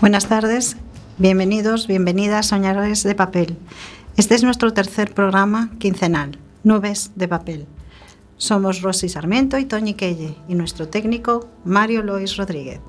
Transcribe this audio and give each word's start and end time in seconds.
Buenas 0.00 0.28
tardes, 0.28 0.78
bienvenidos, 1.18 1.86
bienvenidas 1.86 2.46
soñadores 2.46 3.02
de 3.02 3.14
papel. 3.14 3.58
Este 4.16 4.34
es 4.34 4.42
nuestro 4.42 4.72
tercer 4.72 5.12
programa 5.12 5.72
quincenal, 5.78 6.38
Nubes 6.64 7.10
de 7.16 7.28
Papel. 7.28 7.66
Somos 8.38 8.80
Rosy 8.80 9.10
Sarmiento 9.10 9.58
y 9.58 9.66
Toñi 9.66 9.92
Quelle 9.92 10.36
y 10.48 10.54
nuestro 10.54 10.88
técnico 10.88 11.50
Mario 11.66 12.02
Lois 12.02 12.38
Rodríguez. 12.38 12.80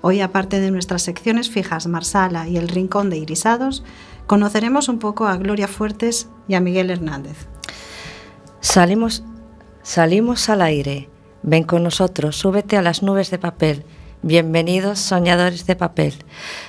Hoy, 0.00 0.22
aparte 0.22 0.58
de 0.58 0.70
nuestras 0.70 1.02
secciones 1.02 1.50
fijas 1.50 1.86
Marsala 1.86 2.48
y 2.48 2.56
el 2.56 2.68
Rincón 2.68 3.10
de 3.10 3.18
Irisados, 3.18 3.84
conoceremos 4.26 4.88
un 4.88 4.98
poco 5.00 5.26
a 5.26 5.36
Gloria 5.36 5.68
Fuertes 5.68 6.30
y 6.48 6.54
a 6.54 6.60
Miguel 6.60 6.88
Hernández. 6.88 7.46
Salimos, 8.60 9.22
salimos 9.82 10.48
al 10.48 10.62
aire. 10.62 11.10
Ven 11.42 11.64
con 11.64 11.82
nosotros, 11.82 12.36
súbete 12.36 12.78
a 12.78 12.82
las 12.82 13.02
nubes 13.02 13.30
de 13.30 13.38
papel. 13.38 13.84
Bienvenidos 14.22 14.98
soñadores 14.98 15.64
de 15.66 15.76
papel. 15.76 16.12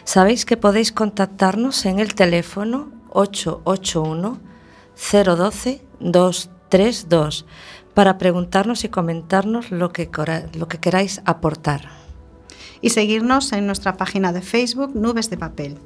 Sabéis 0.03 0.45
que 0.45 0.55
podéis 0.55 0.91
contactarnos 0.91 1.83
en 1.87 1.97
el 1.97 2.13
teléfono 2.13 2.91
881 3.09 4.39
012 4.95 5.81
232 5.99 7.47
para 7.95 8.19
preguntarnos 8.19 8.83
y 8.83 8.89
comentarnos 8.89 9.71
lo 9.71 9.91
que, 9.91 10.11
lo 10.53 10.67
que 10.67 10.77
queráis 10.77 11.23
aportar. 11.25 11.89
Y 12.81 12.91
seguirnos 12.91 13.51
en 13.51 13.65
nuestra 13.65 13.97
página 13.97 14.31
de 14.31 14.43
Facebook 14.43 14.91
Nubes 14.93 15.31
de 15.31 15.37
Papel, 15.37 15.79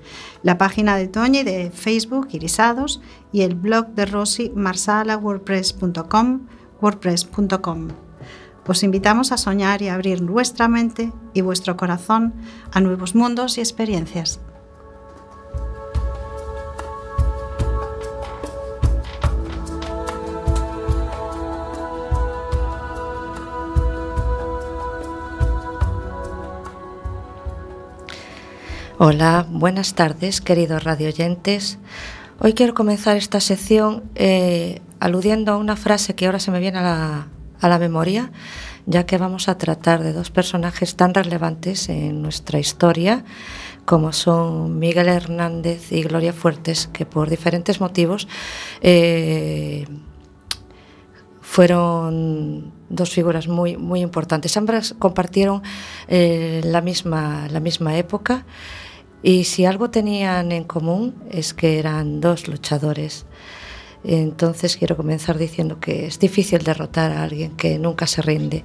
la 0.43 0.57
página 0.57 0.97
de 0.97 1.07
Toñi 1.07 1.43
de 1.43 1.71
Facebook 1.71 2.27
Irisados 2.31 2.99
y 3.31 3.43
el 3.43 3.55
blog 3.55 3.87
de 3.95 4.05
Rosy 4.05 4.51
Marsala 4.53 5.15
WordPress.com 5.15 6.41
wordpress.com. 6.81 8.02
Os 8.65 8.81
invitamos 8.81 9.31
a 9.33 9.37
soñar 9.37 9.81
y 9.81 9.89
abrir 9.89 10.21
vuestra 10.23 10.69
mente 10.69 11.11
y 11.33 11.41
vuestro 11.41 11.75
corazón 11.75 12.33
a 12.71 12.79
nuevos 12.79 13.13
mundos 13.13 13.57
y 13.57 13.61
experiencias. 13.61 14.39
Hola, 28.97 29.45
buenas 29.49 29.95
tardes, 29.95 30.39
queridos 30.39 30.85
radioyentes. 30.85 31.77
Hoy 32.39 32.53
quiero 32.53 32.73
comenzar 32.73 33.17
esta 33.17 33.41
sección 33.41 34.03
eh, 34.15 34.81
aludiendo 35.01 35.51
a 35.51 35.57
una 35.57 35.75
frase 35.75 36.15
que 36.15 36.25
ahora 36.25 36.39
se 36.39 36.51
me 36.51 36.61
viene 36.61 36.77
a 36.77 36.83
la, 36.83 37.27
memoria, 37.79 38.31
ya 38.85 39.05
que 39.05 39.17
vamos 39.17 39.47
a 39.47 39.57
tratar 39.57 40.03
de 40.03 40.13
dos 40.13 40.29
personajes 40.29 40.95
tan 40.95 41.13
relevantes 41.13 41.89
en 41.89 42.21
nuestra 42.21 42.59
historia 42.59 43.23
como 43.85 44.13
son 44.13 44.79
Miguel 44.79 45.09
Hernández 45.09 45.91
y 45.91 46.03
Gloria 46.03 46.33
Fuertes, 46.33 46.87
que 46.87 47.05
por 47.05 47.29
diferentes 47.29 47.81
motivos 47.81 48.27
eh, 48.81 49.85
fueron 51.41 52.71
dos 52.89 53.09
figuras 53.09 53.47
muy, 53.47 53.77
muy 53.77 54.01
importantes. 54.01 54.55
Ambas 54.55 54.95
compartieron 54.97 55.61
eh, 56.07 56.61
la, 56.63 56.81
misma, 56.81 57.47
la 57.49 57.59
misma 57.59 57.97
época 57.97 58.45
y 59.21 59.45
si 59.45 59.65
algo 59.65 59.89
tenían 59.89 60.51
en 60.51 60.65
común 60.65 61.15
es 61.29 61.53
que 61.53 61.79
eran 61.79 62.21
dos 62.21 62.47
luchadores. 62.47 63.25
Entonces 64.03 64.77
quiero 64.77 64.97
comenzar 64.97 65.37
diciendo 65.37 65.79
que 65.79 66.05
es 66.05 66.19
difícil 66.19 66.63
derrotar 66.63 67.11
a 67.11 67.23
alguien 67.23 67.55
que 67.55 67.79
nunca 67.79 68.07
se 68.07 68.21
rinde. 68.21 68.63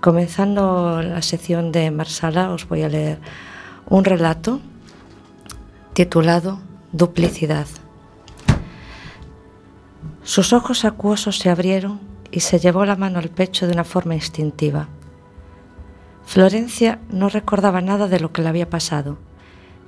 Comenzando 0.00 1.02
la 1.02 1.22
sección 1.22 1.70
de 1.70 1.90
Marsala 1.90 2.50
os 2.50 2.68
voy 2.68 2.82
a 2.82 2.88
leer 2.88 3.18
un 3.88 4.04
relato 4.04 4.60
titulado 5.92 6.60
Duplicidad. 6.92 7.66
Sus 10.24 10.52
ojos 10.52 10.84
acuosos 10.84 11.38
se 11.38 11.48
abrieron 11.50 12.00
y 12.30 12.40
se 12.40 12.58
llevó 12.58 12.84
la 12.84 12.96
mano 12.96 13.18
al 13.18 13.28
pecho 13.28 13.66
de 13.66 13.72
una 13.72 13.84
forma 13.84 14.14
instintiva. 14.14 14.88
Florencia 16.24 17.00
no 17.10 17.28
recordaba 17.28 17.80
nada 17.80 18.08
de 18.08 18.20
lo 18.20 18.32
que 18.32 18.42
le 18.42 18.48
había 18.48 18.70
pasado 18.70 19.18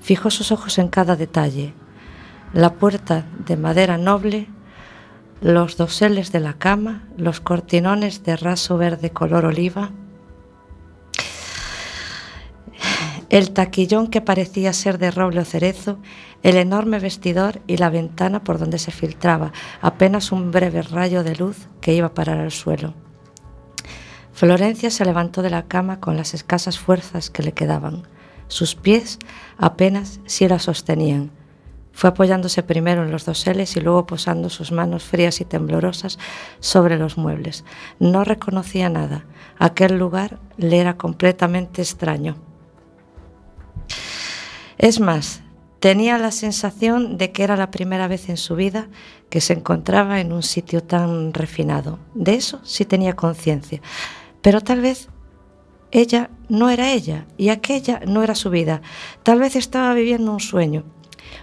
Fijó 0.05 0.31
sus 0.31 0.53
ojos 0.53 0.76
en 0.76 0.88
cada 0.88 1.16
detalle. 1.16 1.72
La 2.53 2.75
puerta 2.75 3.25
de 3.47 3.56
madera 3.56 3.97
noble, 3.97 4.49
los 5.41 5.77
doseles 5.77 6.33
de 6.33 6.41
la 6.41 6.55
cama, 6.55 7.09
los 7.17 7.41
cortinones 7.41 8.25
de 8.25 8.37
raso 8.37 8.78
verde 8.78 9.11
color 9.11 9.45
oliva, 9.45 9.91
el 13.31 13.50
taquillón 13.53 14.09
que 14.09 14.21
parecía 14.21 14.73
ser 14.73 14.99
de 14.99 15.11
roble 15.11 15.41
o 15.41 15.44
cerezo, 15.44 15.99
el 16.43 16.56
enorme 16.56 16.99
vestidor 16.99 17.62
y 17.67 17.78
la 17.78 17.91
ventana 17.91 18.44
por 18.44 18.59
donde 18.59 18.78
se 18.78 18.93
filtraba 18.93 19.53
apenas 19.81 20.31
un 20.31 20.50
breve 20.50 20.82
rayo 20.82 21.25
de 21.25 21.35
luz 21.35 21.69
que 21.81 21.94
iba 21.94 22.09
a 22.09 22.14
parar 22.14 22.38
al 22.38 22.53
suelo. 22.53 22.94
Florencia 24.32 24.91
se 24.91 25.05
levantó 25.05 25.43
de 25.43 25.50
la 25.50 25.67
cama 25.67 26.00
con 26.00 26.17
las 26.17 26.35
escasas 26.35 26.79
fuerzas 26.79 27.31
que 27.31 27.43
le 27.43 27.53
quedaban. 27.53 28.03
Sus 28.49 28.75
pies 28.75 29.19
apenas 29.59 30.20
si 30.26 30.47
la 30.47 30.59
sostenían. 30.59 31.31
Fue 31.94 32.11
apoyándose 32.11 32.64
primero 32.64 33.05
en 33.05 33.12
los 33.12 33.25
doseles 33.25 33.76
y 33.76 33.81
luego 33.81 34.05
posando 34.05 34.50
sus 34.50 34.73
manos 34.73 35.05
frías 35.05 35.41
y 35.41 35.44
temblorosas 35.44 36.19
sobre 36.58 36.99
los 36.99 37.17
muebles. 37.17 37.64
No 38.00 38.25
reconocía 38.25 38.88
nada. 38.88 39.25
Aquel 39.58 39.96
lugar 39.96 40.41
le 40.56 40.81
era 40.81 40.96
completamente 40.96 41.82
extraño. 41.82 42.37
Es 44.76 44.99
más, 44.99 45.43
tenía 45.79 46.19
la 46.19 46.32
sensación 46.32 47.17
de 47.17 47.31
que 47.31 47.44
era 47.44 47.56
la 47.56 47.70
primera 47.70 48.08
vez 48.08 48.29
en 48.29 48.38
su 48.38 48.56
vida 48.56 48.88
que 49.31 49.40
se 49.40 49.52
encontraba 49.52 50.20
en 50.20 50.32
un 50.32 50.43
sitio 50.43 50.82
tan 50.82 51.32
refinado. 51.32 52.00
De 52.14 52.35
eso 52.35 52.61
sí 52.64 52.85
tenía 52.85 53.14
conciencia. 53.14 53.81
Pero 54.43 54.61
tal 54.61 54.81
vez 54.81 55.08
ella 55.93 56.29
no 56.49 56.70
era 56.70 56.90
ella 56.90 57.26
y 57.37 57.50
aquella 57.50 58.00
no 58.05 58.25
era 58.25 58.35
su 58.35 58.50
vida. 58.50 58.82
Tal 59.23 59.38
vez 59.38 59.55
estaba 59.55 59.94
viviendo 59.94 60.32
un 60.32 60.40
sueño, 60.40 60.82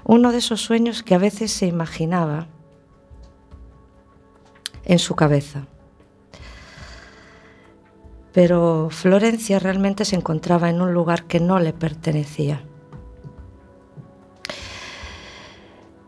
uno 0.03 0.31
de 0.31 0.39
esos 0.39 0.62
sueños 0.62 1.03
que 1.03 1.15
a 1.15 1.19
veces 1.19 1.51
se 1.51 1.68
imaginaba 1.68 2.48
en 4.83 5.00
su 5.00 5.15
cabeza. 5.15 5.68
Pero 8.33 8.89
Florencia 8.89 9.59
realmente 9.59 10.06
se 10.06 10.15
encontraba 10.15 10.69
en 10.69 10.81
un 10.81 10.94
lugar 10.94 11.25
que 11.25 11.39
no 11.39 11.59
le 11.59 11.74
pertenecía. 11.74 12.63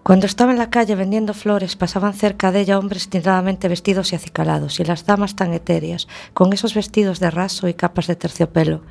Cuando 0.03 0.25
estaba 0.25 0.51
en 0.51 0.57
la 0.57 0.69
calle 0.69 0.95
vendiendo 0.95 1.33
flores, 1.33 1.77
pasaban 1.77 2.13
cerca 2.13 2.51
de 2.51 2.59
ella 2.59 2.77
hombres 2.77 3.09
tintadamente 3.09 3.69
vestidos 3.69 4.11
y 4.11 4.17
acicalados, 4.17 4.81
y 4.81 4.83
las 4.83 5.05
damas 5.05 5.37
tan 5.37 5.53
etéreas, 5.53 6.09
con 6.33 6.51
esos 6.51 6.73
vestidos 6.73 7.21
de 7.21 7.31
raso 7.31 7.69
y 7.69 7.73
capas 7.73 8.07
de 8.07 8.17
terciopelo, 8.17 8.81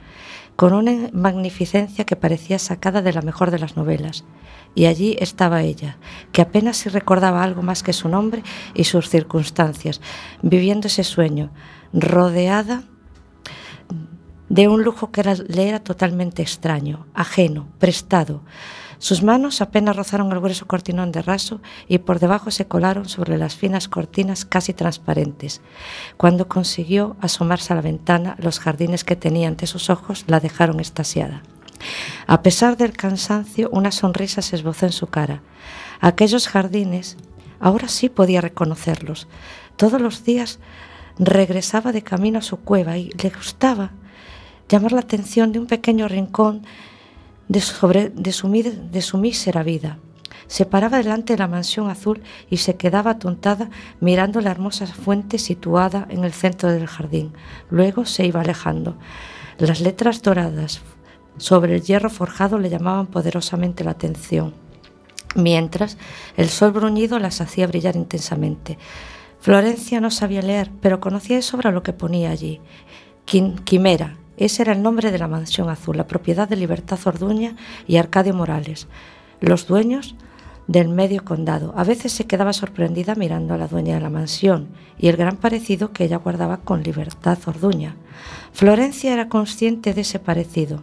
con 0.56 0.74
una 0.74 1.08
magnificencia 1.12 2.04
que 2.04 2.16
parecía 2.16 2.58
sacada 2.58 3.02
de 3.02 3.12
la 3.12 3.22
mejor 3.22 3.50
de 3.50 3.58
las 3.58 3.76
novelas. 3.76 4.24
Y 4.74 4.86
allí 4.86 5.16
estaba 5.18 5.62
ella, 5.62 5.98
que 6.32 6.42
apenas 6.42 6.78
si 6.78 6.88
recordaba 6.88 7.42
algo 7.42 7.62
más 7.62 7.82
que 7.82 7.92
su 7.92 8.08
nombre 8.08 8.42
y 8.74 8.84
sus 8.84 9.08
circunstancias, 9.08 10.00
viviendo 10.40 10.86
ese 10.86 11.04
sueño, 11.04 11.50
rodeada 11.92 12.84
de 14.48 14.68
un 14.68 14.82
lujo 14.82 15.10
que 15.10 15.22
le 15.22 15.68
era 15.68 15.80
totalmente 15.80 16.42
extraño, 16.42 17.06
ajeno, 17.14 17.68
prestado, 17.78 18.42
sus 19.02 19.24
manos 19.24 19.60
apenas 19.60 19.96
rozaron 19.96 20.30
el 20.30 20.38
grueso 20.38 20.68
cortinón 20.68 21.10
de 21.10 21.22
raso 21.22 21.60
y 21.88 21.98
por 21.98 22.20
debajo 22.20 22.52
se 22.52 22.68
colaron 22.68 23.08
sobre 23.08 23.36
las 23.36 23.56
finas 23.56 23.88
cortinas 23.88 24.44
casi 24.44 24.74
transparentes. 24.74 25.60
Cuando 26.16 26.46
consiguió 26.46 27.16
asomarse 27.20 27.72
a 27.72 27.76
la 27.76 27.82
ventana, 27.82 28.36
los 28.38 28.60
jardines 28.60 29.02
que 29.02 29.16
tenía 29.16 29.48
ante 29.48 29.66
sus 29.66 29.90
ojos 29.90 30.22
la 30.28 30.38
dejaron 30.38 30.78
estasiada. 30.78 31.42
A 32.28 32.42
pesar 32.42 32.76
del 32.76 32.92
cansancio, 32.92 33.70
una 33.72 33.90
sonrisa 33.90 34.40
se 34.40 34.54
esbozó 34.54 34.86
en 34.86 34.92
su 34.92 35.08
cara. 35.08 35.42
Aquellos 36.00 36.46
jardines, 36.46 37.16
ahora 37.58 37.88
sí 37.88 38.08
podía 38.08 38.40
reconocerlos. 38.40 39.26
Todos 39.74 40.00
los 40.00 40.22
días 40.22 40.60
regresaba 41.18 41.90
de 41.90 42.02
camino 42.02 42.38
a 42.38 42.42
su 42.42 42.58
cueva 42.58 42.98
y 42.98 43.10
le 43.20 43.30
gustaba 43.30 43.90
llamar 44.68 44.92
la 44.92 45.00
atención 45.00 45.50
de 45.50 45.58
un 45.58 45.66
pequeño 45.66 46.06
rincón 46.06 46.64
de, 47.52 47.60
sobre, 47.60 48.08
de, 48.08 48.72
de 48.90 49.02
su 49.02 49.18
mísera 49.18 49.62
vida. 49.62 49.98
Se 50.46 50.64
paraba 50.64 50.98
delante 50.98 51.34
de 51.34 51.38
la 51.38 51.48
mansión 51.48 51.90
azul 51.90 52.22
y 52.50 52.56
se 52.56 52.76
quedaba 52.76 53.12
atontada 53.12 53.68
mirando 54.00 54.40
la 54.40 54.50
hermosa 54.50 54.86
fuente 54.86 55.38
situada 55.38 56.06
en 56.08 56.24
el 56.24 56.32
centro 56.32 56.70
del 56.70 56.86
jardín. 56.86 57.32
Luego 57.70 58.06
se 58.06 58.26
iba 58.26 58.40
alejando. 58.40 58.96
Las 59.58 59.80
letras 59.80 60.22
doradas 60.22 60.80
sobre 61.36 61.74
el 61.74 61.82
hierro 61.82 62.10
forjado 62.10 62.58
le 62.58 62.70
llamaban 62.70 63.06
poderosamente 63.06 63.84
la 63.84 63.92
atención, 63.92 64.54
mientras 65.34 65.98
el 66.36 66.48
sol 66.48 66.72
bruñido 66.72 67.18
las 67.18 67.40
hacía 67.40 67.66
brillar 67.66 67.96
intensamente. 67.96 68.78
Florencia 69.40 70.00
no 70.00 70.10
sabía 70.10 70.40
leer, 70.40 70.70
pero 70.80 71.00
conocía 71.00 71.36
de 71.36 71.42
sobra 71.42 71.70
lo 71.70 71.82
que 71.82 71.92
ponía 71.92 72.30
allí. 72.30 72.60
Quimera, 73.24 74.16
Ese 74.36 74.62
era 74.62 74.72
el 74.72 74.82
nombre 74.82 75.10
de 75.10 75.18
la 75.18 75.28
mansión 75.28 75.68
azul, 75.68 75.96
la 75.96 76.06
propiedad 76.06 76.48
de 76.48 76.56
Libertad 76.56 76.98
Orduña 77.04 77.56
y 77.86 77.96
Arcadio 77.96 78.34
Morales, 78.34 78.88
los 79.40 79.66
dueños 79.66 80.14
del 80.66 80.88
medio 80.88 81.24
condado. 81.24 81.74
A 81.76 81.84
veces 81.84 82.12
se 82.12 82.26
quedaba 82.26 82.52
sorprendida 82.52 83.14
mirando 83.14 83.54
a 83.54 83.58
la 83.58 83.68
dueña 83.68 83.94
de 83.94 84.00
la 84.00 84.10
mansión 84.10 84.68
y 84.98 85.08
el 85.08 85.16
gran 85.16 85.36
parecido 85.36 85.92
que 85.92 86.04
ella 86.04 86.16
guardaba 86.16 86.58
con 86.58 86.82
Libertad 86.82 87.38
Orduña. 87.46 87.96
Florencia 88.52 89.12
era 89.12 89.28
consciente 89.28 89.92
de 89.94 90.02
ese 90.02 90.18
parecido. 90.18 90.82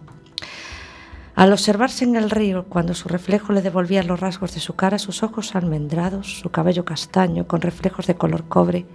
Al 1.36 1.54
observarse 1.54 2.04
en 2.04 2.18
el 2.18 2.30
río, 2.30 2.66
cuando 2.66 2.94
su 2.94 3.07
reflejo 3.07 3.54
le 3.54 3.62
devolvía 3.62 4.04
los 4.04 4.19
rasgos 4.19 4.54
de 4.54 4.60
su 4.60 4.75
cara, 4.75 5.00
sus 5.00 5.24
ojos 5.24 5.56
almendrados, 5.56 6.40
su 6.40 6.50
cabello 6.50 6.84
castaño 6.84 7.48
con 7.48 7.62
reflejos 7.62 8.07
de 8.07 8.16
color 8.16 8.44
cobre, 8.50 8.86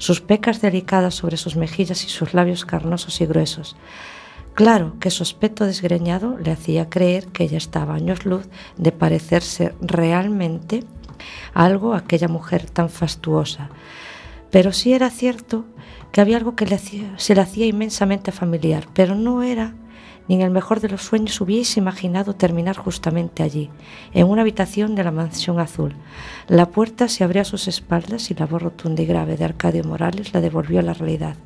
sus 0.00 0.22
pecas 0.22 0.62
delicadas 0.62 1.14
sobre 1.14 1.36
sus 1.36 1.56
mejillas 1.56 2.04
y 2.04 2.08
sus 2.08 2.32
labios 2.32 2.64
carnosos 2.64 3.20
y 3.20 3.26
gruesos. 3.26 3.76
Claro 4.54 4.96
que 4.98 5.10
su 5.10 5.22
aspecto 5.22 5.66
desgreñado 5.66 6.38
le 6.38 6.52
hacía 6.52 6.88
creer 6.88 7.28
que 7.28 7.44
ella 7.44 7.58
estaba 7.58 7.94
años 7.94 8.24
luz 8.24 8.48
de 8.78 8.92
parecerse 8.92 9.74
realmente 9.82 10.84
algo 11.52 11.92
a 11.92 11.98
aquella 11.98 12.28
mujer 12.28 12.68
tan 12.70 12.88
fastuosa. 12.88 13.68
Pero 14.50 14.72
sí 14.72 14.94
era 14.94 15.10
cierto 15.10 15.66
que 16.12 16.22
había 16.22 16.38
algo 16.38 16.56
que 16.56 16.66
se 17.18 17.34
le 17.34 17.40
hacía 17.42 17.66
inmensamente 17.66 18.32
familiar, 18.32 18.86
pero 18.94 19.14
no 19.14 19.42
era 19.42 19.74
ni 20.28 20.36
en 20.36 20.42
el 20.42 20.50
mejor 20.50 20.80
de 20.80 20.88
los 20.88 21.02
sueños 21.02 21.40
hubiese 21.40 21.80
imaginado 21.80 22.34
terminar 22.34 22.76
justamente 22.76 23.42
allí, 23.42 23.70
en 24.12 24.28
una 24.28 24.42
habitación 24.42 24.94
de 24.94 25.04
la 25.04 25.10
mansión 25.10 25.58
azul. 25.58 25.94
La 26.48 26.66
puerta 26.66 27.08
se 27.08 27.24
abrió 27.24 27.42
a 27.42 27.44
sus 27.44 27.68
espaldas 27.68 28.30
y 28.30 28.34
la 28.34 28.46
voz 28.46 28.62
rotunda 28.62 29.02
y 29.02 29.06
grave 29.06 29.36
de 29.36 29.44
Arcadio 29.44 29.84
Morales 29.84 30.32
la 30.32 30.40
devolvió 30.40 30.80
a 30.80 30.82
la 30.82 30.94
realidad. 30.94 31.36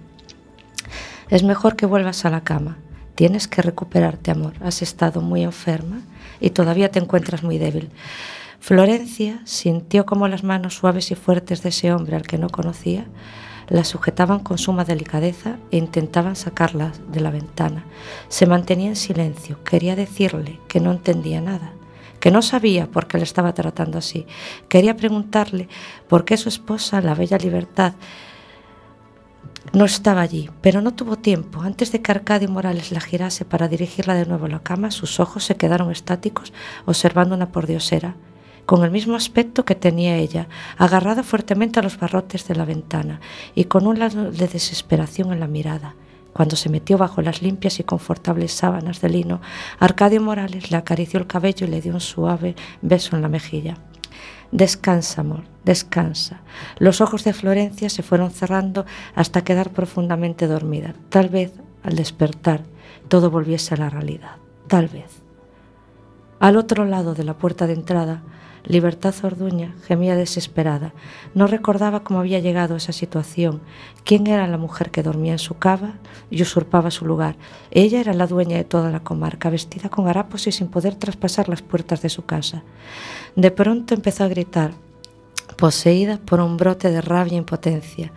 Es 1.30 1.42
mejor 1.42 1.76
que 1.76 1.86
vuelvas 1.86 2.24
a 2.24 2.30
la 2.30 2.42
cama. 2.42 2.76
Tienes 3.14 3.48
que 3.48 3.62
recuperarte, 3.62 4.30
amor. 4.30 4.54
Has 4.60 4.82
estado 4.82 5.20
muy 5.20 5.42
enferma 5.42 6.00
y 6.40 6.50
todavía 6.50 6.90
te 6.90 6.98
encuentras 6.98 7.42
muy 7.42 7.58
débil. 7.58 7.90
Florencia 8.60 9.40
sintió 9.44 10.06
como 10.06 10.26
las 10.26 10.42
manos 10.42 10.74
suaves 10.74 11.10
y 11.10 11.14
fuertes 11.14 11.62
de 11.62 11.68
ese 11.68 11.92
hombre 11.92 12.16
al 12.16 12.26
que 12.26 12.38
no 12.38 12.48
conocía 12.48 13.06
la 13.68 13.84
sujetaban 13.84 14.40
con 14.40 14.58
suma 14.58 14.84
delicadeza 14.84 15.56
e 15.70 15.76
intentaban 15.76 16.36
sacarla 16.36 16.92
de 17.08 17.20
la 17.20 17.30
ventana. 17.30 17.84
Se 18.28 18.46
mantenía 18.46 18.88
en 18.88 18.96
silencio. 18.96 19.62
Quería 19.64 19.96
decirle 19.96 20.60
que 20.68 20.80
no 20.80 20.92
entendía 20.92 21.40
nada, 21.40 21.72
que 22.20 22.30
no 22.30 22.42
sabía 22.42 22.86
por 22.86 23.06
qué 23.06 23.18
le 23.18 23.24
estaba 23.24 23.54
tratando 23.54 23.98
así. 23.98 24.26
Quería 24.68 24.96
preguntarle 24.96 25.68
por 26.08 26.24
qué 26.24 26.36
su 26.36 26.48
esposa, 26.48 27.00
la 27.00 27.14
bella 27.14 27.38
libertad, 27.38 27.94
no 29.72 29.86
estaba 29.86 30.20
allí, 30.20 30.50
pero 30.60 30.82
no 30.82 30.94
tuvo 30.94 31.16
tiempo. 31.16 31.62
Antes 31.62 31.90
de 31.90 32.00
que 32.02 32.12
Arcadio 32.12 32.48
Morales 32.48 32.92
la 32.92 33.00
girase 33.00 33.44
para 33.44 33.66
dirigirla 33.66 34.14
de 34.14 34.26
nuevo 34.26 34.46
a 34.46 34.50
la 34.50 34.62
cama, 34.62 34.90
sus 34.90 35.18
ojos 35.20 35.44
se 35.44 35.56
quedaron 35.56 35.90
estáticos 35.90 36.52
observando 36.84 37.34
una 37.34 37.50
pordiosera 37.50 38.14
con 38.66 38.84
el 38.84 38.90
mismo 38.90 39.16
aspecto 39.16 39.64
que 39.64 39.74
tenía 39.74 40.16
ella, 40.16 40.48
agarrada 40.78 41.22
fuertemente 41.22 41.80
a 41.80 41.82
los 41.82 41.98
barrotes 41.98 42.46
de 42.48 42.54
la 42.54 42.64
ventana 42.64 43.20
y 43.54 43.64
con 43.64 43.86
un 43.86 43.98
lado 43.98 44.30
de 44.30 44.48
desesperación 44.48 45.32
en 45.32 45.40
la 45.40 45.46
mirada. 45.46 45.94
Cuando 46.32 46.56
se 46.56 46.68
metió 46.68 46.98
bajo 46.98 47.22
las 47.22 47.42
limpias 47.42 47.78
y 47.78 47.84
confortables 47.84 48.52
sábanas 48.52 49.00
de 49.00 49.08
lino, 49.08 49.40
Arcadio 49.78 50.20
Morales 50.20 50.70
le 50.70 50.76
acarició 50.76 51.20
el 51.20 51.28
cabello 51.28 51.66
y 51.66 51.70
le 51.70 51.80
dio 51.80 51.94
un 51.94 52.00
suave 52.00 52.56
beso 52.82 53.14
en 53.14 53.22
la 53.22 53.28
mejilla. 53.28 53.78
Descansa, 54.50 55.20
amor, 55.20 55.44
descansa. 55.64 56.40
Los 56.78 57.00
ojos 57.00 57.24
de 57.24 57.32
Florencia 57.32 57.88
se 57.88 58.02
fueron 58.02 58.30
cerrando 58.30 58.84
hasta 59.14 59.44
quedar 59.44 59.70
profundamente 59.70 60.46
dormida. 60.46 60.94
Tal 61.08 61.28
vez, 61.28 61.52
al 61.82 61.96
despertar, 61.96 62.62
todo 63.08 63.30
volviese 63.30 63.74
a 63.74 63.78
la 63.78 63.90
realidad. 63.90 64.36
Tal 64.66 64.88
vez. 64.88 65.22
Al 66.40 66.56
otro 66.56 66.84
lado 66.84 67.14
de 67.14 67.24
la 67.24 67.34
puerta 67.34 67.66
de 67.66 67.74
entrada, 67.74 68.22
Libertad 68.66 69.14
Orduña 69.22 69.74
gemía 69.86 70.16
desesperada. 70.16 70.94
No 71.34 71.46
recordaba 71.46 72.02
cómo 72.02 72.20
había 72.20 72.38
llegado 72.38 72.74
a 72.74 72.76
esa 72.78 72.92
situación, 72.92 73.60
quién 74.04 74.26
era 74.26 74.46
la 74.46 74.56
mujer 74.56 74.90
que 74.90 75.02
dormía 75.02 75.32
en 75.32 75.38
su 75.38 75.58
cava 75.58 75.94
y 76.30 76.40
usurpaba 76.40 76.90
su 76.90 77.04
lugar. 77.04 77.36
Ella 77.70 78.00
era 78.00 78.14
la 78.14 78.26
dueña 78.26 78.56
de 78.56 78.64
toda 78.64 78.90
la 78.90 79.00
comarca, 79.00 79.50
vestida 79.50 79.90
con 79.90 80.08
harapos 80.08 80.46
y 80.46 80.52
sin 80.52 80.68
poder 80.68 80.94
traspasar 80.94 81.50
las 81.50 81.60
puertas 81.60 82.00
de 82.00 82.08
su 82.08 82.24
casa. 82.24 82.62
De 83.36 83.50
pronto 83.50 83.92
empezó 83.92 84.24
a 84.24 84.28
gritar, 84.28 84.72
poseída 85.58 86.18
por 86.24 86.40
un 86.40 86.56
brote 86.56 86.90
de 86.90 87.02
rabia 87.02 87.34
e 87.34 87.38
impotencia. 87.38 88.12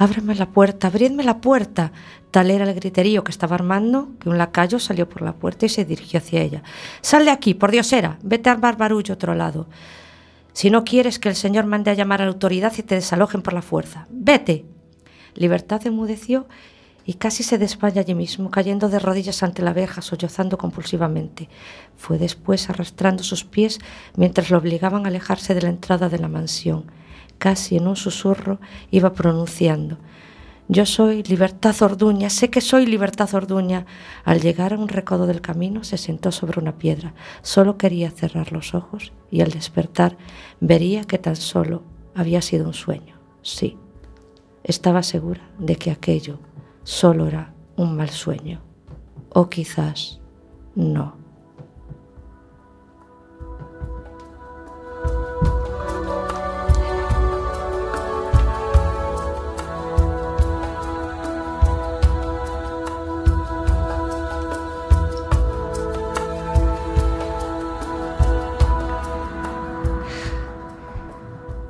Ábreme 0.00 0.34
la 0.34 0.46
puerta, 0.46 0.86
abridme 0.86 1.22
la 1.22 1.42
puerta. 1.42 1.92
Tal 2.30 2.50
era 2.50 2.64
el 2.64 2.74
griterío 2.74 3.22
que 3.22 3.30
estaba 3.30 3.54
armando 3.54 4.08
que 4.18 4.30
un 4.30 4.38
lacayo 4.38 4.78
salió 4.78 5.06
por 5.06 5.20
la 5.20 5.34
puerta 5.34 5.66
y 5.66 5.68
se 5.68 5.84
dirigió 5.84 6.20
hacia 6.20 6.40
ella. 6.40 6.62
Sal 7.02 7.26
de 7.26 7.30
aquí, 7.30 7.52
por 7.52 7.70
diosera, 7.70 8.18
vete 8.22 8.48
a 8.48 8.52
armar 8.54 8.78
barullo 8.78 9.12
otro 9.12 9.34
lado. 9.34 9.68
Si 10.54 10.70
no 10.70 10.84
quieres 10.84 11.18
que 11.18 11.28
el 11.28 11.36
Señor 11.36 11.66
mande 11.66 11.90
a 11.90 11.94
llamar 11.94 12.22
a 12.22 12.24
la 12.24 12.30
autoridad 12.30 12.72
y 12.78 12.82
te 12.82 12.94
desalojen 12.94 13.42
por 13.42 13.52
la 13.52 13.60
fuerza. 13.60 14.06
Vete. 14.08 14.64
Libertad 15.34 15.86
enmudeció 15.86 16.48
y 17.04 17.14
casi 17.14 17.42
se 17.42 17.58
desmaya 17.58 18.00
allí 18.00 18.14
mismo, 18.14 18.50
cayendo 18.50 18.88
de 18.88 19.00
rodillas 19.00 19.42
ante 19.42 19.60
la 19.60 19.74
verja, 19.74 20.00
sollozando 20.00 20.56
compulsivamente. 20.56 21.50
Fue 21.98 22.16
después 22.16 22.70
arrastrando 22.70 23.22
sus 23.22 23.44
pies 23.44 23.78
mientras 24.16 24.48
lo 24.48 24.56
obligaban 24.56 25.04
a 25.04 25.08
alejarse 25.08 25.52
de 25.52 25.60
la 25.60 25.68
entrada 25.68 26.08
de 26.08 26.18
la 26.18 26.28
mansión 26.28 26.90
casi 27.40 27.76
en 27.76 27.88
un 27.88 27.96
susurro, 27.96 28.60
iba 28.92 29.12
pronunciando. 29.12 29.98
Yo 30.68 30.86
soy 30.86 31.24
Libertad 31.24 31.74
Orduña, 31.82 32.30
sé 32.30 32.48
que 32.48 32.60
soy 32.60 32.86
Libertad 32.86 33.34
Orduña. 33.34 33.86
Al 34.24 34.40
llegar 34.40 34.72
a 34.72 34.78
un 34.78 34.86
recodo 34.86 35.26
del 35.26 35.40
camino 35.40 35.82
se 35.82 35.96
sentó 35.96 36.30
sobre 36.30 36.60
una 36.60 36.78
piedra. 36.78 37.12
Solo 37.42 37.76
quería 37.76 38.12
cerrar 38.12 38.52
los 38.52 38.72
ojos 38.72 39.12
y 39.32 39.40
al 39.40 39.50
despertar 39.50 40.16
vería 40.60 41.02
que 41.02 41.18
tan 41.18 41.34
solo 41.34 41.82
había 42.14 42.40
sido 42.40 42.68
un 42.68 42.74
sueño. 42.74 43.16
Sí, 43.42 43.76
estaba 44.62 45.02
segura 45.02 45.40
de 45.58 45.74
que 45.74 45.90
aquello 45.90 46.38
solo 46.84 47.26
era 47.26 47.52
un 47.76 47.96
mal 47.96 48.10
sueño. 48.10 48.60
O 49.30 49.48
quizás 49.48 50.20
no. 50.76 51.19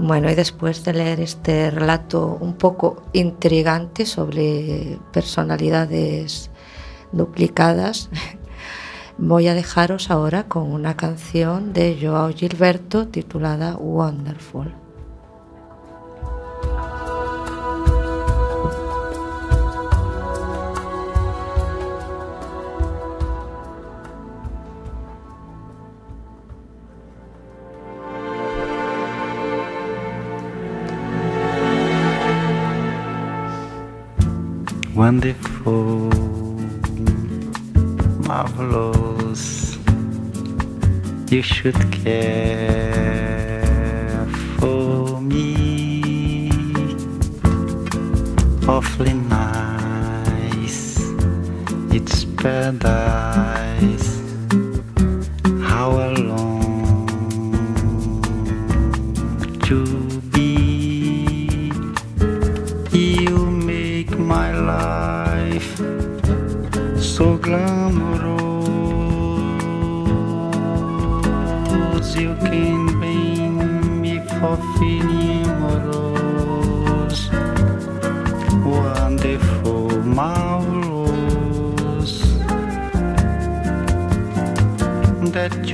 Bueno, 0.03 0.31
y 0.31 0.35
después 0.35 0.83
de 0.83 0.95
leer 0.95 1.21
este 1.21 1.71
relato 1.71 2.39
un 2.41 2.55
poco 2.55 3.03
intrigante 3.13 4.07
sobre 4.07 4.99
personalidades 5.13 6.51
duplicadas, 7.13 8.09
voy 9.19 9.49
a 9.49 9.55
dejaros 9.55 10.11
ahora 10.11 10.45
con 10.45 10.73
una 10.73 10.97
canción 10.97 11.75
de 11.75 11.99
Joao 12.01 12.31
Gilberto 12.33 13.09
titulada 13.09 13.77
Wonderful. 13.77 14.80
Wonderful, 35.11 36.09
marvelous. 38.29 39.77
You 41.33 41.43
should 41.43 41.81
care 41.91 44.25
for 44.59 45.21
me. 45.21 46.53
Awfully 48.69 49.15
nice, 49.15 51.01
it's 51.93 52.25
paradise. 52.25 54.20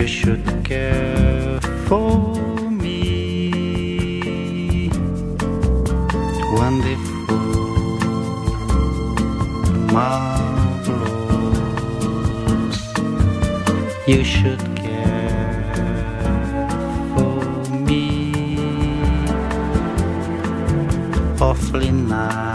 You 0.06 0.12
should 0.12 0.46
care 0.64 1.60
for 1.88 2.36
me. 2.70 3.50
Wonderful, 6.52 7.36
marvelous. 9.92 10.86
You 14.06 14.22
should 14.22 14.64
care 14.76 15.72
for 17.16 17.42
me. 17.88 18.32
Awfully 21.40 21.90
nice, 21.90 22.45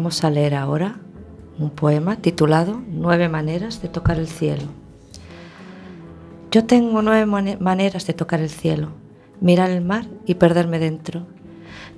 Vamos 0.06 0.22
a 0.22 0.30
leer 0.30 0.54
ahora 0.54 1.00
un 1.58 1.70
poema 1.70 2.14
titulado 2.14 2.80
Nueve 2.88 3.28
maneras 3.28 3.82
de 3.82 3.88
tocar 3.88 4.20
el 4.20 4.28
cielo. 4.28 4.62
Yo 6.52 6.64
tengo 6.64 7.02
nueve 7.02 7.26
mane- 7.26 7.56
maneras 7.58 8.06
de 8.06 8.14
tocar 8.14 8.38
el 8.38 8.48
cielo. 8.48 8.90
Mirar 9.40 9.70
el 9.70 9.84
mar 9.84 10.06
y 10.24 10.34
perderme 10.34 10.78
dentro. 10.78 11.26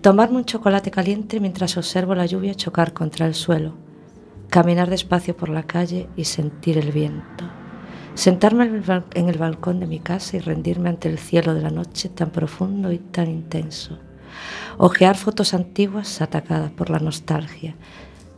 Tomarme 0.01 0.39
un 0.39 0.47
chocolate 0.47 0.91
caliente 0.91 1.39
mientras 1.39 1.77
observo 1.77 2.15
la 2.15 2.25
lluvia 2.25 2.55
chocar 2.55 2.95
contra 2.95 3.27
el 3.27 3.35
suelo. 3.35 3.75
Caminar 4.49 4.89
despacio 4.89 5.37
por 5.37 5.51
la 5.51 5.65
calle 5.65 6.09
y 6.17 6.25
sentir 6.25 6.79
el 6.79 6.93
viento. 6.93 7.45
Sentarme 8.15 8.71
en 9.13 9.29
el 9.29 9.37
balcón 9.37 9.81
de 9.81 9.87
mi 9.87 9.99
casa 10.01 10.39
y 10.39 10.41
rendirme 10.41 10.89
ante 10.89 11.11
el 11.11 11.19
cielo 11.19 11.53
de 11.53 11.61
la 11.61 11.71
noche 11.71 12.09
tan 12.09 12.31
profundo 12.31 12.91
y 12.91 13.01
tan 13.01 13.29
intenso. 13.29 13.99
Ojear 14.77 15.17
fotos 15.17 15.55
antiguas 15.55 16.21
atacadas 16.21 16.71
por 16.71 16.91
la 16.91 16.99
nostalgia. 16.99 17.75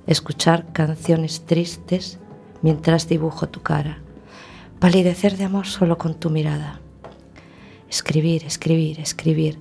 Escuchar 0.07 0.73
canciones 0.73 1.47
tristes 1.47 2.19
mientras 2.63 3.09
dibujo 3.09 3.49
tu 3.49 3.63
cara. 3.63 3.99
Palidecer 4.79 5.37
de 5.37 5.45
amor 5.45 5.67
solo 5.67 5.99
con 5.99 6.15
tu 6.15 6.31
mirada. 6.31 6.81
Escribir, 7.89 8.45
escribir, 8.45 9.01
escribir. 9.01 9.59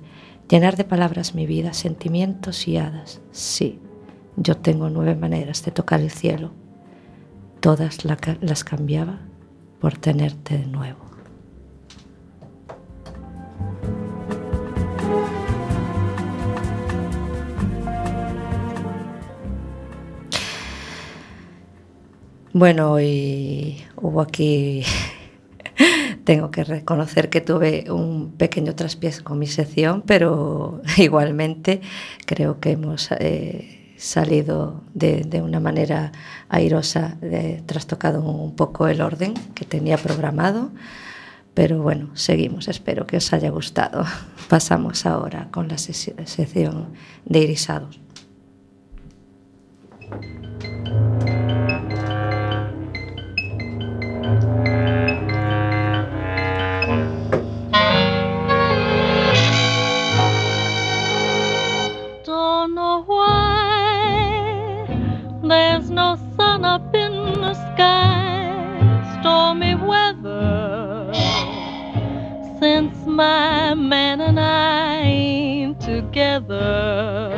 Llenar 0.48 0.76
de 0.76 0.84
palabras 0.84 1.34
mi 1.34 1.46
vida, 1.46 1.72
sentimientos 1.72 2.66
y 2.66 2.76
hadas. 2.76 3.20
Sí, 3.30 3.78
yo 4.36 4.56
tengo 4.56 4.88
nueve 4.88 5.14
maneras 5.14 5.64
de 5.64 5.72
tocar 5.72 6.00
el 6.00 6.10
cielo. 6.10 6.52
Todas 7.60 7.98
las 8.04 8.64
cambiaba 8.64 9.20
por 9.80 9.98
tenerte 9.98 10.58
de 10.58 10.66
nuevo. 10.66 11.09
Bueno, 22.52 23.00
y 23.00 23.80
hubo 23.96 24.20
aquí, 24.20 24.82
tengo 26.24 26.50
que 26.50 26.64
reconocer 26.64 27.30
que 27.30 27.40
tuve 27.40 27.84
un 27.90 28.32
pequeño 28.32 28.74
traspiés 28.74 29.20
con 29.20 29.38
mi 29.38 29.46
sección, 29.46 30.02
pero 30.04 30.82
igualmente 30.96 31.80
creo 32.26 32.58
que 32.58 32.72
hemos 32.72 33.12
eh, 33.12 33.94
salido 33.96 34.82
de, 34.94 35.42
una 35.42 35.60
manera 35.60 36.10
airosa, 36.48 37.18
trastocado 37.66 38.20
un 38.20 38.56
poco 38.56 38.88
el 38.88 39.00
orden 39.00 39.34
que 39.54 39.64
tenía 39.64 39.96
programado. 39.96 40.72
Pero 41.54 41.82
bueno, 41.82 42.10
seguimos, 42.14 42.66
espero 42.66 43.06
que 43.06 43.18
os 43.18 43.32
haya 43.32 43.50
gustado. 43.50 44.04
Pasamos 44.48 45.06
ahora 45.06 45.48
con 45.52 45.68
la 45.68 45.78
sección 45.78 46.88
de 47.26 47.38
irisados. 47.38 48.00
There's 65.50 65.90
no 65.90 66.16
sun 66.36 66.64
up 66.64 66.94
in 66.94 67.12
the 67.40 67.54
sky. 67.54 69.18
Stormy 69.20 69.74
weather 69.74 71.10
since 72.60 72.94
my 73.04 73.74
man 73.74 74.20
and 74.20 74.38
I 74.38 75.02
ain't 75.02 75.80
together. 75.80 77.32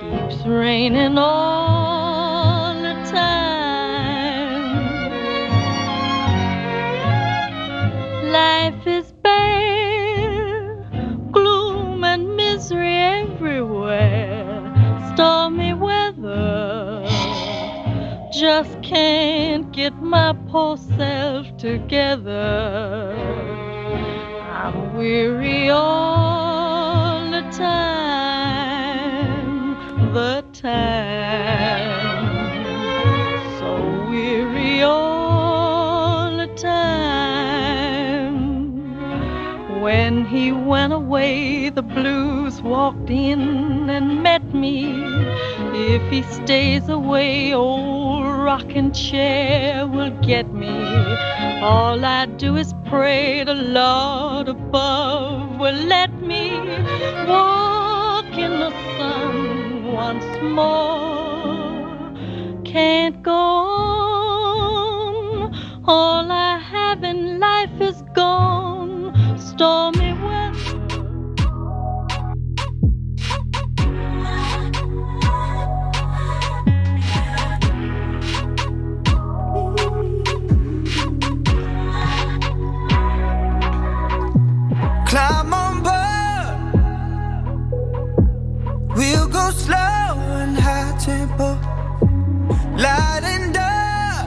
Keeps 0.00 0.44
raining 0.46 1.16
all 1.16 1.73
just 18.44 18.76
can't 18.82 19.72
get 19.72 19.94
my 20.02 20.34
poor 20.50 20.76
self 20.76 21.46
together. 21.56 23.16
I'm 24.52 24.94
weary 24.98 25.70
all 25.70 27.30
the 27.30 27.40
time, 27.52 28.52
the 30.12 30.44
time. 30.52 32.04
So 33.58 33.70
weary 34.10 34.82
all 34.82 36.36
the 36.36 36.48
time. 36.54 37.14
When 39.80 40.26
he 40.26 40.52
went 40.52 40.92
away, 40.92 41.70
the 41.70 41.82
blues 41.82 42.60
walked 42.60 43.08
in 43.08 43.88
and 43.88 44.22
met 44.22 44.44
me. 44.52 45.02
If 45.76 46.08
he 46.08 46.22
stays 46.22 46.88
away, 46.88 47.52
old 47.52 48.26
rocking 48.26 48.92
chair 48.92 49.88
will 49.88 50.12
get 50.20 50.54
me. 50.54 50.70
All 51.62 52.04
I 52.04 52.26
do 52.26 52.54
is 52.56 52.72
pray 52.86 53.42
the 53.42 53.54
Lord 53.54 54.48
above 54.48 55.58
will 55.58 55.74
let 55.74 56.12
me 56.22 56.58
walk 57.26 58.26
in 58.38 58.52
the 58.60 58.70
sun 58.96 59.92
once 59.92 60.24
more. 60.42 62.12
Can't 62.64 63.20
go 63.22 63.32
on. 63.32 64.24
All 65.86 66.30
I 66.30 66.58
have 66.58 67.02
in 67.02 67.40
life 67.40 67.80
is 67.80 68.00
gone. 68.14 69.12
Stormy 69.38 70.13
tempo. 91.04 91.58
Light 92.76 93.24
and 93.24 93.52
dark. 93.52 94.26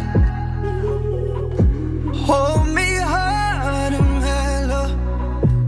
Hold 2.27 2.67
me 2.67 2.89
hard 2.97 3.93
and 3.93 4.09
mellow. 4.21 4.87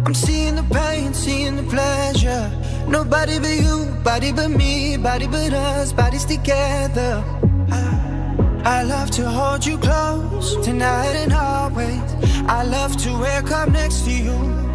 I'm 0.06 0.14
seeing 0.14 0.56
the 0.56 0.64
pain, 0.64 1.14
seeing 1.14 1.56
the 1.56 1.64
pleasure. 1.64 2.52
Nobody 2.88 3.40
but 3.40 3.58
you, 3.66 3.86
body 4.04 4.32
but 4.32 4.52
me, 4.52 4.98
body 4.98 5.26
but 5.26 5.52
us, 5.52 5.94
bodies 5.94 6.26
together. 6.26 7.24
I, 7.72 8.62
I 8.64 8.84
love 8.84 9.10
to 9.12 9.28
hold 9.28 9.66
you 9.66 9.80
close 9.80 10.58
tonight 10.64 11.16
and 11.24 11.34
always. 11.34 12.10
I 12.48 12.64
love 12.64 12.98
to 12.98 13.18
wake 13.18 13.52
up 13.52 13.70
next 13.70 14.06
to 14.06 14.12
you. 14.12 14.69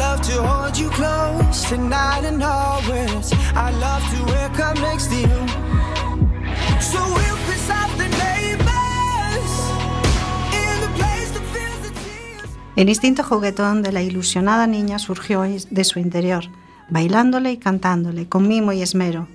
Love 0.00 0.22
to 0.22 0.42
hold 0.42 0.78
you 0.78 0.88
close 0.92 1.68
tonight 1.68 2.24
and 2.24 2.42
always. 2.42 3.34
I 3.54 3.70
love 3.70 4.02
to 4.14 4.24
wake 4.32 4.58
up 4.58 4.74
next 4.80 5.08
to 5.08 5.16
you. 5.16 5.46
So 6.80 7.00
we'll 7.16 7.36
piss 7.46 7.68
off 7.68 7.92
the 7.98 8.08
neighbors 8.08 9.52
in 10.54 10.80
the 10.80 10.88
place 10.96 11.30
the 11.34 11.90
tears. 12.00 12.50
El 12.76 12.88
instinto 12.88 13.22
juguetón 13.22 13.82
de 13.82 13.92
la 13.92 14.00
ilusionada 14.00 14.66
niña 14.66 14.98
surgió 14.98 15.42
de 15.42 15.84
su 15.84 15.98
interior, 15.98 16.44
bailándole 16.88 17.52
y 17.52 17.58
cantándole, 17.58 18.26
con 18.26 18.48
mimo 18.48 18.72
y 18.72 18.80
esmero. 18.80 19.28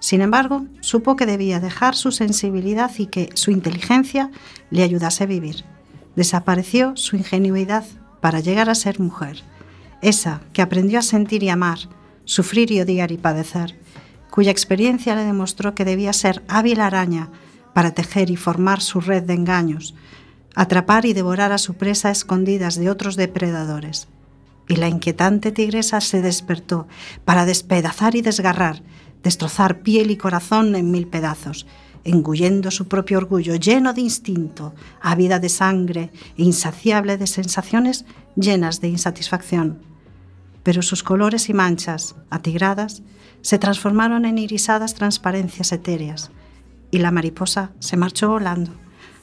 Sin 0.00 0.22
embargo, 0.22 0.66
supo 0.80 1.14
que 1.14 1.26
debía 1.26 1.60
dejar 1.60 1.94
su 1.94 2.10
sensibilidad 2.10 2.90
y 2.98 3.06
que 3.06 3.28
su 3.34 3.52
inteligencia 3.52 4.32
le 4.70 4.82
ayudase 4.82 5.22
a 5.22 5.28
vivir. 5.28 5.64
Desapareció 6.16 6.96
su 6.96 7.14
ingenuidad 7.14 7.84
para 8.20 8.40
llegar 8.40 8.68
a 8.70 8.74
ser 8.74 8.98
mujer, 8.98 9.44
esa 10.02 10.40
que 10.52 10.62
aprendió 10.62 10.98
a 10.98 11.02
sentir 11.02 11.42
y 11.42 11.48
amar, 11.48 11.78
sufrir 12.24 12.70
y 12.70 12.80
odiar 12.80 13.12
y 13.12 13.18
padecer, 13.18 13.78
cuya 14.30 14.50
experiencia 14.50 15.14
le 15.14 15.24
demostró 15.24 15.74
que 15.74 15.84
debía 15.84 16.12
ser 16.12 16.42
hábil 16.48 16.80
araña 16.80 17.30
para 17.74 17.92
tejer 17.92 18.30
y 18.30 18.36
formar 18.36 18.80
su 18.80 19.00
red 19.00 19.22
de 19.22 19.34
engaños, 19.34 19.94
atrapar 20.54 21.06
y 21.06 21.12
devorar 21.12 21.52
a 21.52 21.58
su 21.58 21.74
presa 21.74 22.08
a 22.08 22.12
escondidas 22.12 22.76
de 22.76 22.90
otros 22.90 23.16
depredadores. 23.16 24.08
Y 24.68 24.76
la 24.76 24.88
inquietante 24.88 25.52
tigresa 25.52 26.00
se 26.00 26.22
despertó 26.22 26.86
para 27.24 27.44
despedazar 27.44 28.14
y 28.14 28.22
desgarrar, 28.22 28.82
destrozar 29.22 29.80
piel 29.80 30.10
y 30.10 30.16
corazón 30.16 30.74
en 30.76 30.90
mil 30.90 31.06
pedazos, 31.06 31.66
engullendo 32.04 32.70
su 32.70 32.88
propio 32.88 33.18
orgullo 33.18 33.56
lleno 33.56 33.92
de 33.92 34.00
instinto, 34.00 34.74
ávida 35.00 35.38
de 35.38 35.48
sangre 35.48 36.10
e 36.36 36.42
insaciable 36.44 37.18
de 37.18 37.26
sensaciones 37.26 38.04
llenas 38.36 38.80
de 38.80 38.88
insatisfacción. 38.88 39.89
Pero 40.62 40.82
sus 40.82 41.02
colores 41.02 41.48
y 41.48 41.54
manchas, 41.54 42.14
atigradas, 42.30 43.02
se 43.42 43.58
transformaron 43.58 44.24
en 44.24 44.38
irisadas 44.38 44.94
transparencias 44.94 45.72
etéreas, 45.72 46.30
y 46.90 46.98
la 46.98 47.10
mariposa 47.10 47.70
se 47.78 47.96
marchó 47.96 48.28
volando, 48.28 48.72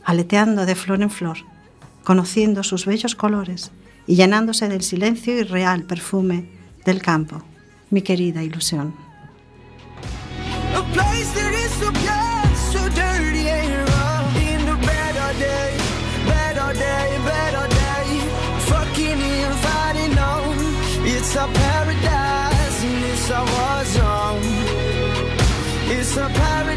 aleteando 0.04 0.65
de 0.65 0.76
flor 0.76 1.02
en 1.02 1.10
flor, 1.10 1.38
conociendo 2.04 2.63
sus 2.63 2.86
bellos 2.86 3.15
colores 3.15 3.71
y 4.08 4.15
llenándose 4.15 4.69
del 4.69 4.82
silencio 4.82 5.38
y 5.38 5.43
real 5.43 5.84
perfume 5.84 6.50
del 6.86 7.02
campo, 7.02 7.43
mi 7.89 8.02
querida 8.02 8.41
ilusión. 8.43 8.95
A 21.38 21.47
paradise 21.47 22.84
and 22.84 23.06
it's 23.06 23.30
a 23.30 23.41
war 23.54 23.86
zone. 23.86 24.41
It's 25.89 26.17
a 26.17 26.28
paradise 26.30 26.77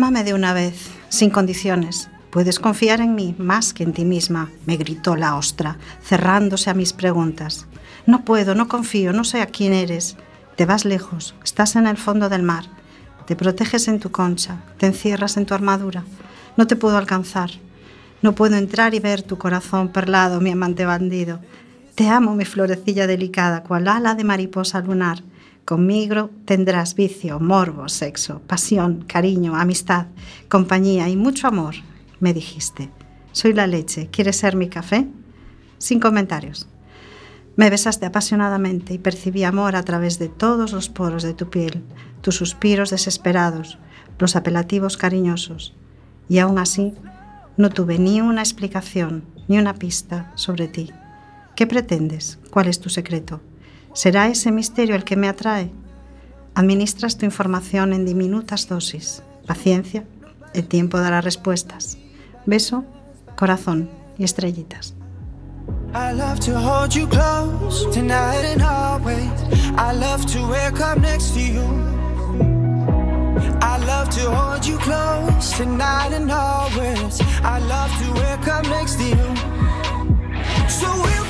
Ámame 0.00 0.24
de 0.24 0.32
una 0.32 0.54
vez, 0.54 0.88
sin 1.10 1.28
condiciones. 1.28 2.08
Puedes 2.30 2.58
confiar 2.58 3.02
en 3.02 3.14
mí 3.14 3.34
más 3.36 3.74
que 3.74 3.82
en 3.82 3.92
ti 3.92 4.06
misma, 4.06 4.48
me 4.64 4.78
gritó 4.78 5.14
la 5.14 5.36
ostra, 5.36 5.76
cerrándose 6.02 6.70
a 6.70 6.74
mis 6.74 6.94
preguntas. 6.94 7.66
No 8.06 8.24
puedo, 8.24 8.54
no 8.54 8.66
confío, 8.66 9.12
no 9.12 9.24
sé 9.24 9.42
a 9.42 9.46
quién 9.46 9.74
eres. 9.74 10.16
Te 10.56 10.64
vas 10.64 10.86
lejos, 10.86 11.34
estás 11.44 11.76
en 11.76 11.86
el 11.86 11.98
fondo 11.98 12.30
del 12.30 12.42
mar. 12.42 12.64
Te 13.26 13.36
proteges 13.36 13.88
en 13.88 14.00
tu 14.00 14.10
concha, 14.10 14.62
te 14.78 14.86
encierras 14.86 15.36
en 15.36 15.44
tu 15.44 15.52
armadura. 15.52 16.02
No 16.56 16.66
te 16.66 16.76
puedo 16.76 16.96
alcanzar. 16.96 17.50
No 18.22 18.34
puedo 18.34 18.56
entrar 18.56 18.94
y 18.94 19.00
ver 19.00 19.20
tu 19.20 19.36
corazón 19.36 19.90
perlado, 19.90 20.40
mi 20.40 20.50
amante 20.50 20.86
bandido. 20.86 21.40
Te 21.94 22.08
amo, 22.08 22.34
mi 22.34 22.46
florecilla 22.46 23.06
delicada, 23.06 23.64
cual 23.64 23.86
ala 23.86 24.14
de 24.14 24.24
mariposa 24.24 24.80
lunar. 24.80 25.22
Conmigo 25.70 26.30
tendrás 26.46 26.96
vicio, 26.96 27.38
morbo, 27.38 27.88
sexo, 27.88 28.40
pasión, 28.48 29.04
cariño, 29.06 29.54
amistad, 29.54 30.06
compañía 30.48 31.08
y 31.08 31.14
mucho 31.14 31.46
amor, 31.46 31.76
me 32.18 32.34
dijiste. 32.34 32.90
Soy 33.30 33.52
la 33.52 33.68
leche, 33.68 34.08
¿quieres 34.10 34.34
ser 34.34 34.56
mi 34.56 34.68
café? 34.68 35.06
Sin 35.78 36.00
comentarios. 36.00 36.66
Me 37.54 37.70
besaste 37.70 38.04
apasionadamente 38.04 38.94
y 38.94 38.98
percibí 38.98 39.44
amor 39.44 39.76
a 39.76 39.84
través 39.84 40.18
de 40.18 40.28
todos 40.28 40.72
los 40.72 40.88
poros 40.88 41.22
de 41.22 41.34
tu 41.34 41.50
piel, 41.50 41.84
tus 42.20 42.34
suspiros 42.34 42.90
desesperados, 42.90 43.78
los 44.18 44.34
apelativos 44.34 44.96
cariñosos. 44.96 45.76
Y 46.28 46.40
aún 46.40 46.58
así, 46.58 46.94
no 47.56 47.70
tuve 47.70 48.00
ni 48.00 48.20
una 48.20 48.40
explicación, 48.40 49.24
ni 49.46 49.56
una 49.56 49.74
pista 49.74 50.32
sobre 50.34 50.66
ti. 50.66 50.90
¿Qué 51.54 51.68
pretendes? 51.68 52.40
¿Cuál 52.50 52.66
es 52.66 52.80
tu 52.80 52.88
secreto? 52.88 53.40
¿Será 53.92 54.28
ese 54.28 54.52
misterio 54.52 54.94
el 54.94 55.04
que 55.04 55.16
me 55.16 55.28
atrae? 55.28 55.70
Administras 56.54 57.16
tu 57.16 57.26
información 57.26 57.92
en 57.92 58.06
diminutas 58.06 58.68
dosis. 58.68 59.22
Paciencia, 59.46 60.04
el 60.54 60.66
tiempo 60.66 60.98
dará 60.98 61.20
respuestas. 61.20 61.98
Beso, 62.46 62.84
corazón 63.36 63.90
y 64.18 64.24
estrellitas. 64.24 64.94
I 65.92 66.12
love 66.12 66.38
to 66.40 66.56
hold 66.56 66.94
you 66.94 67.06
close 67.06 67.84
tonight 67.92 68.44
and 68.44 68.62
always. 68.62 69.28
I 69.76 69.92
love 69.92 70.24
to 70.26 70.46
wake 70.46 70.80
up 70.80 70.98
next 70.98 71.34
to 71.34 71.40
you. 71.40 71.62
I 73.60 73.78
love 73.84 74.08
to 74.10 74.30
hold 74.30 74.64
you 74.64 74.78
close 74.78 75.52
tonight 75.56 76.12
and 76.12 76.30
always. 76.30 77.20
I 77.42 77.58
love 77.58 77.90
to 78.02 78.12
wake 78.20 78.48
up 78.48 78.64
next 78.68 78.96
to 78.98 79.04
you. 79.04 79.36
So 80.68 80.86
we'll 81.02 81.29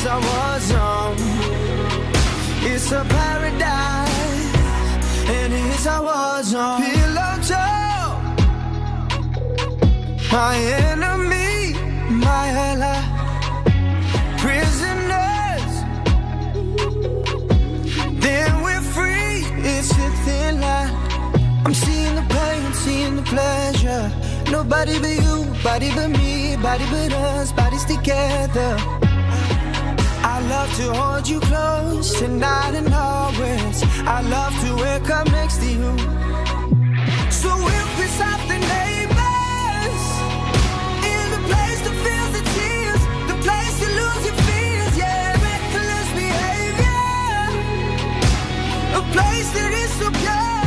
it's 0.00 0.06
a 0.06 0.14
war 0.14 0.60
zone. 0.60 1.16
It's 2.72 2.92
a 2.92 3.04
paradise 3.04 4.54
and 5.28 5.52
it's 5.52 5.86
a 5.86 6.00
war 6.00 6.42
zone. 6.44 6.82
Pillow 6.82 7.34
talk, 7.42 8.22
my 10.30 10.56
enemy, 10.86 11.74
my 12.10 12.48
ally. 12.68 13.00
Prisoners, 14.38 15.72
then 18.22 18.62
we're 18.62 18.86
free. 18.94 19.42
It's 19.66 19.90
a 19.90 20.10
thin 20.24 20.60
line. 20.60 20.94
I'm 21.64 21.74
seeing 21.74 22.14
the 22.14 22.26
pain, 22.28 22.72
seeing 22.72 23.16
the 23.16 23.22
pleasure. 23.22 24.12
Nobody 24.48 25.00
but 25.00 25.16
you, 25.24 25.44
body 25.64 25.90
but 25.92 26.08
me, 26.10 26.56
body 26.56 26.84
but 26.88 27.12
us, 27.12 27.50
bodies 27.50 27.84
together. 27.84 28.97
I 30.48 30.50
love 30.50 30.74
to 30.76 30.92
hold 30.94 31.28
you 31.28 31.40
close 31.40 32.18
tonight 32.18 32.74
and 32.74 32.88
always. 32.94 33.82
I 34.08 34.22
love 34.22 34.54
to 34.64 34.74
wake 34.82 35.10
up 35.10 35.30
next 35.30 35.58
to 35.58 35.66
you. 35.66 35.98
So 37.30 37.54
we'll 37.54 37.88
piss 37.98 38.18
off 38.18 38.40
the 38.48 38.56
neighbors. 38.56 40.04
In 41.04 41.24
the 41.36 41.42
place 41.52 41.80
that 41.84 41.96
feels 42.00 42.32
the 42.32 42.44
tears, 42.56 43.02
the 43.28 43.36
place 43.44 43.74
you 43.82 43.90
lose 44.00 44.24
your 44.24 44.38
fears, 44.48 44.96
yeah, 44.96 45.36
reckless 45.36 46.08
behavior, 46.16 47.04
a 48.96 49.02
place 49.12 49.52
that 49.52 49.72
is 49.84 49.92
so 50.00 50.08
pure, 50.16 50.57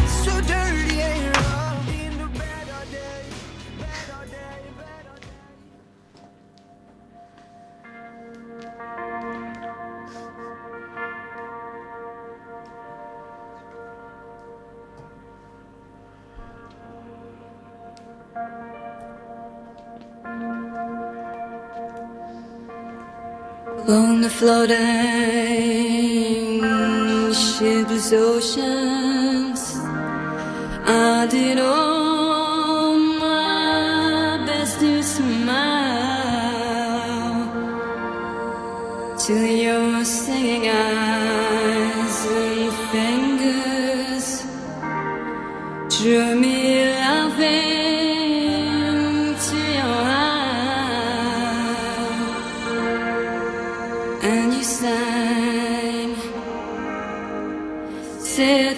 floating 24.41 24.79
shipless 27.31 28.11
oceans, 28.11 29.61
I 30.83 31.27
did 31.29 31.59
all 31.59 32.97
my 32.97 34.43
best 34.47 34.79
to 34.79 35.03
smile 35.03 35.61
to 39.25 39.35
your 39.65 40.03
singing 40.03 40.67
eyes 40.69 42.25
and 42.25 42.73
fingers. 42.93 44.27
Drew 45.95 46.35
me 46.35 46.85
laughing 46.85 48.00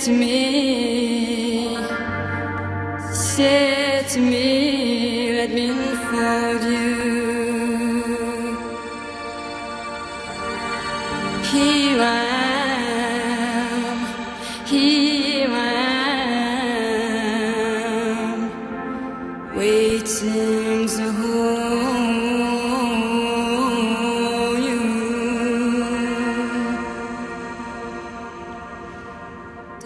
to 0.03 0.11
me, 0.11 0.42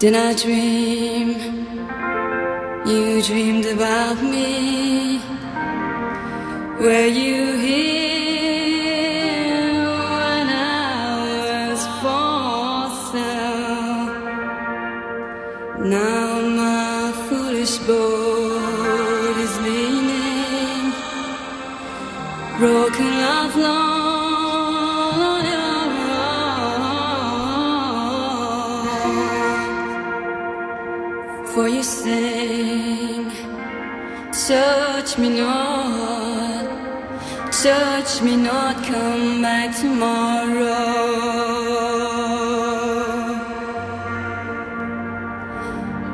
Did 0.08 0.16
I 0.16 0.34
dream? 0.42 1.30
You 2.88 3.22
dreamed 3.22 3.66
about 3.66 4.24
me. 4.24 5.20
Were 6.80 7.08
you 7.20 7.27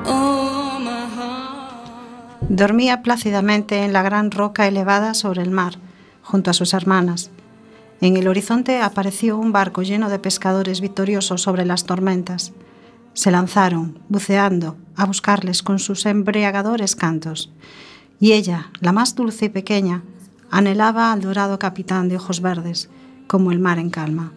Oh. 0.05 0.79
Dormía 2.49 3.01
plácidamente 3.03 3.85
en 3.85 3.93
la 3.93 4.01
gran 4.01 4.31
roca 4.31 4.67
elevada 4.67 5.13
sobre 5.13 5.43
el 5.43 5.51
mar, 5.51 5.75
junto 6.23 6.51
a 6.51 6.53
sus 6.53 6.73
hermanas. 6.73 7.31
En 8.01 8.17
el 8.17 8.27
horizonte 8.27 8.81
apareció 8.81 9.37
un 9.37 9.53
barco 9.53 9.81
lleno 9.81 10.09
de 10.09 10.19
pescadores 10.19 10.81
victoriosos 10.81 11.41
sobre 11.41 11.65
las 11.65 11.85
tormentas. 11.85 12.51
Se 13.13 13.31
lanzaron, 13.31 13.97
buceando, 14.09 14.75
a 14.97 15.05
buscarles 15.05 15.63
con 15.63 15.79
sus 15.79 16.05
embriagadores 16.05 16.97
cantos. 16.97 17.49
Y 18.19 18.33
ella, 18.33 18.71
la 18.81 18.91
más 18.91 19.15
dulce 19.15 19.45
y 19.45 19.49
pequeña, 19.49 20.03
anhelaba 20.49 21.11
al 21.11 21.21
dorado 21.21 21.59
capitán 21.59 22.09
de 22.09 22.17
ojos 22.17 22.41
verdes, 22.41 22.89
como 23.27 23.51
el 23.51 23.59
mar 23.59 23.79
en 23.79 23.89
calma. 23.89 24.31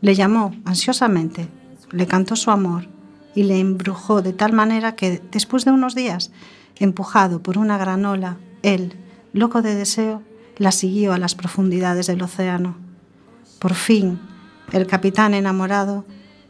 Le 0.00 0.14
llamó 0.14 0.54
ansiosamente, 0.64 1.48
le 1.90 2.06
cantó 2.06 2.36
su 2.36 2.50
amor 2.50 2.88
y 3.34 3.44
le 3.44 3.60
embrujó 3.60 4.22
de 4.22 4.32
tal 4.32 4.52
manera 4.52 4.94
que, 4.94 5.22
después 5.30 5.64
de 5.64 5.70
unos 5.70 5.94
días, 5.94 6.32
empujado 6.76 7.42
por 7.42 7.58
una 7.58 7.78
gran 7.78 8.04
ola, 8.04 8.38
él, 8.62 8.94
loco 9.32 9.62
de 9.62 9.74
deseo, 9.74 10.22
la 10.58 10.72
siguió 10.72 11.12
a 11.12 11.18
las 11.18 11.34
profundidades 11.34 12.06
del 12.06 12.22
océano. 12.22 12.76
Por 13.58 13.74
fin, 13.74 14.20
el 14.72 14.86
capitán 14.86 15.34
enamorado 15.34 16.04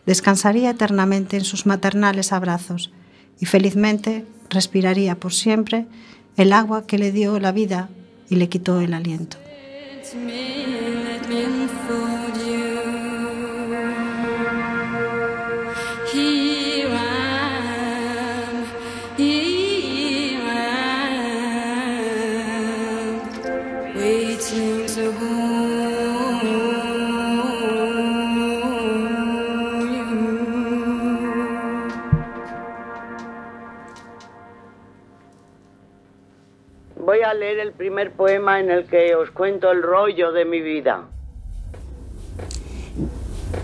descansaría 0.06 0.70
eternamente 0.70 1.36
en 1.36 1.44
sus 1.44 1.66
maternales 1.66 2.32
abrazos 2.32 2.92
y 3.38 3.46
felizmente 3.46 4.26
respiraría 4.50 5.18
por 5.18 5.32
siempre 5.32 5.86
el 6.36 6.52
agua 6.52 6.86
que 6.86 6.98
le 6.98 7.12
dio 7.12 7.38
la 7.38 7.52
vida 7.52 7.88
y 8.32 8.36
le 8.36 8.48
quitó 8.48 8.80
el 8.80 8.94
aliento. 8.94 9.36
Leer 37.34 37.58
el 37.58 37.72
primer 37.72 38.12
poema 38.12 38.60
en 38.60 38.70
el 38.70 38.86
que 38.86 39.14
os 39.14 39.30
cuento 39.30 39.70
el 39.70 39.82
rollo 39.82 40.32
de 40.32 40.44
mi 40.44 40.60
vida. 40.60 41.08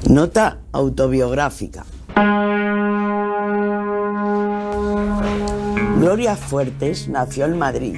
Nota 0.09 0.59
autobiográfica. 0.73 1.85
Gloria 5.99 6.37
Fuertes 6.37 7.09
nació 7.09 7.47
en 7.47 7.59
Madrid 7.59 7.97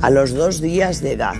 a 0.00 0.10
los 0.10 0.32
dos 0.32 0.60
días 0.60 1.02
de 1.02 1.12
edad, 1.12 1.34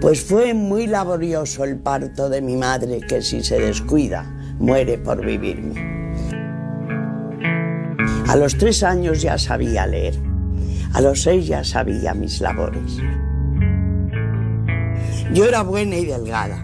pues 0.00 0.22
fue 0.22 0.52
muy 0.54 0.86
laborioso 0.86 1.64
el 1.64 1.78
parto 1.78 2.28
de 2.28 2.42
mi 2.42 2.56
madre 2.56 3.00
que 3.00 3.22
si 3.22 3.42
se 3.42 3.58
descuida 3.58 4.24
muere 4.58 4.98
por 4.98 5.24
vivirme. 5.24 5.98
A 8.28 8.36
los 8.36 8.58
tres 8.58 8.82
años 8.82 9.22
ya 9.22 9.38
sabía 9.38 9.86
leer, 9.86 10.14
a 10.92 11.00
los 11.00 11.22
seis 11.22 11.46
ya 11.46 11.64
sabía 11.64 12.14
mis 12.14 12.40
labores. 12.40 12.98
Yo 15.32 15.44
era 15.44 15.62
buena 15.62 15.96
y 15.96 16.06
delgada, 16.06 16.58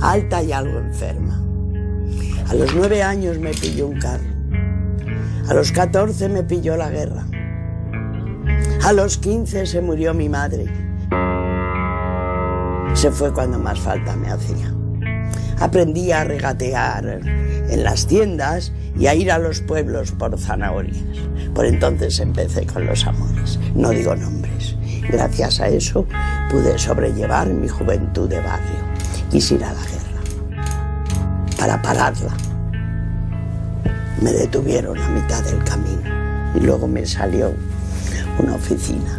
alta 0.00 0.42
y 0.42 0.52
algo 0.52 0.78
enferma. 0.78 1.40
A 2.48 2.54
los 2.54 2.74
nueve 2.74 3.02
años 3.02 3.38
me 3.38 3.50
pilló 3.50 3.88
un 3.88 3.98
carro. 3.98 4.24
A 5.48 5.54
los 5.54 5.72
catorce 5.72 6.28
me 6.28 6.42
pilló 6.42 6.76
la 6.76 6.90
guerra. 6.90 7.26
A 8.84 8.92
los 8.92 9.18
15 9.18 9.66
se 9.66 9.80
murió 9.80 10.12
mi 10.14 10.28
madre. 10.28 10.66
Se 12.94 13.10
fue 13.10 13.32
cuando 13.32 13.58
más 13.58 13.80
falta 13.80 14.14
me 14.14 14.30
hacía. 14.30 14.72
Aprendí 15.58 16.12
a 16.12 16.24
regatear 16.24 17.20
en 17.68 17.84
las 17.84 18.06
tiendas 18.06 18.72
y 18.98 19.06
a 19.06 19.14
ir 19.14 19.30
a 19.30 19.38
los 19.38 19.60
pueblos 19.60 20.12
por 20.12 20.38
zanahorias. 20.38 21.04
Por 21.54 21.66
entonces 21.66 22.18
empecé 22.20 22.66
con 22.66 22.86
los 22.86 23.06
amores. 23.06 23.58
No 23.74 23.90
digo 23.90 24.14
nombres. 24.14 24.76
Gracias 25.08 25.60
a 25.60 25.68
eso 25.68 26.06
pude 26.50 26.78
sobrellevar 26.78 27.48
mi 27.48 27.68
juventud 27.68 28.28
de 28.28 28.40
barrio. 28.40 28.94
Quise 29.30 29.56
ir 29.56 29.64
a 29.64 29.72
la 29.72 29.80
guerra 29.80 30.04
para 31.58 31.82
pararla. 31.82 32.34
Me 34.20 34.32
detuvieron 34.32 34.98
a 34.98 35.08
mitad 35.08 35.42
del 35.44 35.62
camino 35.64 36.54
y 36.54 36.60
luego 36.60 36.88
me 36.88 37.04
salió 37.04 37.52
una 38.38 38.54
oficina 38.54 39.18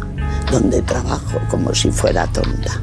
donde 0.50 0.82
trabajo 0.82 1.38
como 1.50 1.74
si 1.74 1.90
fuera 1.90 2.26
tonta. 2.26 2.80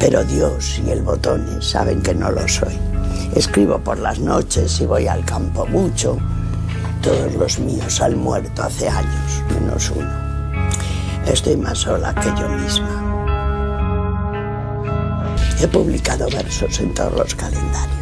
Pero 0.00 0.24
Dios 0.24 0.80
y 0.84 0.90
el 0.90 1.02
botón 1.02 1.60
saben 1.60 2.00
que 2.00 2.14
no 2.14 2.30
lo 2.30 2.48
soy. 2.48 2.74
Escribo 3.34 3.78
por 3.78 3.98
las 3.98 4.18
noches 4.18 4.80
y 4.80 4.86
voy 4.86 5.06
al 5.06 5.24
campo 5.26 5.66
mucho. 5.66 6.16
Todos 7.02 7.34
los 7.34 7.58
míos 7.58 8.00
han 8.00 8.18
muerto 8.18 8.62
hace 8.62 8.88
años, 8.88 9.44
menos 9.54 9.90
uno. 9.90 10.10
Estoy 11.26 11.56
más 11.58 11.78
sola 11.78 12.14
que 12.14 12.28
yo 12.40 12.48
misma. 12.48 13.10
He 15.60 15.68
publicado 15.68 16.28
versos 16.30 16.80
en 16.80 16.94
todos 16.94 17.12
los 17.12 17.34
calendarios. 17.34 18.00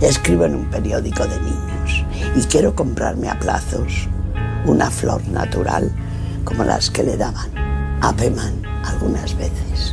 Escribo 0.00 0.46
en 0.46 0.56
un 0.56 0.66
periódico 0.66 1.24
de 1.26 1.40
niños 1.40 2.04
y 2.34 2.42
quiero 2.42 2.74
comprarme 2.74 3.30
a 3.30 3.38
plazos 3.38 4.08
una 4.66 4.90
flor 4.90 5.26
natural 5.28 5.92
como 6.44 6.64
las 6.64 6.90
que 6.90 7.04
le 7.04 7.16
daban 7.16 7.50
a 8.02 8.12
Peman 8.12 8.62
algunas 8.84 9.36
veces. 9.36 9.92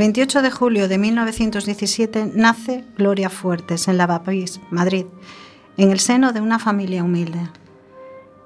28 0.00 0.40
de 0.40 0.50
julio 0.50 0.88
de 0.88 0.96
1917 0.96 2.32
nace 2.34 2.86
Gloria 2.96 3.28
Fuertes 3.28 3.86
en 3.86 3.98
Lavapiés, 3.98 4.58
Madrid, 4.70 5.04
en 5.76 5.90
el 5.90 6.00
seno 6.00 6.32
de 6.32 6.40
una 6.40 6.58
familia 6.58 7.04
humilde. 7.04 7.50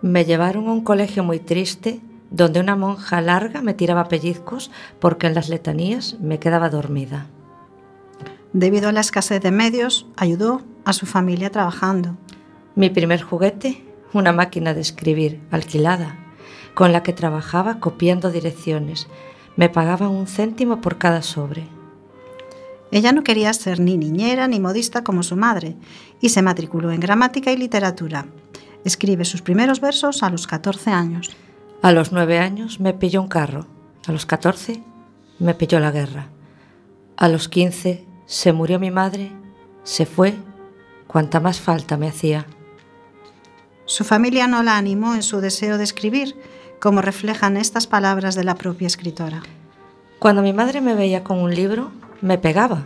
Me 0.03 0.25
llevaron 0.25 0.67
a 0.67 0.73
un 0.73 0.83
colegio 0.83 1.23
muy 1.23 1.39
triste 1.39 2.01
donde 2.33 2.59
una 2.59 2.75
monja 2.75 3.21
larga 3.21 3.63
me 3.63 3.73
tiraba 3.73 4.09
pellizcos 4.09 4.73
porque 4.99 5.29
en 5.29 5.35
las 5.35 5.49
letanías 5.49 6.19
me 6.19 6.41
quedaba 6.41 6.71
dormida. 6.71 7.29
Debido 8.53 8.89
a 8.89 8.93
la 8.93 9.03
escasez 9.03 9.41
de 9.41 9.53
medios, 9.53 10.09
ayudó 10.17 10.61
a 10.85 10.93
su 10.93 11.07
familia 11.07 11.51
trabajando. 11.51 12.17
Mi 12.75 12.91
primer 12.91 13.23
juguete, 13.23 13.85
una 14.13 14.33
máquina 14.33 14.75
de 14.75 14.81
escribir 14.81 15.41
alquilada, 15.53 16.19
con 16.75 16.91
la 16.91 17.05
que 17.05 17.13
trabajaba 17.13 17.79
copiando 17.79 18.33
direcciones. 18.33 19.07
Me 19.57 19.69
pagaban 19.69 20.11
un 20.11 20.27
céntimo 20.27 20.81
por 20.81 20.99
cada 20.99 21.23
sobre. 21.23 21.69
Ella 22.91 23.13
no 23.13 23.25
quería 23.25 23.53
ser 23.53 23.81
ni 23.81 23.97
niñera 23.97 24.47
ni 24.49 24.61
modista 24.61 25.05
como 25.05 25.23
su 25.23 25.37
madre 25.37 25.77
y 26.21 26.29
se 26.29 26.43
matriculó 26.43 26.93
en 26.93 27.01
gramática 27.01 27.53
y 27.53 27.57
literatura. 27.57 28.27
Escribe 28.85 29.25
sus 29.25 29.43
primeros 29.43 29.81
versos 29.81 30.23
a 30.23 30.31
los 30.31 30.47
14 30.47 30.91
años. 30.91 31.31
A 31.83 31.93
los 31.93 32.13
nueve 32.13 32.39
años 32.39 32.81
me 32.81 32.95
pilló 32.95 33.23
un 33.23 33.29
carro. 33.29 33.67
A 34.07 34.13
los 34.13 34.27
14 34.27 34.83
me 35.39 35.55
pilló 35.55 35.81
la 35.81 35.91
guerra. 35.91 36.29
A 37.17 37.29
los 37.29 37.49
15 37.49 38.05
se 38.27 38.53
murió 38.53 38.79
mi 38.79 38.91
madre, 38.91 39.31
se 39.83 40.07
fue, 40.07 40.35
cuanta 41.07 41.41
más 41.41 41.61
falta 41.61 41.97
me 41.97 42.09
hacía. 42.09 42.47
Su 43.87 44.05
familia 44.05 44.47
no 44.47 44.63
la 44.63 44.77
animó 44.77 45.15
en 45.15 45.23
su 45.23 45.41
deseo 45.41 45.79
de 45.79 45.85
escribir, 45.85 46.35
como 46.85 47.01
reflejan 47.01 47.57
estas 47.57 47.87
palabras 47.87 48.35
de 48.35 48.45
la 48.45 48.57
propia 48.57 48.87
escritora. 48.87 49.43
Cuando 50.19 50.43
mi 50.43 50.53
madre 50.53 50.83
me 50.83 50.95
veía 50.95 51.25
con 51.25 51.39
un 51.39 51.55
libro, 51.55 51.91
me 52.21 52.37
pegaba. 52.37 52.85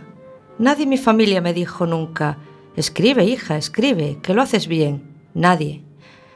Nadie 0.57 0.83
en 0.83 0.89
mi 0.89 0.97
familia 0.97 1.41
me 1.41 1.53
dijo 1.53 1.85
nunca, 1.85 2.37
escribe, 2.77 3.25
hija, 3.25 3.57
escribe, 3.57 4.19
que 4.23 4.33
lo 4.33 4.41
haces 4.41 4.69
bien. 4.69 5.03
Nadie. 5.33 5.83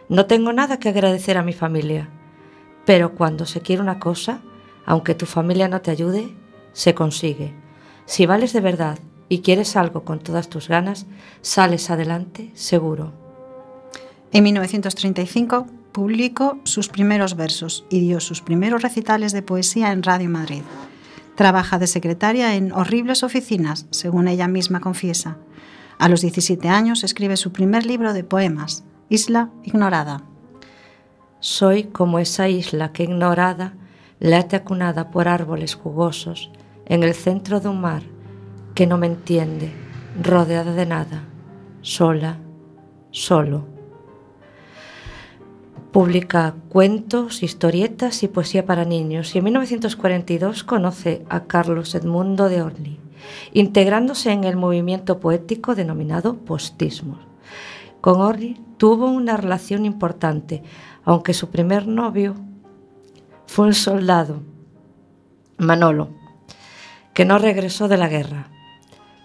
No 0.10 0.26
tengo 0.26 0.52
nada 0.52 0.78
que 0.78 0.90
agradecer 0.90 1.38
a 1.38 1.42
mi 1.42 1.54
familia. 1.54 2.10
Pero 2.86 3.16
cuando 3.16 3.46
se 3.46 3.62
quiere 3.62 3.82
una 3.82 3.98
cosa, 3.98 4.42
aunque 4.86 5.16
tu 5.16 5.26
familia 5.26 5.70
no 5.70 5.80
te 5.80 5.92
ayude, 5.92 6.36
se 6.74 6.94
consigue. 6.94 7.54
Si 8.06 8.26
vales 8.26 8.52
de 8.52 8.60
verdad 8.60 9.00
y 9.30 9.40
quieres 9.40 9.78
algo 9.78 10.04
con 10.04 10.20
todas 10.20 10.50
tus 10.50 10.68
ganas, 10.68 11.06
sales 11.42 11.90
adelante 11.90 12.52
seguro. 12.56 13.14
En 14.34 14.44
1935 14.44 15.68
publicó 15.94 16.60
sus 16.64 16.90
primeros 16.90 17.36
versos 17.36 17.86
y 17.90 18.02
dio 18.02 18.20
sus 18.20 18.42
primeros 18.42 18.82
recitales 18.82 19.32
de 19.32 19.44
poesía 19.44 19.92
en 19.92 20.04
Radio 20.04 20.30
Madrid. 20.30 20.64
Trabaja 21.36 21.80
de 21.80 21.88
secretaria 21.88 22.56
en 22.56 22.72
horribles 22.72 23.24
oficinas, 23.24 23.86
según 23.92 24.28
ella 24.28 24.48
misma 24.48 24.82
confiesa. 24.82 25.38
A 26.00 26.10
los 26.10 26.22
17 26.22 26.68
años 26.68 27.04
escribe 27.04 27.38
su 27.38 27.52
primer 27.52 27.86
libro 27.86 28.14
de 28.14 28.24
poemas, 28.24 28.84
Isla 29.10 29.52
Ignorada. 29.64 30.24
Soy 31.40 31.86
como 31.86 32.20
esa 32.20 32.50
isla 32.50 32.92
que 32.92 33.04
ignorada 33.04 33.74
late 34.20 34.56
acunada 34.56 35.12
por 35.12 35.28
árboles 35.28 35.76
jugosos 35.76 36.52
en 36.86 37.04
el 37.04 37.14
centro 37.14 37.60
de 37.60 37.70
un 37.70 37.82
mar 37.82 38.04
que 38.74 38.88
no 38.88 38.98
me 38.98 39.08
entiende, 39.08 39.72
rodeada 40.22 40.74
de 40.74 40.86
nada, 40.86 41.24
sola, 41.82 42.38
solo. 43.12 43.73
Publica 45.94 46.56
cuentos, 46.70 47.44
historietas 47.44 48.24
y 48.24 48.28
poesía 48.28 48.66
para 48.66 48.84
niños 48.84 49.36
y 49.36 49.38
en 49.38 49.44
1942 49.44 50.64
conoce 50.64 51.24
a 51.30 51.42
Carlos 51.42 51.94
Edmundo 51.94 52.50
de 52.50 52.64
Orly, 52.64 53.00
integrándose 53.52 54.32
en 54.32 54.44
el 54.44 54.58
movimiento 54.58 55.20
poético 55.20 55.76
denominado 55.76 56.38
postismo. 56.38 57.20
Con 58.02 58.22
Orly 58.22 58.60
tuvo 58.78 59.06
una 59.12 59.38
relación 59.38 59.86
importante, 59.86 60.64
aunque 61.06 61.36
su 61.36 61.52
primer 61.52 61.88
novio 61.88 62.34
fue 63.46 63.68
un 63.68 63.76
soldado, 63.76 64.42
Manolo, 65.60 66.10
que 67.14 67.24
no 67.24 67.38
regresó 67.38 67.88
de 67.88 67.98
la 67.98 68.08
guerra. 68.08 68.48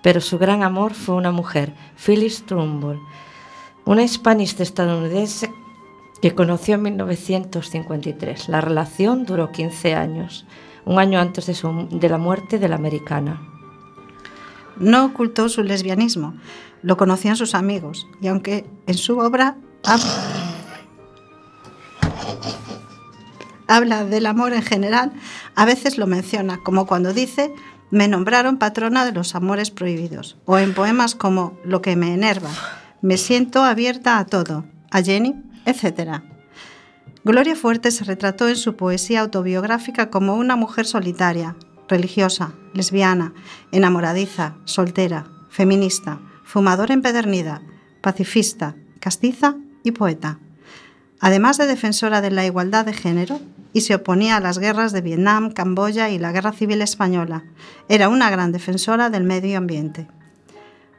Pero 0.02 0.20
su 0.20 0.36
gran 0.36 0.62
amor 0.62 0.92
fue 0.92 1.14
una 1.14 1.32
mujer, 1.32 1.72
Phyllis 1.96 2.44
Trumbull, 2.44 3.00
una 3.86 4.02
hispanista 4.02 4.62
estadounidense 4.62 5.50
que 6.22 6.34
conoció 6.34 6.74
en 6.76 6.82
1953. 6.82 8.48
La 8.48 8.60
relación 8.60 9.24
duró 9.24 9.52
15 9.52 9.94
años, 9.94 10.46
un 10.84 10.98
año 10.98 11.20
antes 11.20 11.46
de, 11.46 12.08
la 12.08 12.18
muerte 12.18 12.58
de 12.58 12.68
la 12.68 12.76
americana. 12.76 13.40
No 14.76 15.04
ocultó 15.06 15.48
su 15.48 15.62
lesbianismo, 15.62 16.34
lo 16.82 16.96
conocían 16.96 17.36
sus 17.36 17.54
amigos, 17.54 18.06
y 18.20 18.28
aunque 18.28 18.64
en 18.86 18.94
su 18.94 19.18
obra 19.18 19.56
hab- 19.82 20.04
habla 23.66 24.04
del 24.04 24.26
amor 24.26 24.52
en 24.52 24.62
general, 24.62 25.12
a 25.54 25.64
veces 25.64 25.98
lo 25.98 26.06
menciona, 26.06 26.58
como 26.62 26.86
cuando 26.86 27.12
dice, 27.12 27.52
me 27.90 28.08
nombraron 28.08 28.58
patrona 28.58 29.04
de 29.04 29.12
los 29.12 29.34
amores 29.34 29.70
prohibidos, 29.70 30.36
o 30.46 30.58
en 30.58 30.74
poemas 30.74 31.14
como 31.14 31.58
Lo 31.64 31.82
que 31.82 31.96
me 31.96 32.14
enerva, 32.14 32.50
me 33.02 33.16
siento 33.16 33.62
abierta 33.64 34.18
a 34.18 34.26
todo, 34.26 34.64
a 34.90 35.02
Jenny, 35.02 35.34
etc. 35.68 36.22
Gloria 37.24 37.54
Fuerte 37.54 37.90
se 37.90 38.04
retrató 38.04 38.48
en 38.48 38.56
su 38.56 38.76
poesía 38.76 39.20
autobiográfica 39.20 40.08
como 40.08 40.36
una 40.36 40.56
mujer 40.56 40.86
solitaria, 40.86 41.56
religiosa, 41.88 42.54
lesbiana, 42.72 43.34
enamoradiza, 43.70 44.56
soltera, 44.64 45.26
feminista, 45.50 46.20
fumadora 46.44 46.94
empedernida, 46.94 47.62
pacifista, 48.00 48.76
castiza 49.00 49.56
y 49.84 49.90
poeta. 49.90 50.38
Además 51.20 51.58
de 51.58 51.66
defensora 51.66 52.20
de 52.20 52.30
la 52.30 52.46
igualdad 52.46 52.86
de 52.86 52.92
género, 52.92 53.40
y 53.74 53.82
se 53.82 53.94
oponía 53.94 54.36
a 54.36 54.40
las 54.40 54.58
guerras 54.58 54.92
de 54.92 55.02
Vietnam, 55.02 55.52
Camboya 55.52 56.08
y 56.08 56.18
la 56.18 56.32
Guerra 56.32 56.52
Civil 56.52 56.80
Española, 56.80 57.44
era 57.88 58.08
una 58.08 58.30
gran 58.30 58.50
defensora 58.52 59.10
del 59.10 59.24
medio 59.24 59.58
ambiente. 59.58 60.08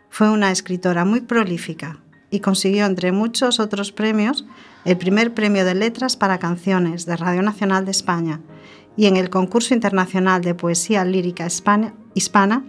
Fue 0.10 0.30
una 0.30 0.52
escritora 0.52 1.04
muy 1.06 1.22
prolífica 1.22 2.00
y 2.32 2.40
consiguió, 2.40 2.86
entre 2.86 3.12
muchos 3.12 3.60
otros 3.60 3.92
premios, 3.92 4.46
el 4.86 4.98
primer 4.98 5.34
premio 5.34 5.66
de 5.66 5.76
letras 5.76 6.16
para 6.16 6.40
canciones 6.40 7.06
de 7.06 7.18
Radio 7.18 7.42
Nacional 7.42 7.86
de 7.86 7.92
España 7.92 8.40
y 8.96 9.06
en 9.06 9.18
el 9.18 9.30
concurso 9.30 9.74
internacional 9.74 10.42
de 10.42 10.56
poesía 10.56 11.06
lírica 11.06 11.48
hispana, 12.14 12.64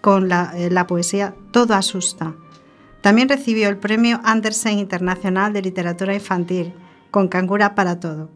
con 0.00 0.28
la, 0.28 0.52
eh, 0.56 0.70
la 0.70 0.86
poesía 0.86 1.34
Todo 1.52 1.74
asusta. 1.74 2.34
También 3.00 3.28
recibió 3.28 3.68
el 3.68 3.76
premio 3.76 4.20
Andersen 4.24 4.78
Internacional 4.78 5.52
de 5.52 5.62
Literatura 5.62 6.14
Infantil 6.14 6.72
con 7.10 7.28
Cangura 7.28 7.74
para 7.74 8.00
todo. 8.00 8.30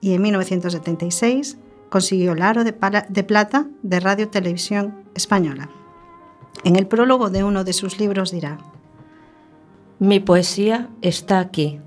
Y 0.00 0.14
en 0.14 0.22
1976 0.22 1.58
consiguió 1.90 2.32
el 2.32 2.42
aro 2.42 2.64
de, 2.64 2.74
de 3.08 3.24
plata 3.24 3.66
de 3.82 4.00
Radio 4.00 4.28
Televisión 4.28 5.04
Española. 5.14 5.68
En 6.64 6.76
el 6.76 6.86
prólogo 6.86 7.30
de 7.30 7.44
uno 7.44 7.64
de 7.64 7.72
sus 7.72 7.98
libros 7.98 8.30
dirá, 8.30 8.58
Mi 9.98 10.20
poesía 10.20 10.90
está 11.00 11.40
aquí. 11.40 11.80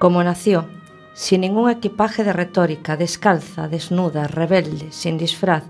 Como 0.00 0.24
nació, 0.24 0.66
sin 1.14 1.42
ningún 1.42 1.70
equipaje 1.70 2.24
de 2.24 2.32
retórica, 2.32 2.96
descalza, 2.96 3.68
desnuda, 3.68 4.26
rebelde, 4.26 4.90
sin 4.90 5.16
disfraz, 5.16 5.62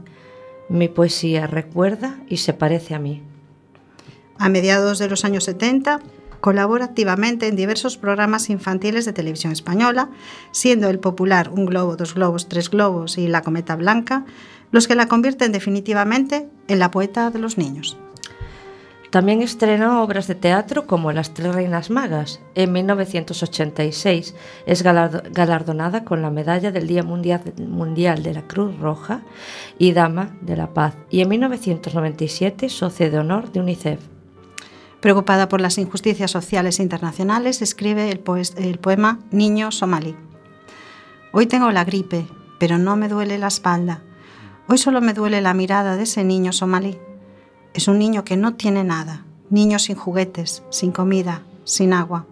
mi 0.71 0.89
poesía 0.89 1.47
recuerda 1.47 2.19
y 2.27 2.39
se 2.39 2.55
parece 2.55 2.95
a 2.95 2.99
mí. 2.99 3.23
A 4.39 4.49
mediados 4.49 4.99
de 4.99 5.11
los 5.11 5.27
años 5.27 5.45
70 5.45 6.01
colabora 6.41 6.87
activamente 6.87 7.49
en 7.49 7.57
diversos 7.57 7.99
programas 7.99 8.49
infantiles 8.49 9.05
de 9.05 9.13
televisión 9.13 9.53
española, 9.53 10.09
siendo 10.53 10.89
el 10.89 11.01
popular 11.01 11.51
Un 11.51 11.67
globo, 11.67 11.97
dos 11.97 12.15
globos, 12.15 12.49
tres 12.49 12.71
globos 12.71 13.19
y 13.19 13.29
La 13.29 13.43
cometa 13.43 13.77
blanca 13.77 14.25
los 14.73 14.89
que 14.89 14.95
la 14.95 15.07
convierten 15.07 15.53
definitivamente 15.53 16.49
en 16.67 16.79
la 16.79 16.91
poeta 16.91 17.31
de 17.31 17.41
los 17.41 17.59
niños. 17.59 17.99
También 19.17 19.41
estrenó 19.41 20.03
obras 20.03 20.27
de 20.27 20.35
teatro 20.35 20.87
como 20.87 21.11
Las 21.11 21.33
Tres 21.33 21.55
Reinas 21.55 21.89
Magas. 21.89 22.39
En 22.55 22.71
1986 22.73 24.35
es 24.67 24.85
galardo- 24.85 25.23
galardonada 25.33 26.05
con 26.05 26.21
la 26.21 26.29
medalla 26.29 26.71
del 26.71 26.87
Día 26.87 27.03
Mundial, 27.03 28.23
de 28.23 28.35
la 28.35 28.43
Cruz 28.47 28.79
Roja 28.79 29.23
y 29.79 29.93
Dama 29.93 30.37
de 30.43 30.59
la 30.59 30.75
Paz. 30.75 30.97
Y 31.09 31.23
en 31.23 31.31
1997 31.31 32.69
socia 32.69 33.09
de 33.09 33.19
honor 33.19 33.51
de 33.53 33.61
UNICEF. 33.61 34.01
Preocupada 35.01 35.49
por 35.49 35.63
las 35.63 35.79
injusticias 35.79 36.31
sociales 36.31 36.79
internacionales, 36.79 37.63
escribe 37.63 38.11
el 38.11 38.79
poema 38.79 39.21
Niño 39.31 39.73
somalí. 39.73 40.15
Hoy 41.33 41.47
tengo 41.47 41.71
la 41.71 41.85
gripe, 41.85 42.27
pero 42.61 42.77
no 42.77 42.97
me 42.97 43.09
duele 43.09 43.39
la 43.39 43.47
espalda. 43.47 44.03
Hoy 44.69 44.77
solo 44.77 45.01
me 45.01 45.15
duele 45.15 45.41
la 45.41 45.55
mirada 45.55 45.97
de 45.97 46.03
ese 46.03 46.23
niño 46.23 46.53
somalí. 46.53 46.99
Es 47.77 47.89
un 47.89 47.99
niño 47.99 48.25
que 48.25 48.39
no 48.39 48.55
tiene 48.55 48.85
nada, 48.85 49.27
niño 49.51 49.79
sin 49.79 49.97
juguetes, 49.97 50.63
sin 50.71 50.93
comida, 50.93 51.43
sin 51.65 51.93
agua. 51.93 52.25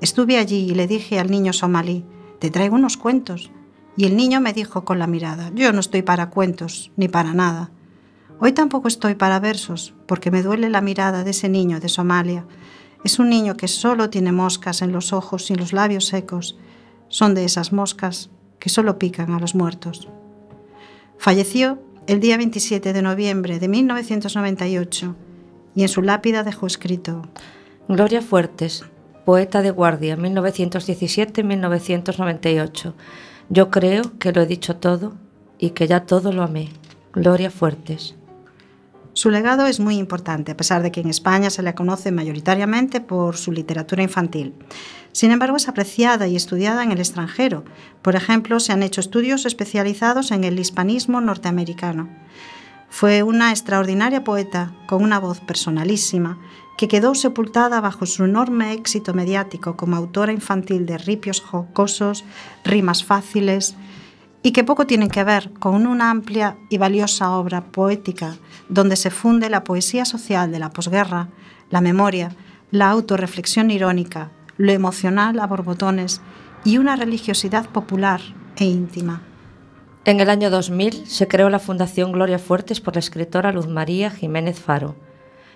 Estuve 0.00 0.38
allí 0.38 0.58
y 0.58 0.74
le 0.76 0.86
dije 0.86 1.18
al 1.18 1.28
niño 1.28 1.52
somalí, 1.52 2.04
te 2.38 2.50
traigo 2.50 2.76
unos 2.76 2.96
cuentos. 2.96 3.50
Y 3.96 4.04
el 4.04 4.16
niño 4.16 4.40
me 4.40 4.52
dijo 4.52 4.84
con 4.84 5.00
la 5.00 5.08
mirada, 5.08 5.50
yo 5.56 5.72
no 5.72 5.80
estoy 5.80 6.02
para 6.02 6.30
cuentos, 6.30 6.92
ni 6.96 7.08
para 7.08 7.34
nada. 7.34 7.72
Hoy 8.38 8.52
tampoco 8.52 8.86
estoy 8.86 9.16
para 9.16 9.40
versos, 9.40 9.92
porque 10.06 10.30
me 10.30 10.44
duele 10.44 10.70
la 10.70 10.82
mirada 10.82 11.24
de 11.24 11.32
ese 11.32 11.48
niño 11.48 11.80
de 11.80 11.88
Somalia. 11.88 12.46
Es 13.02 13.18
un 13.18 13.28
niño 13.28 13.56
que 13.56 13.66
solo 13.66 14.08
tiene 14.08 14.30
moscas 14.30 14.82
en 14.82 14.92
los 14.92 15.12
ojos 15.12 15.50
y 15.50 15.56
los 15.56 15.72
labios 15.72 16.06
secos. 16.06 16.60
Son 17.08 17.34
de 17.34 17.44
esas 17.44 17.72
moscas 17.72 18.30
que 18.60 18.68
solo 18.68 19.00
pican 19.00 19.32
a 19.32 19.40
los 19.40 19.56
muertos. 19.56 20.08
Falleció 21.18 21.80
el 22.06 22.20
día 22.20 22.36
27 22.36 22.92
de 22.92 23.02
noviembre 23.02 23.58
de 23.58 23.66
1998 23.66 25.16
y 25.74 25.82
en 25.82 25.88
su 25.88 26.02
lápida 26.02 26.44
dejó 26.44 26.68
escrito, 26.68 27.22
Gloria 27.88 28.22
Fuertes, 28.22 28.84
poeta 29.24 29.60
de 29.60 29.72
guardia, 29.72 30.16
1917-1998. 30.16 32.94
Yo 33.48 33.70
creo 33.70 34.18
que 34.18 34.32
lo 34.32 34.42
he 34.42 34.46
dicho 34.46 34.76
todo 34.76 35.14
y 35.58 35.70
que 35.70 35.88
ya 35.88 36.06
todo 36.06 36.32
lo 36.32 36.44
amé. 36.44 36.68
Gloria 37.12 37.50
Fuertes. 37.50 38.14
Su 39.12 39.30
legado 39.30 39.66
es 39.66 39.80
muy 39.80 39.96
importante, 39.96 40.52
a 40.52 40.56
pesar 40.56 40.82
de 40.82 40.92
que 40.92 41.00
en 41.00 41.08
España 41.08 41.50
se 41.50 41.62
le 41.62 41.74
conoce 41.74 42.12
mayoritariamente 42.12 43.00
por 43.00 43.36
su 43.36 43.50
literatura 43.50 44.02
infantil. 44.02 44.54
Sin 45.16 45.30
embargo, 45.30 45.56
es 45.56 45.66
apreciada 45.66 46.28
y 46.28 46.36
estudiada 46.36 46.82
en 46.82 46.92
el 46.92 46.98
extranjero. 46.98 47.64
Por 48.02 48.16
ejemplo, 48.16 48.60
se 48.60 48.74
han 48.74 48.82
hecho 48.82 49.00
estudios 49.00 49.46
especializados 49.46 50.30
en 50.30 50.44
el 50.44 50.58
hispanismo 50.58 51.22
norteamericano. 51.22 52.10
Fue 52.90 53.22
una 53.22 53.48
extraordinaria 53.48 54.24
poeta 54.24 54.74
con 54.86 55.02
una 55.02 55.18
voz 55.18 55.40
personalísima 55.40 56.38
que 56.76 56.86
quedó 56.86 57.14
sepultada 57.14 57.80
bajo 57.80 58.04
su 58.04 58.24
enorme 58.24 58.74
éxito 58.74 59.14
mediático 59.14 59.74
como 59.74 59.96
autora 59.96 60.32
infantil 60.32 60.84
de 60.84 60.98
ripios 60.98 61.40
jocosos, 61.40 62.22
rimas 62.62 63.02
fáciles 63.02 63.74
y 64.42 64.50
que 64.50 64.64
poco 64.64 64.86
tienen 64.86 65.08
que 65.08 65.24
ver 65.24 65.50
con 65.54 65.86
una 65.86 66.10
amplia 66.10 66.58
y 66.68 66.76
valiosa 66.76 67.30
obra 67.30 67.64
poética 67.72 68.36
donde 68.68 68.96
se 68.96 69.10
funde 69.10 69.48
la 69.48 69.64
poesía 69.64 70.04
social 70.04 70.52
de 70.52 70.58
la 70.58 70.74
posguerra, 70.74 71.30
la 71.70 71.80
memoria, 71.80 72.36
la 72.70 72.90
autorreflexión 72.90 73.70
irónica, 73.70 74.30
lo 74.56 74.72
emocional 74.72 75.38
a 75.38 75.46
borbotones 75.46 76.20
y 76.64 76.78
una 76.78 76.96
religiosidad 76.96 77.68
popular 77.70 78.20
e 78.56 78.64
íntima. 78.64 79.22
En 80.04 80.20
el 80.20 80.30
año 80.30 80.50
2000 80.50 81.06
se 81.06 81.26
creó 81.26 81.50
la 81.50 81.58
Fundación 81.58 82.12
Gloria 82.12 82.38
Fuertes 82.38 82.80
por 82.80 82.94
la 82.94 83.00
escritora 83.00 83.52
Luz 83.52 83.66
María 83.66 84.10
Jiménez 84.10 84.60
Faro. 84.60 84.94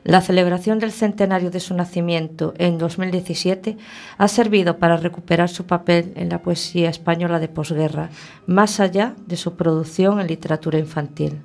La 0.02 0.22
celebración 0.22 0.78
del 0.78 0.92
centenario 0.92 1.50
de 1.50 1.60
su 1.60 1.74
nacimiento 1.74 2.54
en 2.56 2.78
2017 2.78 3.76
ha 4.16 4.28
servido 4.28 4.78
para 4.78 4.96
recuperar 4.96 5.50
su 5.50 5.66
papel 5.66 6.12
en 6.16 6.30
la 6.30 6.42
poesía 6.42 6.88
española 6.88 7.38
de 7.38 7.48
posguerra, 7.48 8.10
más 8.46 8.80
allá 8.80 9.14
de 9.26 9.36
su 9.36 9.56
producción 9.56 10.20
en 10.20 10.26
literatura 10.26 10.78
infantil. 10.78 11.42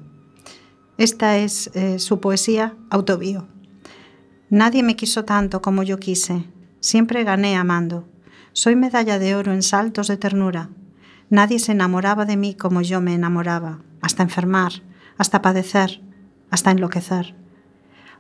Esta 0.98 1.38
es 1.38 1.70
eh, 1.76 2.00
su 2.00 2.22
poesía 2.22 2.76
autobío. 2.90 3.48
Nadie 4.50 4.84
me 4.84 4.96
quiso 4.96 5.26
tanto 5.26 5.62
como 5.62 5.84
yo 5.84 6.00
quise, 6.00 6.46
siempre 6.86 7.24
gané 7.24 7.56
amando. 7.56 8.08
Soy 8.54 8.76
medalla 8.76 9.18
de 9.18 9.34
oro 9.34 9.52
en 9.54 9.64
saltos 9.64 10.08
de 10.08 10.18
ternura. 10.18 10.70
Nadie 11.32 11.58
se 11.58 11.72
enamoraba 11.72 12.26
de 12.26 12.38
mí 12.38 12.54
como 12.54 12.82
yo 12.82 13.02
me 13.02 13.16
enamoraba, 13.16 13.80
hasta 14.02 14.22
enfermar, 14.22 14.72
hasta 15.18 15.42
padecer, 15.42 16.02
hasta 16.52 16.70
enloquecer. 16.70 17.34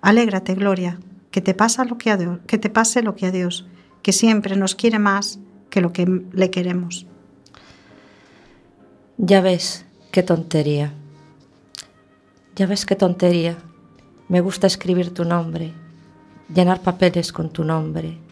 Alégrate, 0.01 0.55
Gloria, 0.55 0.97
que 1.29 1.41
te, 1.41 1.55
que 1.55 2.57
te 2.57 2.69
pase 2.71 3.03
lo 3.03 3.15
que 3.15 3.27
a 3.27 3.31
Dios, 3.31 3.67
que 4.01 4.11
siempre 4.11 4.55
nos 4.55 4.73
quiere 4.73 4.97
más 4.97 5.39
que 5.69 5.81
lo 5.81 5.93
que 5.93 6.23
le 6.33 6.49
queremos. 6.49 7.05
Ya 9.19 9.41
ves, 9.41 9.85
qué 10.11 10.23
tontería. 10.23 10.91
Ya 12.55 12.65
ves 12.65 12.87
qué 12.87 12.95
tontería. 12.95 13.57
Me 14.27 14.41
gusta 14.41 14.65
escribir 14.65 15.13
tu 15.13 15.23
nombre, 15.23 15.71
llenar 16.51 16.81
papeles 16.81 17.31
con 17.31 17.51
tu 17.51 17.63
nombre, 17.63 18.24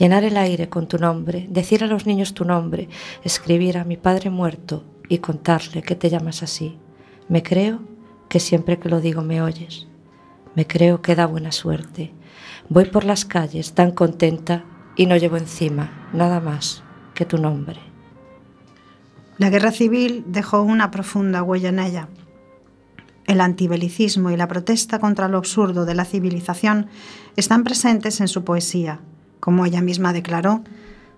llenar 0.00 0.24
el 0.24 0.38
aire 0.38 0.70
con 0.70 0.88
tu 0.88 0.96
nombre, 0.96 1.46
decir 1.50 1.84
a 1.84 1.86
los 1.86 2.06
niños 2.06 2.32
tu 2.32 2.46
nombre, 2.46 2.88
escribir 3.22 3.76
a 3.76 3.84
mi 3.84 3.98
padre 3.98 4.30
muerto 4.30 4.82
y 5.10 5.18
contarle 5.18 5.82
que 5.82 5.94
te 5.94 6.08
llamas 6.08 6.42
así. 6.42 6.78
Me 7.28 7.42
creo 7.42 7.80
que 8.30 8.40
siempre 8.40 8.78
que 8.78 8.88
lo 8.88 9.02
digo 9.02 9.20
me 9.20 9.42
oyes. 9.42 9.86
Me 10.54 10.66
creo 10.66 11.02
que 11.02 11.14
da 11.14 11.26
buena 11.26 11.52
suerte. 11.52 12.14
Voy 12.70 12.86
por 12.86 13.04
las 13.04 13.26
calles 13.26 13.74
tan 13.74 13.90
contenta 13.90 14.64
y 14.96 15.04
no 15.04 15.16
llevo 15.16 15.36
encima 15.36 16.08
nada 16.14 16.40
más 16.40 16.82
que 17.14 17.26
tu 17.26 17.36
nombre. 17.36 17.78
La 19.36 19.50
guerra 19.50 19.70
civil 19.70 20.24
dejó 20.26 20.62
una 20.62 20.90
profunda 20.90 21.42
huella 21.42 21.68
en 21.68 21.78
ella. 21.78 22.08
El 23.26 23.42
antibelicismo 23.42 24.30
y 24.30 24.36
la 24.38 24.48
protesta 24.48 24.98
contra 24.98 25.28
lo 25.28 25.36
absurdo 25.36 25.84
de 25.84 25.94
la 25.94 26.06
civilización 26.06 26.86
están 27.36 27.64
presentes 27.64 28.20
en 28.22 28.28
su 28.28 28.44
poesía. 28.44 29.00
Como 29.40 29.66
ella 29.66 29.80
misma 29.80 30.12
declaró, 30.12 30.62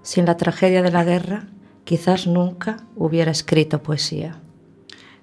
Sin 0.02 0.24
la 0.24 0.36
tragedia 0.36 0.82
de 0.82 0.90
la 0.90 1.04
guerra, 1.04 1.44
quizás 1.84 2.26
nunca 2.26 2.78
hubiera 2.96 3.30
escrito 3.30 3.82
poesía. 3.82 4.40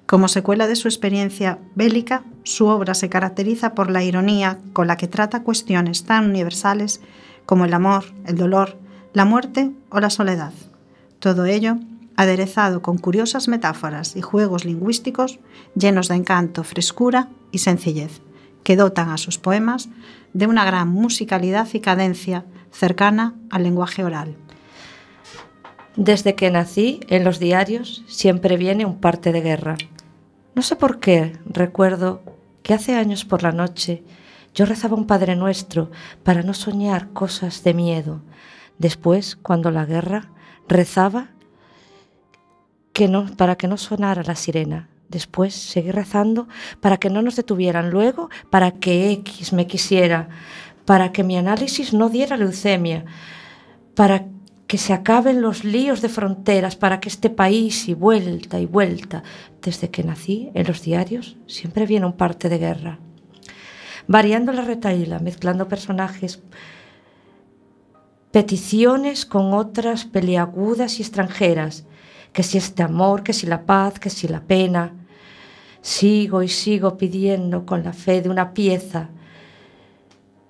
Como 0.05 0.27
secuela 0.27 0.67
de 0.67 0.75
su 0.75 0.87
experiencia 0.87 1.59
bélica, 1.75 2.23
su 2.43 2.67
obra 2.67 2.93
se 2.93 3.09
caracteriza 3.09 3.75
por 3.75 3.91
la 3.91 4.03
ironía 4.03 4.57
con 4.73 4.87
la 4.87 4.97
que 4.97 5.07
trata 5.07 5.43
cuestiones 5.43 6.03
tan 6.03 6.29
universales 6.29 7.01
como 7.45 7.65
el 7.65 7.73
amor, 7.73 8.05
el 8.25 8.35
dolor, 8.35 8.77
la 9.13 9.25
muerte 9.25 9.71
o 9.89 9.99
la 9.99 10.09
soledad. 10.09 10.51
Todo 11.19 11.45
ello 11.45 11.77
aderezado 12.15 12.81
con 12.81 12.97
curiosas 12.97 13.47
metáforas 13.47 14.15
y 14.15 14.21
juegos 14.21 14.65
lingüísticos 14.65 15.39
llenos 15.75 16.07
de 16.07 16.15
encanto, 16.15 16.63
frescura 16.63 17.29
y 17.51 17.59
sencillez, 17.59 18.21
que 18.63 18.75
dotan 18.75 19.09
a 19.09 19.17
sus 19.17 19.37
poemas 19.37 19.89
de 20.33 20.47
una 20.47 20.65
gran 20.65 20.89
musicalidad 20.89 21.67
y 21.71 21.79
cadencia 21.79 22.45
cercana 22.71 23.35
al 23.49 23.63
lenguaje 23.63 24.03
oral. 24.03 24.35
Desde 25.95 26.35
que 26.35 26.51
nací, 26.51 27.01
en 27.09 27.23
los 27.23 27.39
diarios 27.39 28.03
siempre 28.07 28.57
viene 28.57 28.85
un 28.85 28.99
parte 28.99 29.31
de 29.31 29.41
guerra. 29.41 29.75
No 30.55 30.61
sé 30.61 30.75
por 30.75 30.99
qué, 30.99 31.37
recuerdo 31.45 32.21
que 32.63 32.73
hace 32.73 32.95
años 32.95 33.25
por 33.25 33.43
la 33.43 33.51
noche 33.51 34.03
yo 34.53 34.65
rezaba 34.65 34.95
un 34.95 35.05
Padre 35.05 35.35
Nuestro 35.35 35.91
para 36.23 36.41
no 36.41 36.53
soñar 36.53 37.09
cosas 37.09 37.63
de 37.63 37.73
miedo. 37.73 38.21
Después, 38.77 39.35
cuando 39.35 39.71
la 39.71 39.85
guerra, 39.85 40.31
rezaba 40.67 41.29
que 42.93 43.07
no, 43.07 43.27
para 43.37 43.55
que 43.55 43.67
no 43.67 43.77
sonara 43.77 44.23
la 44.23 44.35
sirena. 44.35 44.89
Después 45.09 45.53
seguí 45.55 45.91
rezando 45.91 46.47
para 46.81 46.97
que 46.97 47.09
no 47.09 47.21
nos 47.21 47.35
detuvieran. 47.35 47.89
Luego, 47.89 48.29
para 48.49 48.71
que 48.71 49.11
X 49.11 49.53
me 49.53 49.67
quisiera. 49.67 50.29
Para 50.89 51.11
que 51.11 51.23
mi 51.23 51.37
análisis 51.37 51.93
no 51.93 52.09
diera 52.09 52.35
leucemia. 52.35 53.05
Para 53.93 54.25
que 54.65 54.79
se 54.79 54.91
acaben 54.91 55.39
los 55.39 55.63
líos 55.63 56.01
de 56.01 56.09
fronteras 56.09 56.75
para 56.75 56.99
que 56.99 57.09
este 57.09 57.29
país 57.29 57.87
y 57.87 57.93
vuelta 57.93 58.59
y 58.59 58.65
vuelta. 58.65 59.21
Desde 59.61 59.91
que 59.91 60.03
nací, 60.03 60.49
en 60.55 60.65
los 60.65 60.81
diarios 60.81 61.37
siempre 61.45 61.85
viene 61.85 62.07
un 62.07 62.13
parte 62.13 62.49
de 62.49 62.57
guerra. 62.57 62.97
Variando 64.07 64.51
la 64.51 64.63
retaíla, 64.63 65.19
mezclando 65.19 65.67
personajes, 65.67 66.41
peticiones 68.31 69.27
con 69.27 69.53
otras 69.53 70.05
peliagudas 70.05 70.97
y 70.97 71.03
extranjeras, 71.03 71.85
que 72.33 72.41
si 72.41 72.57
este 72.57 72.81
amor, 72.81 73.21
que 73.21 73.33
si 73.33 73.45
la 73.45 73.67
paz, 73.67 73.99
que 73.99 74.09
si 74.09 74.27
la 74.27 74.41
pena. 74.41 74.95
Sigo 75.81 76.41
y 76.41 76.47
sigo 76.47 76.97
pidiendo 76.97 77.67
con 77.67 77.83
la 77.83 77.93
fe 77.93 78.23
de 78.23 78.29
una 78.31 78.55
pieza. 78.55 79.11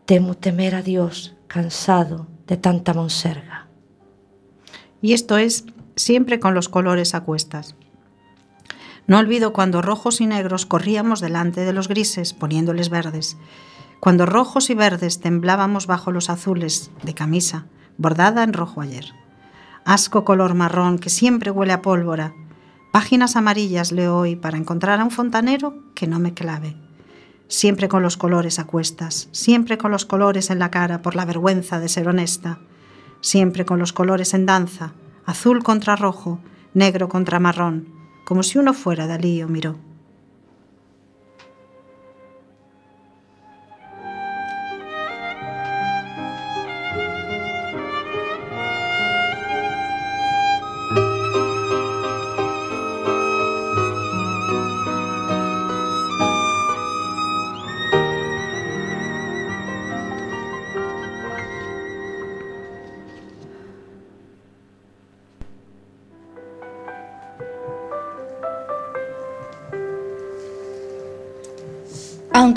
Temo 0.09 0.33
temer 0.33 0.73
a 0.73 0.81
Dios, 0.81 1.35
cansado 1.45 2.25
de 2.47 2.57
tanta 2.57 2.95
monserga. 2.95 3.67
Y 5.03 5.13
esto 5.13 5.37
es 5.37 5.65
siempre 5.95 6.39
con 6.39 6.55
los 6.55 6.67
colores 6.67 7.13
a 7.13 7.21
cuestas. 7.21 7.75
No 9.05 9.19
olvido 9.19 9.53
cuando 9.53 9.83
rojos 9.83 10.19
y 10.19 10.25
negros 10.25 10.65
corríamos 10.65 11.19
delante 11.19 11.61
de 11.61 11.73
los 11.73 11.87
grises 11.87 12.33
poniéndoles 12.33 12.89
verdes, 12.89 13.37
cuando 13.99 14.25
rojos 14.25 14.71
y 14.71 14.73
verdes 14.73 15.19
temblábamos 15.19 15.85
bajo 15.85 16.11
los 16.11 16.31
azules 16.31 16.89
de 17.03 17.13
camisa, 17.13 17.67
bordada 17.99 18.41
en 18.43 18.53
rojo 18.53 18.81
ayer. 18.81 19.13
Asco 19.85 20.25
color 20.25 20.55
marrón 20.55 20.97
que 20.97 21.11
siempre 21.11 21.51
huele 21.51 21.73
a 21.73 21.83
pólvora. 21.83 22.33
Páginas 22.91 23.35
amarillas 23.35 23.91
leo 23.91 24.17
hoy 24.17 24.35
para 24.35 24.57
encontrar 24.57 25.01
a 25.01 25.03
un 25.03 25.11
fontanero 25.11 25.93
que 25.93 26.07
no 26.07 26.17
me 26.17 26.33
clave. 26.33 26.88
Siempre 27.49 27.89
con 27.89 28.01
los 28.01 28.15
colores 28.15 28.59
a 28.59 28.65
cuestas, 28.65 29.27
siempre 29.33 29.77
con 29.77 29.91
los 29.91 30.05
colores 30.05 30.49
en 30.49 30.59
la 30.59 30.71
cara 30.71 31.01
por 31.01 31.15
la 31.15 31.25
vergüenza 31.25 31.81
de 31.81 31.89
ser 31.89 32.07
honesta 32.07 32.59
siempre 33.21 33.65
con 33.65 33.79
los 33.79 33.93
colores 33.93 34.33
en 34.33 34.45
danza, 34.45 34.93
azul 35.25 35.63
contra 35.63 35.95
rojo, 35.95 36.39
negro 36.73 37.09
contra 37.09 37.39
marrón, 37.39 37.87
como 38.25 38.43
si 38.43 38.57
uno 38.57 38.73
fuera 38.73 39.07
Dalí 39.07 39.41
o 39.43 39.47
Miró. 39.47 39.88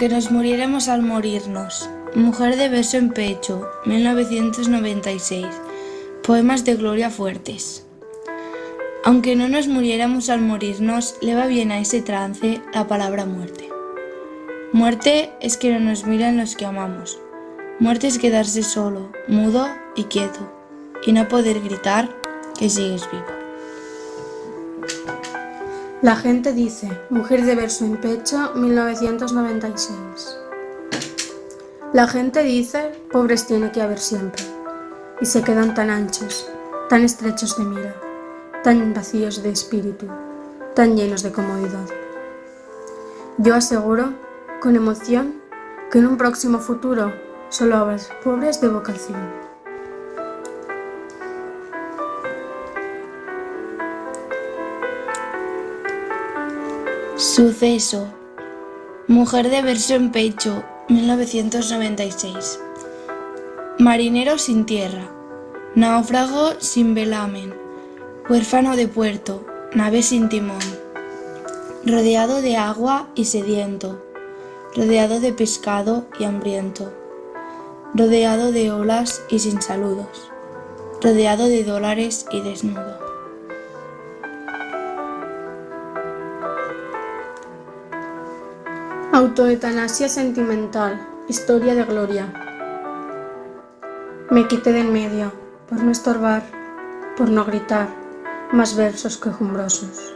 Aunque 0.02 0.16
nos 0.16 0.32
muriéramos 0.32 0.88
al 0.88 1.02
morirnos. 1.02 1.88
Mujer 2.16 2.56
de 2.56 2.68
beso 2.68 2.96
en 2.96 3.10
pecho, 3.10 3.70
1996. 3.84 5.46
Poemas 6.24 6.64
de 6.64 6.74
Gloria 6.74 7.08
Fuertes. 7.08 7.86
Aunque 9.04 9.36
no 9.36 9.48
nos 9.48 9.68
muriéramos 9.68 10.28
al 10.28 10.40
morirnos, 10.40 11.14
le 11.20 11.36
va 11.36 11.46
bien 11.46 11.70
a 11.70 11.78
ese 11.78 12.02
trance 12.02 12.60
la 12.74 12.88
palabra 12.88 13.26
muerte. 13.26 13.68
Muerte 14.72 15.30
es 15.38 15.56
que 15.56 15.70
no 15.70 15.78
nos 15.78 16.04
miran 16.04 16.36
los 16.36 16.56
que 16.56 16.66
amamos. 16.66 17.20
Muerte 17.78 18.08
es 18.08 18.18
quedarse 18.18 18.64
solo, 18.64 19.12
mudo 19.28 19.68
y 19.94 20.02
quieto, 20.06 20.52
y 21.06 21.12
no 21.12 21.28
poder 21.28 21.60
gritar 21.60 22.08
que 22.58 22.68
sigues 22.68 23.08
vivo. 23.12 23.41
La 26.02 26.16
gente 26.16 26.52
dice, 26.52 26.88
Mujer 27.10 27.44
de 27.44 27.54
verso 27.54 27.84
en 27.84 27.96
pecho, 27.96 28.50
1996. 28.56 30.36
La 31.92 32.08
gente 32.08 32.42
dice, 32.42 32.90
pobres 33.12 33.46
tiene 33.46 33.70
que 33.70 33.80
haber 33.80 34.00
siempre, 34.00 34.42
y 35.20 35.26
se 35.26 35.42
quedan 35.42 35.74
tan 35.74 35.90
anchos, 35.90 36.50
tan 36.88 37.04
estrechos 37.04 37.56
de 37.56 37.64
mira, 37.66 37.94
tan 38.64 38.92
vacíos 38.92 39.44
de 39.44 39.50
espíritu, 39.50 40.08
tan 40.74 40.96
llenos 40.96 41.22
de 41.22 41.30
comodidad. 41.30 41.86
Yo 43.38 43.54
aseguro, 43.54 44.12
con 44.60 44.74
emoción, 44.74 45.40
que 45.92 46.00
en 46.00 46.08
un 46.08 46.16
próximo 46.16 46.58
futuro 46.58 47.12
solo 47.48 47.76
habrá 47.76 47.98
pobres 48.24 48.60
de 48.60 48.66
vocación. 48.66 49.41
Suceso. 57.16 58.06
Mujer 59.06 59.50
de 59.50 59.60
verso 59.60 59.94
en 59.94 60.12
pecho, 60.12 60.64
1996. 60.88 62.58
Marinero 63.78 64.38
sin 64.38 64.64
tierra. 64.64 65.10
Náufrago 65.74 66.52
sin 66.58 66.94
velamen. 66.94 67.52
Huérfano 68.30 68.76
de 68.76 68.88
puerto. 68.88 69.44
Nave 69.74 70.02
sin 70.02 70.30
timón. 70.30 70.62
Rodeado 71.84 72.40
de 72.40 72.56
agua 72.56 73.08
y 73.14 73.26
sediento. 73.26 74.02
Rodeado 74.74 75.20
de 75.20 75.34
pescado 75.34 76.06
y 76.18 76.24
hambriento. 76.24 76.94
Rodeado 77.92 78.52
de 78.52 78.72
olas 78.72 79.22
y 79.28 79.38
sin 79.40 79.60
saludos. 79.60 80.30
Rodeado 81.02 81.44
de 81.44 81.62
dólares 81.62 82.24
y 82.32 82.40
desnudo. 82.40 83.01
Autoetanasia 89.32 90.10
sentimental. 90.10 91.00
Historia 91.26 91.74
de 91.74 91.84
Gloria. 91.84 92.26
Me 94.30 94.46
quité 94.46 94.72
de 94.72 94.80
en 94.80 94.92
medio, 94.92 95.32
por 95.70 95.82
no 95.82 95.90
estorbar, 95.90 96.42
por 97.16 97.30
no 97.30 97.42
gritar, 97.46 97.88
más 98.52 98.76
versos 98.76 99.16
quejumbrosos. 99.16 100.14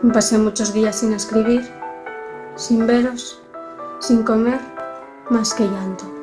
Me 0.00 0.12
pasé 0.12 0.38
muchos 0.38 0.72
días 0.72 1.00
sin 1.00 1.12
escribir, 1.12 1.68
sin 2.54 2.86
veros, 2.86 3.42
sin 3.98 4.22
comer, 4.22 4.60
más 5.28 5.52
que 5.52 5.64
llanto. 5.64 6.15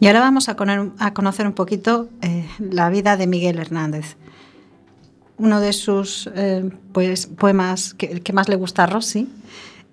Y 0.00 0.06
ahora 0.06 0.20
vamos 0.20 0.48
a, 0.48 0.54
conocer 0.56 1.46
un 1.46 1.54
poquito 1.54 2.08
eh, 2.22 2.48
la 2.60 2.88
vida 2.88 3.16
de 3.16 3.26
Miguel 3.26 3.58
Hernández. 3.58 4.16
Uno 5.38 5.60
de 5.60 5.72
sus 5.72 6.30
eh, 6.34 6.70
pues, 6.92 7.26
poemas 7.26 7.94
que, 7.94 8.20
que 8.20 8.32
más 8.32 8.48
le 8.48 8.56
gusta 8.56 8.84
a 8.84 8.86
Rossi 8.86 9.28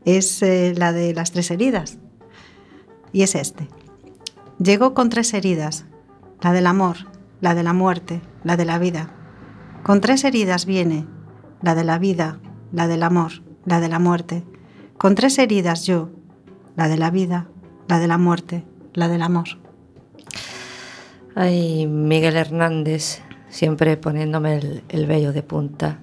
es 0.05 0.43
eh, 0.43 0.73
la 0.77 0.93
de 0.93 1.13
las 1.13 1.31
tres 1.31 1.49
heridas. 1.49 1.97
Y 3.11 3.23
es 3.23 3.33
este. 3.33 3.67
Llegó 4.59 4.93
con 4.93 5.09
tres 5.09 5.33
heridas, 5.33 5.85
la 6.41 6.53
del 6.53 6.67
amor, 6.67 6.97
la 7.41 7.55
de 7.55 7.63
la 7.63 7.73
muerte, 7.73 8.21
la 8.43 8.57
de 8.57 8.65
la 8.65 8.77
vida. 8.77 9.11
Con 9.83 10.01
tres 10.01 10.23
heridas 10.23 10.65
viene, 10.65 11.07
la 11.61 11.73
de 11.73 11.83
la 11.83 11.97
vida, 11.97 12.39
la 12.71 12.87
del 12.87 13.03
amor, 13.03 13.43
la 13.65 13.79
de 13.79 13.89
la 13.89 13.99
muerte. 13.99 14.43
Con 14.97 15.15
tres 15.15 15.39
heridas 15.39 15.85
yo, 15.85 16.11
la 16.75 16.87
de 16.87 16.97
la 16.97 17.09
vida, 17.09 17.47
la 17.87 17.99
de 17.99 18.07
la 18.07 18.17
muerte, 18.17 18.63
la 18.93 19.07
del 19.07 19.23
amor. 19.23 19.64
Ay, 21.37 21.85
Miguel 21.85 22.37
Hernández, 22.37 23.21
siempre 23.49 23.97
poniéndome 23.97 24.55
el, 24.55 24.83
el 24.87 25.05
vello 25.05 25.33
de 25.33 25.43
punta. 25.43 25.99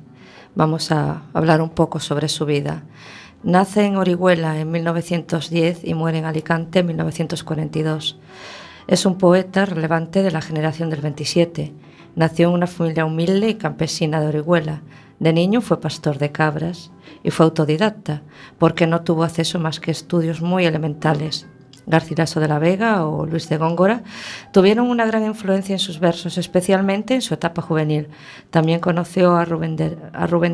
vamos 0.55 0.93
a 0.93 1.23
hablar 1.33 1.63
un 1.63 1.71
poco 1.71 2.01
sobre 2.01 2.29
su 2.29 2.45
vida. 2.45 2.83
Nace 3.43 3.87
en 3.87 3.97
Orihuela 3.97 4.61
en 4.61 4.71
1910 4.71 5.85
y 5.85 5.95
muere 5.95 6.19
en 6.19 6.27
Alicante 6.27 6.81
en 6.81 6.87
1942. 6.89 8.19
Es 8.87 9.07
un 9.07 9.17
poeta 9.17 9.65
relevante 9.65 10.23
de 10.23 10.33
la 10.33 10.43
generación 10.43 10.91
del 10.91 11.01
27. 11.01 11.73
Nació 12.15 12.49
en 12.49 12.55
una 12.55 12.67
familia 12.67 13.07
humilde 13.07 13.49
y 13.49 13.55
campesina 13.55 14.21
de 14.21 14.27
Orihuela. 14.27 14.83
De 15.19 15.33
niño 15.33 15.63
fue 15.63 15.81
pastor 15.81 16.19
de 16.19 16.31
cabras 16.31 16.93
y 17.23 17.31
fue 17.31 17.47
autodidacta, 17.47 18.21
porque 18.59 18.87
no 18.87 19.01
tuvo 19.01 19.25
acceso 19.25 19.59
más 19.59 19.81
que 19.81 19.93
estudios 19.93 20.43
muy 20.43 20.67
elementales. 20.67 21.47
Garcilaso 21.87 22.41
de 22.41 22.49
la 22.49 22.59
Vega 22.59 23.07
o 23.07 23.27
Luis 23.27 23.49
de 23.49 23.57
Góngora, 23.57 24.03
tuvieron 24.53 24.89
una 24.89 25.05
gran 25.05 25.25
influencia 25.25 25.75
en 25.75 25.79
sus 25.79 25.99
versos, 25.99 26.39
especialmente 26.39 27.15
en 27.15 27.23
su 27.23 27.35
etapa 27.35 27.63
juvenil. 27.63 28.09
También 28.51 28.81
conoció 28.81 29.37
a 29.37 29.45
Rubén, 29.45 29.77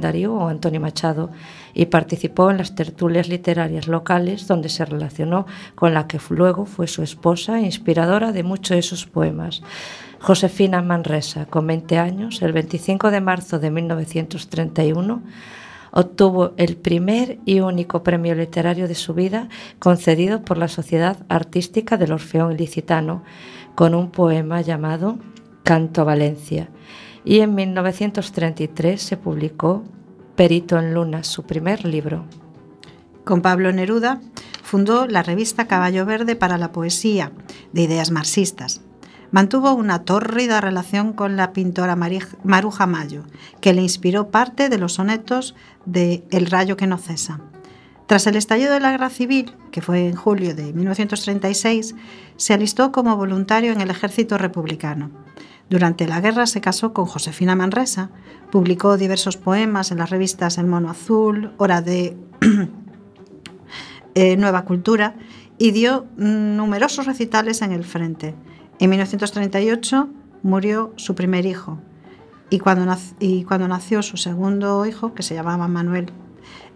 Darío 0.01 0.35
o 0.35 0.49
Antonio 0.49 0.81
Machado 0.81 1.31
y 1.75 1.87
participó 1.87 2.51
en 2.51 2.59
las 2.59 2.75
tertulias 2.75 3.29
literarias 3.29 3.89
locales 3.89 4.47
donde 4.47 4.69
se 4.69 4.85
relacionó 4.85 5.47
con 5.75 5.95
la 5.95 6.07
que 6.07 6.19
luego 6.31 6.65
fue 6.65 6.87
su 6.87 7.03
esposa 7.03 7.61
inspiradora 7.61 8.33
de 8.33 8.43
muchos 8.43 8.77
de 8.77 8.83
sus 8.83 9.07
poemas. 9.07 9.63
Josefina 10.21 10.83
Manresa, 10.83 11.47
con 11.47 11.67
20 11.67 11.99
años, 11.99 12.43
el 12.43 12.53
25 12.53 13.11
de 13.11 13.21
marzo 13.21 13.59
de 13.59 13.71
1931, 13.71 15.23
obtuvo 15.93 16.53
el 16.57 16.77
primer 16.77 17.39
y 17.45 17.61
único 17.61 18.03
premio 18.03 18.35
literario 18.35 18.89
de 18.89 18.95
su 18.95 19.15
vida 19.15 19.49
concedido 19.79 20.43
por 20.43 20.59
la 20.59 20.69
Sociedad 20.69 21.25
Artística 21.29 21.97
del 21.97 22.13
Orfeón 22.13 22.53
Ilicitano 22.53 23.23
con 23.75 23.95
un 23.95 24.11
poema 24.11 24.61
llamado 24.61 25.19
Canto 25.63 26.03
a 26.03 26.05
Valencia. 26.05 26.69
Y 27.25 27.41
en 27.41 27.55
1933 27.55 29.01
se 29.01 29.17
publicó 29.17 29.85
Perito 30.35 30.79
en 30.79 30.95
Luna, 30.95 31.25
su 31.25 31.45
primer 31.45 31.85
libro. 31.85 32.25
Con 33.25 33.43
Pablo 33.43 33.73
Neruda 33.73 34.21
fundó 34.63 35.07
la 35.07 35.23
revista 35.23 35.67
Caballo 35.67 36.07
Verde 36.07 36.37
para 36.37 36.59
la 36.59 36.73
poesía, 36.73 37.33
de 37.73 37.83
ideas 37.83 38.11
marxistas. 38.11 38.83
Mantuvo 39.31 39.75
una 39.75 40.05
tórrida 40.05 40.61
relación 40.61 41.13
con 41.13 41.37
la 41.37 41.53
pintora 41.53 41.97
Maruja 41.97 42.87
Mayo, 42.87 43.25
que 43.61 43.75
le 43.75 43.83
inspiró 43.83 44.31
parte 44.31 44.69
de 44.69 44.79
los 44.79 44.95
sonetos 44.95 45.55
de 45.85 46.25
El 46.31 46.47
rayo 46.47 46.77
que 46.77 46.87
no 46.87 46.97
cesa. 46.97 47.41
Tras 48.07 48.27
el 48.27 48.37
estallido 48.37 48.73
de 48.73 48.81
la 48.81 48.91
guerra 48.91 49.11
civil, 49.11 49.53
que 49.71 49.83
fue 49.83 50.09
en 50.09 50.17
julio 50.17 50.55
de 50.55 50.73
1936, 50.73 51.95
se 52.39 52.55
alistó 52.55 52.91
como 52.91 53.15
voluntario 53.17 53.71
en 53.71 53.83
el 53.83 53.91
ejército 53.91 54.39
republicano. 54.39 55.11
Durante 55.69 56.07
la 56.07 56.23
guerra 56.23 56.47
se 56.47 56.63
casó 56.63 56.95
con 56.95 57.05
Josefina 57.05 57.55
Manresa, 57.55 58.09
publicó 58.51 58.97
diversos 58.97 59.37
poemas 59.37 59.91
en 59.91 59.99
las 59.99 60.09
revistas 60.09 60.57
El 60.57 60.67
Mono 60.67 60.89
Azul, 60.89 61.53
Hora 61.59 61.83
de 61.83 62.17
eh, 64.15 64.39
Nueva 64.39 64.65
Cultura 64.65 65.15
y 65.59 65.73
dio 65.73 66.07
numerosos 66.17 67.05
recitales 67.05 67.61
en 67.61 67.73
el 67.73 67.85
frente. 67.85 68.35
En 68.81 68.91
1938 68.91 70.09
murió 70.43 70.93
su 70.97 71.15
primer 71.15 71.47
hijo 71.47 71.79
y 72.51 72.61
cuando, 72.61 72.87
nació, 72.87 74.03
su 74.03 74.17
segundo 74.17 74.87
hijo, 74.87 75.15
que 75.15 75.23
se 75.23 75.35
llamaba 75.35 75.69
Manuel, 75.69 76.11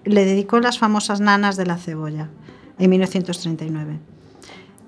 le 0.05 0.24
dedicó 0.24 0.61
las 0.61 0.78
famosas 0.78 1.20
nanas 1.20 1.57
de 1.57 1.64
la 1.64 1.78
cebolla 1.78 2.28
en 2.78 2.90
1939. 2.90 4.00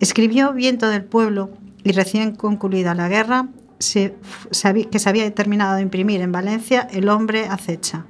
Escribió 0.01 0.53
Viento 0.53 0.89
del 0.89 1.05
Pueblo 1.05 1.51
y 1.85 1.93
recién 1.93 2.35
concluida 2.35 2.95
la 2.95 3.09
guerra, 3.09 3.49
que 3.79 4.99
se 4.99 5.09
había 5.09 5.35
terminado 5.35 5.77
de 5.77 5.83
imprimir 5.83 6.21
en 6.21 6.33
Valencia, 6.33 6.89
El 6.91 7.09
hombre 7.09 7.47
acecha. 7.47 8.07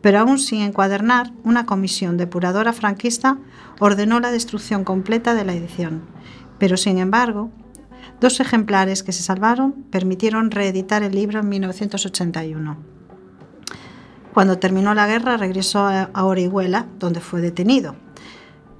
Pero 0.00 0.20
aún 0.20 0.38
sin 0.38 0.62
encuadernar, 0.62 1.32
una 1.44 1.66
comisión 1.66 2.16
depuradora 2.16 2.72
franquista 2.72 3.38
ordenó 3.80 4.18
la 4.20 4.30
destrucción 4.30 4.84
completa 4.84 5.34
de 5.34 5.44
la 5.44 5.54
edición. 5.54 6.02
Pero 6.58 6.76
sin 6.76 6.98
embargo, 6.98 7.50
Dos 8.20 8.40
ejemplares 8.40 9.02
que 9.02 9.12
se 9.12 9.22
salvaron 9.22 9.72
permitieron 9.90 10.50
reeditar 10.50 11.02
el 11.02 11.14
libro 11.14 11.40
en 11.40 11.48
1981. 11.50 12.76
Cuando 14.32 14.58
terminó 14.58 14.94
la 14.94 15.06
guerra 15.06 15.36
regresó 15.36 15.86
a 15.86 16.24
Orihuela, 16.24 16.86
donde 16.98 17.20
fue 17.20 17.40
detenido. 17.40 17.94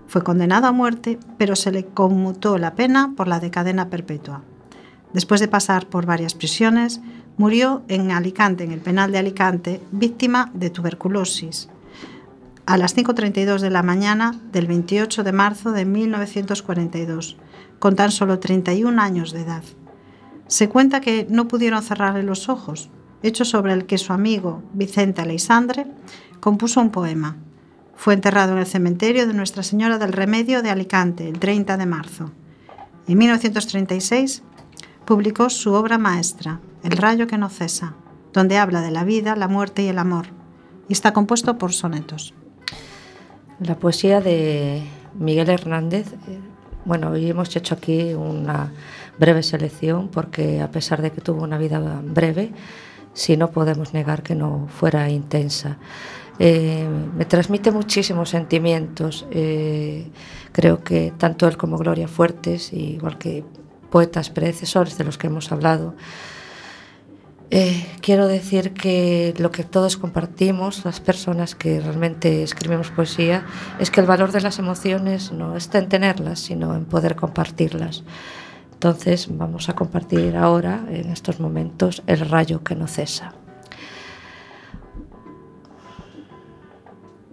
Fue 0.07 0.23
condenado 0.23 0.67
a 0.67 0.73
muerte, 0.73 1.19
pero 1.37 1.57
se 1.57 1.71
le 1.73 1.85
conmutó 1.85 2.57
la 2.57 2.75
pena 2.75 3.13
por 3.17 3.29
la 3.29 3.41
de 3.41 3.51
cadena 3.51 3.91
perpetua. 3.91 4.43
Después 5.13 5.41
de 5.41 5.49
pasar 5.49 5.87
por 5.87 6.07
varias 6.07 6.35
prisiones, 6.35 7.01
murió 7.37 7.83
en 7.89 8.13
Alicante, 8.13 8.65
en 8.65 8.73
el 8.73 8.81
penal 8.81 9.13
de 9.13 9.19
Alicante, 9.19 9.83
víctima 9.93 10.51
de 10.55 10.71
tuberculosis, 10.71 11.69
a 12.65 12.77
las 12.79 12.97
5.32 12.97 13.61
de 13.61 13.71
la 13.71 13.83
mañana 13.83 14.35
del 14.53 14.67
28 14.67 15.25
de 15.25 15.33
marzo 15.33 15.73
de 15.73 15.85
1942 15.85 17.37
con 17.79 17.97
tan 17.97 18.11
solo 18.11 18.39
31 18.39 19.01
años 19.01 19.33
de 19.33 19.43
edad. 19.43 19.63
Se 20.47 20.69
cuenta 20.69 21.01
que 21.01 21.27
no 21.29 21.49
pudieron 21.49 21.83
cerrarle 21.83 22.23
los 22.23 22.49
ojos, 22.49 22.89
hecho 23.23 23.45
sobre 23.45 23.73
el 23.73 23.87
que 23.87 23.99
su 23.99 24.13
amigo 24.13 24.63
Vicente 24.73 25.23
Aleixandre 25.23 25.87
compuso 26.41 26.81
un 26.81 26.91
poema. 26.91 27.37
Fue 27.95 28.15
enterrado 28.15 28.53
en 28.53 28.59
el 28.59 28.67
cementerio 28.67 29.27
de 29.27 29.35
Nuestra 29.35 29.63
Señora 29.63 29.99
del 29.99 30.13
Remedio 30.13 30.63
de 30.63 30.71
Alicante 30.71 31.29
el 31.29 31.39
30 31.39 31.77
de 31.77 31.87
marzo. 31.87 32.31
En 33.09 33.19
1936 33.19 34.43
publicó 35.05 35.51
su 35.51 35.73
obra 35.73 35.99
maestra, 35.99 36.61
El 36.83 36.97
rayo 36.97 37.27
que 37.27 37.39
no 37.39 37.49
cesa, 37.49 37.95
donde 38.33 38.59
habla 38.59 38.83
de 38.83 38.91
la 38.91 39.05
vida, 39.05 39.35
la 39.35 39.49
muerte 39.49 39.83
y 39.83 39.89
el 39.89 39.99
amor, 39.99 40.27
y 40.89 40.93
está 40.93 41.13
compuesto 41.13 41.59
por 41.59 41.73
sonetos. 41.73 42.35
La 43.59 43.77
poesía 43.77 44.21
de 44.21 44.83
Miguel 45.19 45.49
Hernández 45.49 46.13
eh, 46.29 46.39
Bueno, 46.87 47.11
hoy 47.11 47.29
hemos 47.29 47.55
hecho 47.57 47.75
aquí 47.75 48.15
una 48.15 48.73
breve 49.19 49.43
selección 49.43 50.07
porque 50.07 50.61
a 50.61 50.71
pesar 50.71 51.03
de 51.03 51.11
que 51.11 51.21
tuvo 51.21 51.43
una 51.43 51.59
vida 51.59 51.81
breve, 52.05 52.53
sí 53.13 53.37
no 53.37 53.51
podemos 53.51 53.93
negar 53.93 54.23
que 54.23 54.37
no 54.37 54.69
fuera 54.69 55.11
intensa. 55.11 55.79
Eh, 56.39 56.87
me 57.17 57.25
transmite 57.25 57.73
muchísimos 57.73 58.31
sentimientos. 58.31 59.27
Eh, 59.33 60.07
creo 60.53 60.85
que 60.85 61.13
tanto 61.19 61.49
él 61.49 61.57
como 61.57 61.77
Gloria 61.77 62.07
Fuertes, 62.07 62.73
igual 62.73 63.19
que 63.19 63.43
poetas 63.91 64.31
predecesores 64.31 64.97
de 64.97 65.03
los 65.03 65.19
que 65.19 65.27
hemos 65.27 65.51
hablado, 65.51 65.97
eh, 67.51 67.87
quiero 68.01 68.27
decir 68.27 68.73
que 68.73 69.33
lo 69.39 69.53
que 69.53 69.63
todos 69.63 69.97
compartimos, 69.97 70.85
las 70.85 70.99
personas 70.99 71.55
que 71.55 71.81
realmente 71.81 72.43
escribimos 72.43 72.91
poesía, 72.91 73.47
es 73.79 73.91
que 73.91 74.01
el 74.01 74.07
valor 74.07 74.33
de 74.33 74.41
las 74.41 74.59
emociones 74.59 75.31
no 75.31 75.57
está 75.57 75.79
en 75.79 75.89
tenerlas, 75.89 76.41
sino 76.41 76.75
en 76.75 76.87
poder 76.87 77.15
compartirlas. 77.15 78.03
Entonces 78.73 79.29
vamos 79.31 79.69
a 79.69 79.75
compartir 79.75 80.37
ahora, 80.37 80.85
en 80.89 81.11
estos 81.11 81.39
momentos, 81.39 82.03
el 82.09 82.21
rayo 82.29 82.65
que 82.65 82.75
no 82.75 82.89
cesa. 82.89 83.33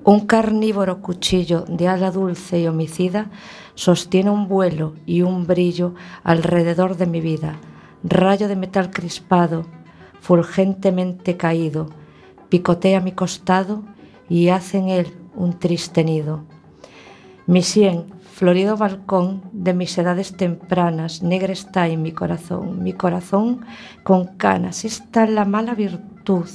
Un 0.03 0.27
carnívoro 0.27 1.01
cuchillo 1.01 1.61
de 1.67 1.87
ala 1.87 2.11
dulce 2.11 2.59
y 2.59 2.67
homicida 2.67 3.31
sostiene 3.73 4.29
un 4.29 4.47
vuelo 4.47 4.93
y 5.05 5.21
un 5.21 5.47
brillo 5.47 5.95
alrededor 6.23 6.97
de 6.97 7.07
mi 7.07 7.19
vida, 7.19 7.57
rayo 8.03 8.47
de 8.47 8.55
metal 8.55 8.91
crispado 8.91 9.65
fulgentemente 10.23 11.35
caído, 11.35 11.89
picotea 12.47 13.01
mi 13.01 13.11
costado 13.11 13.83
y 14.29 14.47
hace 14.47 14.77
en 14.77 14.87
él 14.87 15.07
un 15.35 15.59
triste 15.59 16.05
nido. 16.05 16.45
Mi 17.45 17.61
sien, 17.61 18.05
florido 18.31 18.77
balcón 18.77 19.41
de 19.51 19.73
mis 19.73 19.97
edades 19.97 20.37
tempranas, 20.37 21.23
negra 21.23 21.51
está 21.51 21.89
en 21.89 22.01
mi 22.01 22.13
corazón, 22.13 22.81
mi 22.81 22.93
corazón 22.93 23.65
con 24.03 24.37
canas, 24.37 24.85
está 24.85 25.25
la 25.25 25.43
mala 25.43 25.75
virtud 25.75 26.47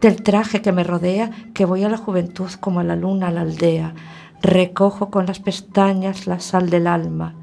del 0.00 0.22
traje 0.22 0.62
que 0.62 0.72
me 0.72 0.82
rodea, 0.82 1.30
que 1.52 1.66
voy 1.66 1.84
a 1.84 1.90
la 1.90 1.98
juventud 1.98 2.50
como 2.58 2.80
a 2.80 2.84
la 2.84 2.96
luna 2.96 3.28
a 3.28 3.32
la 3.32 3.42
aldea, 3.42 3.94
recojo 4.40 5.10
con 5.10 5.26
las 5.26 5.40
pestañas 5.40 6.26
la 6.26 6.40
sal 6.40 6.70
del 6.70 6.86
alma, 6.86 7.34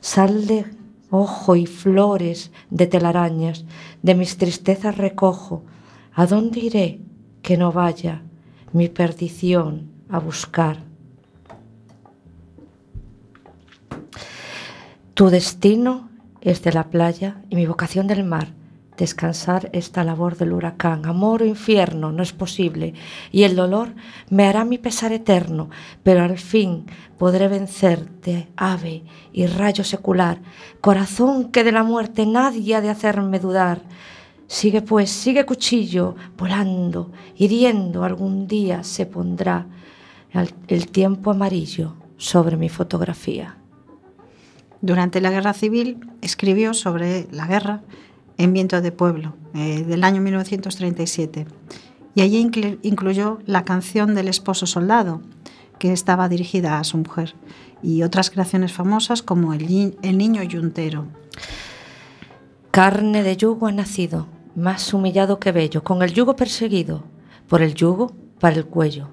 sal 0.00 0.46
de 0.46 0.81
ojo 1.12 1.56
y 1.56 1.66
flores 1.66 2.50
de 2.70 2.86
telarañas, 2.86 3.66
de 4.02 4.14
mis 4.14 4.38
tristezas 4.38 4.96
recojo, 4.96 5.62
¿a 6.14 6.26
dónde 6.26 6.60
iré 6.60 7.00
que 7.42 7.58
no 7.58 7.70
vaya 7.70 8.22
mi 8.72 8.88
perdición 8.88 9.90
a 10.08 10.18
buscar? 10.18 10.78
Tu 15.12 15.28
destino 15.28 16.08
es 16.40 16.62
de 16.62 16.72
la 16.72 16.88
playa 16.88 17.42
y 17.50 17.56
mi 17.56 17.66
vocación 17.66 18.06
del 18.06 18.24
mar 18.24 18.48
descansar 19.02 19.68
esta 19.72 20.04
labor 20.04 20.36
del 20.36 20.52
huracán. 20.52 21.06
Amor 21.06 21.42
o 21.42 21.44
infierno 21.44 22.12
no 22.12 22.22
es 22.22 22.32
posible 22.32 22.94
y 23.32 23.42
el 23.42 23.56
dolor 23.56 23.88
me 24.30 24.46
hará 24.46 24.64
mi 24.64 24.78
pesar 24.78 25.10
eterno, 25.10 25.70
pero 26.04 26.22
al 26.22 26.38
fin 26.38 26.86
podré 27.18 27.48
vencerte, 27.48 28.46
ave 28.56 29.02
y 29.32 29.46
rayo 29.46 29.82
secular, 29.82 30.38
corazón 30.80 31.50
que 31.50 31.64
de 31.64 31.72
la 31.72 31.82
muerte 31.82 32.26
nadie 32.26 32.76
ha 32.76 32.80
de 32.80 32.90
hacerme 32.90 33.40
dudar. 33.40 33.82
Sigue 34.46 34.82
pues, 34.82 35.10
sigue 35.10 35.44
cuchillo, 35.46 36.14
volando, 36.38 37.10
hiriendo, 37.36 38.04
algún 38.04 38.46
día 38.46 38.84
se 38.84 39.06
pondrá 39.06 39.66
el, 40.68 40.86
tiempo 40.86 41.32
amarillo 41.32 41.94
sobre 42.18 42.56
mi 42.56 42.68
fotografía. 42.68 43.56
Durante 44.80 45.20
la 45.20 45.30
Guerra 45.30 45.54
Civil 45.54 45.98
escribió 46.20 46.72
sobre 46.72 47.26
la 47.32 47.46
guerra 47.48 47.82
en 48.42 48.52
Viento 48.52 48.80
de 48.80 48.92
Pueblo, 48.92 49.34
eh, 49.54 49.84
del 49.84 50.04
año 50.04 50.20
1937, 50.20 51.46
y 52.14 52.20
allí 52.22 52.44
inclu- 52.44 52.78
incluyó 52.82 53.38
la 53.46 53.64
canción 53.64 54.14
del 54.14 54.28
esposo 54.28 54.66
soldado, 54.66 55.22
que 55.78 55.92
estaba 55.92 56.28
dirigida 56.28 56.78
a 56.78 56.84
su 56.84 56.98
mujer, 56.98 57.34
y 57.82 58.02
otras 58.02 58.30
creaciones 58.30 58.72
famosas 58.72 59.22
como 59.22 59.52
El, 59.54 59.96
el 60.02 60.18
niño 60.18 60.42
yuntero. 60.42 61.06
Carne 62.70 63.22
de 63.22 63.36
yugo 63.36 63.66
ha 63.66 63.72
nacido, 63.72 64.26
más 64.54 64.92
humillado 64.94 65.38
que 65.38 65.52
bello, 65.52 65.82
con 65.84 66.02
el 66.02 66.12
yugo 66.12 66.36
perseguido, 66.36 67.04
por 67.48 67.62
el 67.62 67.74
yugo 67.74 68.12
para 68.40 68.56
el 68.56 68.66
cuello. 68.66 69.08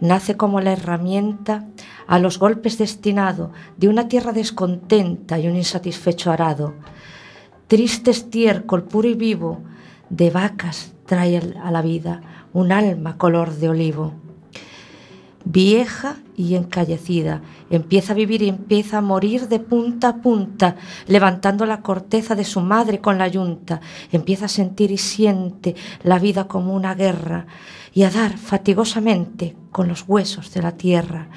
Nace 0.00 0.36
como 0.36 0.60
la 0.60 0.72
herramienta 0.72 1.66
a 2.06 2.18
los 2.18 2.38
golpes 2.38 2.78
destinado 2.78 3.52
de 3.76 3.88
una 3.88 4.08
tierra 4.08 4.32
descontenta 4.32 5.38
y 5.38 5.48
un 5.48 5.56
insatisfecho 5.56 6.30
arado. 6.30 6.74
Triste 7.68 8.12
estiércol 8.12 8.84
puro 8.84 9.08
y 9.08 9.14
vivo 9.14 9.60
de 10.08 10.30
vacas 10.30 10.92
trae 11.04 11.36
a 11.60 11.70
la 11.72 11.82
vida 11.82 12.20
un 12.52 12.70
alma 12.70 13.18
color 13.18 13.52
de 13.56 13.68
olivo. 13.68 14.14
Vieja 15.44 16.16
y 16.36 16.54
encallecida, 16.54 17.42
empieza 17.70 18.12
a 18.12 18.16
vivir 18.16 18.42
y 18.42 18.48
empieza 18.48 18.98
a 18.98 19.00
morir 19.00 19.48
de 19.48 19.58
punta 19.58 20.08
a 20.08 20.16
punta, 20.22 20.76
levantando 21.08 21.66
la 21.66 21.82
corteza 21.82 22.36
de 22.36 22.44
su 22.44 22.60
madre 22.60 23.00
con 23.00 23.18
la 23.18 23.26
yunta. 23.26 23.80
Empieza 24.12 24.44
a 24.44 24.48
sentir 24.48 24.92
y 24.92 24.98
siente 24.98 25.74
la 26.04 26.20
vida 26.20 26.46
como 26.46 26.72
una 26.72 26.94
guerra 26.94 27.46
y 27.92 28.04
a 28.04 28.10
dar 28.10 28.38
fatigosamente 28.38 29.56
con 29.72 29.88
los 29.88 30.04
huesos 30.06 30.52
de 30.52 30.62
la 30.62 30.72
tierra. 30.72 31.30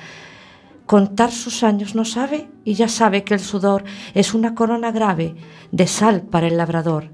Contar 0.89 1.31
sus 1.31 1.61
años 1.61 1.93
no 1.93 2.03
sabe 2.03 2.49
y 2.65 2.73
ya 2.73 2.87
sabe 2.87 3.23
que 3.23 3.35
el 3.35 3.39
sudor 3.39 3.83
es 4.15 4.33
una 4.33 4.55
corona 4.55 4.91
grave 4.91 5.35
de 5.71 5.85
sal 5.85 6.23
para 6.23 6.47
el 6.47 6.57
labrador. 6.57 7.11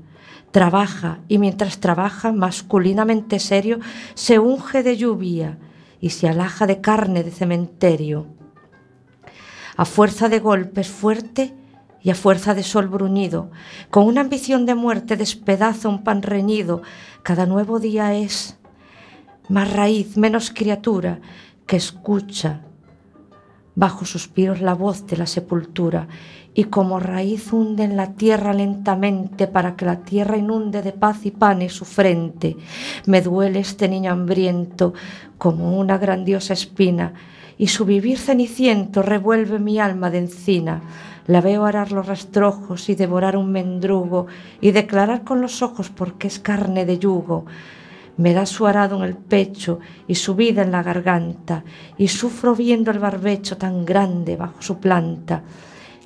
Trabaja 0.52 1.20
y 1.28 1.40
mientras 1.40 1.82
trabaja, 1.82 2.32
masculinamente 2.32 3.38
serio, 3.38 3.80
se 4.14 4.40
unge 4.40 4.82
de 4.82 4.96
lluvia 4.96 5.60
y 6.00 6.12
se 6.12 6.30
alaja 6.30 6.68
de 6.68 6.80
carne 6.80 7.26
de 7.26 7.32
cementerio. 7.32 8.28
A 9.76 9.84
fuerza 9.84 10.30
de 10.30 10.40
golpes 10.40 10.88
fuerte 10.88 11.54
y 12.02 12.12
a 12.12 12.16
fuerza 12.16 12.54
de 12.54 12.64
sol 12.64 12.88
bruñido, 12.88 13.52
con 13.90 14.06
una 14.06 14.22
ambición 14.22 14.66
de 14.66 14.76
muerte 14.76 15.18
despedaza 15.18 15.90
un 15.90 16.06
pan 16.06 16.22
reñido. 16.22 16.82
Cada 17.24 17.46
nuevo 17.46 17.82
día 17.82 18.14
es 18.14 18.58
más 19.50 19.70
raíz, 19.74 20.16
menos 20.16 20.50
criatura, 20.50 21.20
que 21.68 21.76
escucha 21.76 22.62
bajo 23.76 24.06
suspiros 24.06 24.62
la 24.62 24.74
voz 24.74 25.06
de 25.06 25.18
la 25.18 25.28
sepultura 25.28 26.08
y 26.54 26.66
como 26.66 27.00
raíz 27.00 27.52
hunde 27.52 27.84
en 27.84 27.98
la 27.98 28.14
tierra 28.14 28.54
lentamente 28.54 29.48
para 29.48 29.76
que 29.76 29.86
la 29.86 30.00
tierra 30.00 30.38
inunde 30.38 30.82
de 30.82 30.94
paz 30.94 31.26
y 31.26 31.32
pan 31.32 31.70
su 31.70 31.84
frente. 31.84 32.56
Me 33.06 33.22
duele 33.22 33.60
este 33.60 33.90
niño 33.90 34.12
hambriento 34.12 34.94
como 35.38 35.78
una 35.78 35.98
grandiosa 35.98 36.54
espina 36.54 37.14
y 37.58 37.68
su 37.68 37.86
vivir 37.86 38.18
ceniciento 38.18 39.02
revuelve 39.02 39.60
mi 39.60 39.80
alma 39.80 40.10
de 40.10 40.20
encina. 40.20 40.82
La 41.28 41.42
veo 41.42 41.66
arar 41.66 41.92
los 41.92 42.06
rastrojos 42.06 42.88
y 42.88 42.96
devorar 42.96 43.36
un 43.36 43.52
mendrugo 43.52 44.28
y 44.62 44.72
declarar 44.72 45.24
con 45.24 45.42
los 45.42 45.62
ojos 45.62 45.90
porque 45.90 46.28
es 46.28 46.40
carne 46.40 46.86
de 46.86 47.00
yugo. 47.00 47.46
Me 48.18 48.34
da 48.34 48.46
su 48.46 48.66
arado 48.66 48.98
en 48.98 49.04
el 49.04 49.16
pecho 49.16 49.80
y 50.08 50.16
su 50.16 50.36
vida 50.36 50.62
en 50.62 50.72
la 50.72 50.84
garganta, 50.84 51.64
y 51.98 52.08
sufro 52.08 52.56
viendo 52.56 52.92
el 52.92 53.00
barbecho 53.00 53.58
tan 53.58 53.86
grande 53.86 54.38
bajo 54.38 54.62
su 54.62 54.80
planta. 54.80 55.44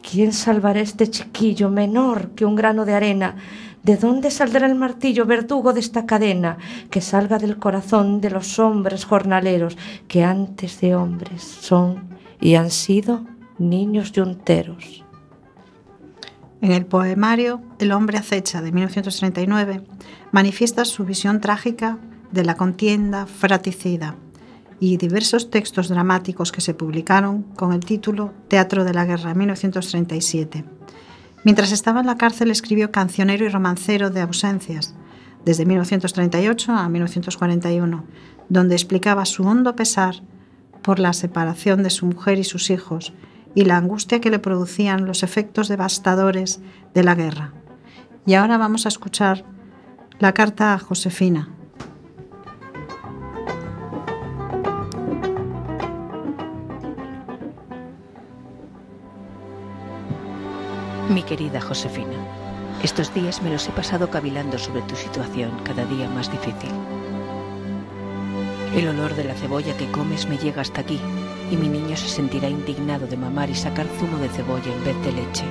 ¿Quién 0.02 0.34
salvará 0.34 0.80
este 0.80 1.10
chiquillo 1.10 1.70
menor 1.70 2.32
que 2.32 2.46
un 2.46 2.56
grano 2.56 2.86
de 2.86 2.94
arena? 2.94 3.36
¿De 3.84 3.96
dónde 3.96 4.32
saldrá 4.32 4.66
el 4.66 4.76
martillo 4.76 5.26
verdugo 5.26 5.72
de 5.72 5.80
esta 5.80 6.06
cadena? 6.06 6.58
Que 6.90 7.02
salga 7.02 7.38
del 7.38 7.58
corazón 7.58 8.22
de 8.22 8.32
los 8.32 8.60
hombres 8.60 9.06
jornaleros 9.06 9.78
que 10.08 10.24
antes 10.24 10.82
de 10.82 10.96
hombres 10.96 11.44
son 11.44 12.10
y 12.42 12.56
han 12.56 12.72
sido 12.72 13.26
niños 13.58 14.12
yunteros. 14.12 15.09
En 16.62 16.74
el 16.74 16.86
poemario 16.86 17.62
El 17.80 17.94
hombre 17.94 18.18
acecha 18.18 18.62
de 18.62 18.72
1939 18.72 19.82
manifiesta 20.32 20.84
su 20.84 21.06
visión 21.06 21.40
trágica 21.40 21.98
de 22.32 22.44
la 22.44 22.56
contienda 22.56 23.26
fratricida 23.26 24.16
y 24.82 24.98
diversos 24.98 25.50
textos 25.50 25.88
dramáticos 25.88 26.52
que 26.52 26.62
se 26.62 26.74
publicaron 26.74 27.44
con 27.44 27.74
el 27.74 27.80
título 27.82 28.34
Teatro 28.50 28.84
de 28.84 28.94
la 28.94 29.06
Guerra 29.06 29.34
1937. 29.34 30.66
Mientras 31.44 31.72
estaba 31.72 32.02
en 32.02 32.08
la 32.08 32.18
cárcel 32.18 32.52
escribió 32.52 32.92
Cancionero 32.92 33.46
y 33.46 33.50
romancero 33.50 34.10
de 34.10 34.22
ausencias 34.22 34.96
desde 35.46 35.66
1938 35.66 36.74
a 36.74 36.90
1941, 36.90 38.04
donde 38.50 38.76
explicaba 38.76 39.26
su 39.26 39.44
hondo 39.44 39.76
pesar 39.76 40.16
por 40.82 41.00
la 41.00 41.14
separación 41.14 41.84
de 41.84 41.90
su 41.90 42.06
mujer 42.06 42.38
y 42.38 42.44
sus 42.44 42.70
hijos 42.70 43.14
y 43.56 43.66
la 43.66 43.78
angustia 43.78 44.22
que 44.22 44.30
le 44.30 44.40
producían 44.40 45.06
los 45.06 45.24
efectos 45.24 45.68
devastadores 45.68 46.62
de 46.94 47.04
la 47.04 47.16
guerra. 47.16 47.54
Y 48.26 48.36
ahora 48.36 48.58
vamos 48.58 48.86
a 48.86 48.90
escuchar 48.90 49.44
la 50.20 50.34
carta 50.34 50.74
a 50.74 50.80
Josefina. 50.80 51.50
Mi 61.10 61.24
querida 61.24 61.60
Josefina, 61.60 62.14
estos 62.84 63.12
días 63.16 63.42
me 63.42 63.50
los 63.50 63.68
he 63.68 63.72
pasado 63.72 64.12
cavilando 64.12 64.60
sobre 64.60 64.84
tu 64.84 64.96
situación 64.96 65.52
cada 65.64 65.86
día 65.86 66.08
más 66.10 66.32
difícil. 66.32 66.70
El 68.76 68.88
olor 68.88 69.16
de 69.16 69.24
la 69.24 69.34
cebolla 69.34 69.76
que 69.78 69.90
comes 69.92 70.28
me 70.28 70.38
llega 70.38 70.62
hasta 70.62 70.82
aquí 70.82 71.00
y 71.52 71.58
mi 71.58 71.68
niño 71.68 71.98
se 71.98 72.08
sentirá 72.08 72.48
indignado 72.50 73.08
de 73.08 73.18
mamar 73.18 73.50
y 73.50 73.56
sacar 73.56 73.88
zumo 74.00 74.20
de 74.20 74.30
cebolla 74.30 74.72
en 74.72 74.84
vez 74.84 74.96
de 75.04 75.12
leche. 75.12 75.46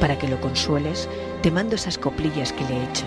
Para 0.00 0.16
que 0.16 0.28
lo 0.28 0.40
consueles, 0.40 1.08
te 1.42 1.50
mando 1.50 1.74
esas 1.74 1.98
coplillas 1.98 2.52
que 2.52 2.64
le 2.64 2.76
he 2.76 2.84
hecho, 2.84 3.04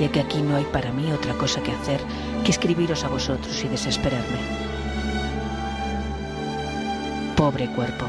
ya 0.00 0.10
que 0.10 0.20
aquí 0.20 0.40
no 0.40 0.54
hay 0.54 0.64
para 0.64 0.92
mí 0.92 1.10
otra 1.10 1.34
cosa 1.34 1.62
que 1.62 1.72
hacer 1.72 2.00
que 2.44 2.52
escribiros 2.52 3.02
a 3.02 3.08
vosotros 3.08 3.64
y 3.64 3.68
desesperarme. 3.68 4.38
Pobre 7.36 7.66
cuerpo, 7.70 8.06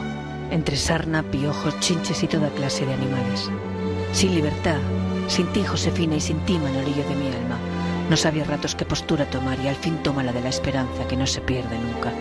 entre 0.51 0.75
sarna, 0.75 1.23
piojos, 1.23 1.79
chinches 1.79 2.21
y 2.21 2.27
toda 2.27 2.49
clase 2.49 2.85
de 2.85 2.93
animales. 2.93 3.49
Sin 4.11 4.35
libertad, 4.35 4.77
sin 5.27 5.47
ti, 5.47 5.63
Josefina, 5.63 6.17
y 6.17 6.21
sin 6.21 6.37
ti, 6.45 6.59
Manolillo 6.59 7.03
de 7.09 7.15
mi 7.15 7.27
alma. 7.27 7.57
No 8.09 8.17
sabía 8.17 8.43
ratos 8.43 8.75
qué 8.75 8.85
postura 8.85 9.25
tomar 9.25 9.59
y 9.59 9.67
al 9.67 9.75
fin 9.75 9.97
toma 10.03 10.23
la 10.23 10.31
de 10.31 10.41
la 10.41 10.49
esperanza 10.49 11.07
que 11.07 11.17
no 11.17 11.25
se 11.25 11.41
pierde 11.41 11.77
nunca. 11.79 12.11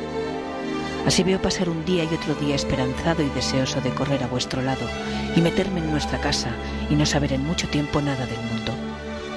Así 1.07 1.22
veo 1.22 1.41
pasar 1.41 1.68
un 1.68 1.85
día 1.85 2.05
y 2.05 2.14
otro 2.14 2.35
día 2.35 2.55
esperanzado 2.55 3.22
y 3.22 3.28
deseoso 3.28 3.82
de 3.82 3.91
correr 3.91 4.22
a 4.24 4.26
vuestro 4.26 4.62
lado 4.62 4.87
y 5.37 5.43
meterme 5.43 5.80
en 5.80 5.91
nuestra 5.91 6.18
casa 6.18 6.49
y 6.89 6.95
no 6.95 7.05
saber 7.05 7.35
en 7.35 7.45
mucho 7.45 7.68
tiempo 7.68 8.01
nada 8.01 8.24
del 8.24 8.39
mundo, 8.39 8.72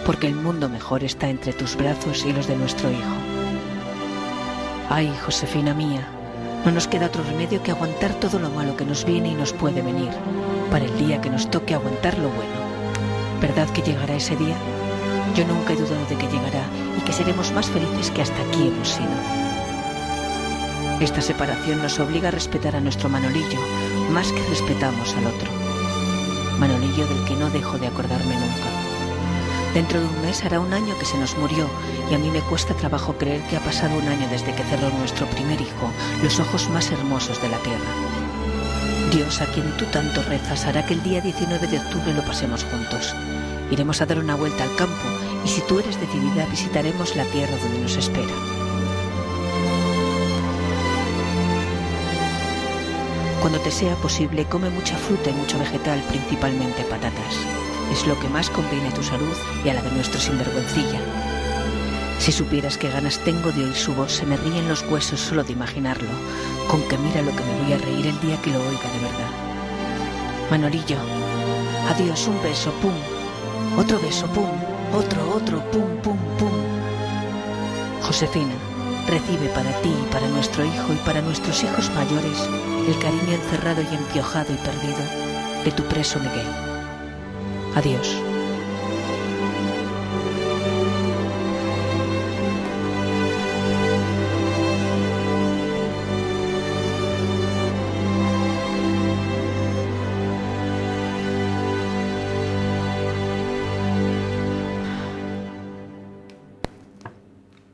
porque 0.06 0.28
el 0.28 0.36
mundo 0.36 0.70
mejor 0.70 1.04
está 1.04 1.30
entre 1.30 1.52
tus 1.52 1.76
brazos 1.76 2.26
y 2.26 2.32
los 2.32 2.48
de 2.48 2.56
nuestro 2.56 2.90
hijo. 2.90 3.18
Ay, 4.90 5.14
Josefina 5.26 5.74
mía, 5.74 6.08
no 6.64 6.72
nos 6.72 6.88
queda 6.88 7.08
otro 7.08 7.24
remedio 7.24 7.62
que 7.62 7.72
aguantar 7.72 8.14
todo 8.14 8.40
lo 8.40 8.50
malo 8.50 8.78
que 8.78 8.86
nos 8.86 9.04
viene 9.04 9.30
y 9.30 9.36
nos 9.36 9.52
puede 9.52 9.82
venir, 9.82 10.12
para 10.72 10.86
el 10.86 10.98
día 10.98 11.20
que 11.20 11.30
nos 11.30 11.52
toque 11.52 11.74
aguantar 11.74 12.18
lo 12.18 12.30
bueno. 12.30 12.58
¿Verdad 13.42 13.70
que 13.72 13.82
llegará 13.82 14.16
ese 14.16 14.38
día? 14.38 14.56
Yo 15.36 15.46
nunca 15.46 15.74
he 15.74 15.76
dudado 15.76 16.06
de 16.06 16.16
que 16.16 16.28
llegará 16.28 16.66
y 16.98 17.02
que 17.02 17.14
seremos 17.14 17.52
más 17.52 17.70
felices 17.70 18.12
que 18.12 18.22
hasta 18.22 18.42
aquí 18.42 18.68
hemos 18.68 18.90
sido. 18.90 19.48
Esta 21.00 21.22
separación 21.22 21.82
nos 21.82 22.00
obliga 22.00 22.30
a 22.30 22.32
respetar 22.32 22.76
a 22.76 22.82
nuestro 22.82 23.08
Manolillo 23.08 23.60
más 24.12 24.32
que 24.32 24.44
respetamos 24.50 25.14
al 25.16 25.28
otro. 25.28 25.50
Manolillo 26.58 27.06
del 27.06 27.24
que 27.26 27.36
no 27.36 27.50
dejo 27.52 27.78
de 27.78 27.88
acordarme 27.88 28.34
nunca. 28.34 28.70
Dentro 29.76 30.00
de 30.00 30.08
un 30.08 30.22
mes 30.24 30.44
hará 30.44 30.60
un 30.60 30.74
año 30.74 30.98
que 30.98 31.06
se 31.06 31.20
nos 31.20 31.38
murió 31.38 31.70
y 32.10 32.16
a 32.16 32.18
mí 32.18 32.32
me 32.32 32.42
cuesta 32.42 32.74
trabajo 32.74 33.14
creer 33.16 33.42
que 33.44 33.58
ha 33.58 33.60
pasado 33.60 33.96
un 33.96 34.08
año 34.08 34.28
desde 34.32 34.56
que 34.56 34.64
cerró 34.64 34.90
nuestro 34.98 35.28
primer 35.28 35.62
hijo 35.62 35.92
los 36.24 36.40
ojos 36.40 36.68
más 36.70 36.90
hermosos 36.92 37.40
de 37.44 37.50
la 37.50 37.58
tierra. 37.58 37.92
Dios, 39.12 39.40
a 39.40 39.46
quien 39.46 39.78
tú 39.78 39.86
tanto 39.86 40.24
rezas, 40.24 40.66
hará 40.66 40.86
que 40.86 40.96
el 40.96 41.04
día 41.04 41.22
19 41.22 41.68
de 41.68 41.78
octubre 41.78 42.14
lo 42.14 42.24
pasemos 42.24 42.64
juntos. 42.64 43.16
Iremos 43.70 44.02
a 44.02 44.08
dar 44.08 44.18
una 44.18 44.36
vuelta 44.36 44.64
al 44.64 44.76
campo 44.76 45.08
y 45.48 45.50
si 45.50 45.62
tú 45.62 45.80
eres 45.80 45.98
decidida 45.98 46.46
visitaremos 46.48 47.16
la 47.16 47.24
tierra 47.24 47.56
donde 47.64 47.80
nos 47.80 47.96
espera. 47.96 48.34
Cuando 53.40 53.58
te 53.62 53.72
sea 53.72 53.96
posible, 53.96 54.44
come 54.44 54.70
mucha 54.70 54.98
fruta 54.98 55.30
y 55.30 55.34
mucho 55.34 55.58
vegetal, 55.58 56.04
principalmente 56.10 56.84
patatas. 56.84 57.36
es 57.94 58.06
lo 58.06 58.20
que 58.20 58.28
más 58.28 58.50
conviene 58.50 58.90
a 58.90 58.94
tu 58.94 59.02
salud 59.02 59.38
y 59.64 59.70
a 59.70 59.76
la 59.76 59.82
de 59.82 59.92
nuestro 59.92 60.20
sinvergüencilla. 60.20 61.00
Si 62.20 62.34
supieras 62.34 62.78
qué 62.78 62.90
ganas 62.90 63.20
tengo 63.20 63.54
de 63.54 63.64
oír 63.64 63.76
su 63.76 63.94
voz, 63.94 64.12
se 64.12 64.26
me 64.26 64.36
ríen 64.36 64.68
los 64.68 64.82
huesos 64.90 65.22
solo 65.22 65.46
de 65.46 65.54
imaginarlo, 65.54 66.10
con 66.68 66.82
que 66.90 66.98
mira 66.98 67.22
lo 67.22 67.32
que 67.34 67.44
me 67.46 67.64
voy 67.64 67.72
a 67.72 67.78
reír 67.78 68.08
el 68.08 68.20
día 68.20 68.36
que 68.42 68.52
lo 68.52 68.60
oiga 68.60 68.92
de 68.92 69.00
verdad. 69.00 69.32
Manolillo, 70.52 70.98
adiós, 71.90 72.28
un 72.28 72.44
beso, 72.44 72.74
pum, 72.82 72.92
otro 73.78 73.98
beso, 74.02 74.28
pum, 74.28 74.50
otro, 74.94 75.36
otro, 75.36 75.60
pum, 75.72 76.02
pum, 76.04 76.18
pum. 76.38 76.52
Josefina, 78.02 78.54
recibe 79.08 79.50
para 79.50 79.72
ti 79.82 79.90
y 79.90 80.12
para 80.12 80.28
nuestro 80.28 80.64
hijo 80.64 80.94
y 80.94 80.98
para 81.06 81.22
nuestros 81.22 81.64
hijos 81.64 81.90
mayores 81.92 82.48
el 82.88 82.98
cariño 83.00 83.34
encerrado 83.34 83.82
y 83.82 83.96
empiojado 83.96 84.54
y 84.54 84.58
perdido 84.58 85.00
de 85.64 85.72
tu 85.72 85.84
preso 85.84 86.20
Miguel. 86.20 86.48
Adiós. 87.76 88.27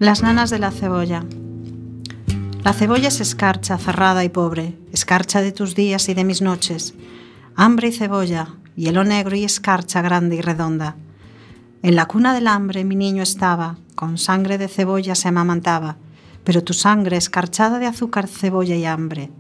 Las 0.03 0.21
nanas 0.21 0.49
de 0.49 0.59
la 0.59 0.71
cebolla. 0.71 1.23
La 2.65 2.73
cebolla 2.73 3.07
es 3.07 3.21
escarcha, 3.21 3.77
cerrada 3.77 4.25
y 4.25 4.27
pobre, 4.27 4.77
escarcha 4.91 5.41
de 5.41 5.53
tus 5.53 5.75
días 5.75 6.09
y 6.09 6.13
de 6.13 6.25
mis 6.25 6.41
noches, 6.41 6.93
hambre 7.55 7.87
y 7.87 7.93
cebolla, 7.93 8.49
hielo 8.75 9.05
negro 9.05 9.37
y 9.37 9.45
escarcha 9.45 10.01
grande 10.01 10.35
y 10.35 10.41
redonda. 10.41 10.97
En 11.83 11.95
la 11.95 12.05
cuna 12.05 12.33
del 12.33 12.49
hambre 12.49 12.83
mi 12.83 12.97
niño 12.97 13.23
estaba, 13.23 13.77
con 13.95 14.17
sangre 14.17 14.57
de 14.57 14.67
cebolla 14.67 15.15
se 15.15 15.29
amamantaba, 15.29 15.95
pero 16.43 16.65
tu 16.65 16.73
sangre 16.73 17.15
escarchada 17.15 17.79
de 17.79 17.85
azúcar, 17.85 18.27
cebolla 18.27 18.75
y 18.75 18.83
hambre. 18.83 19.31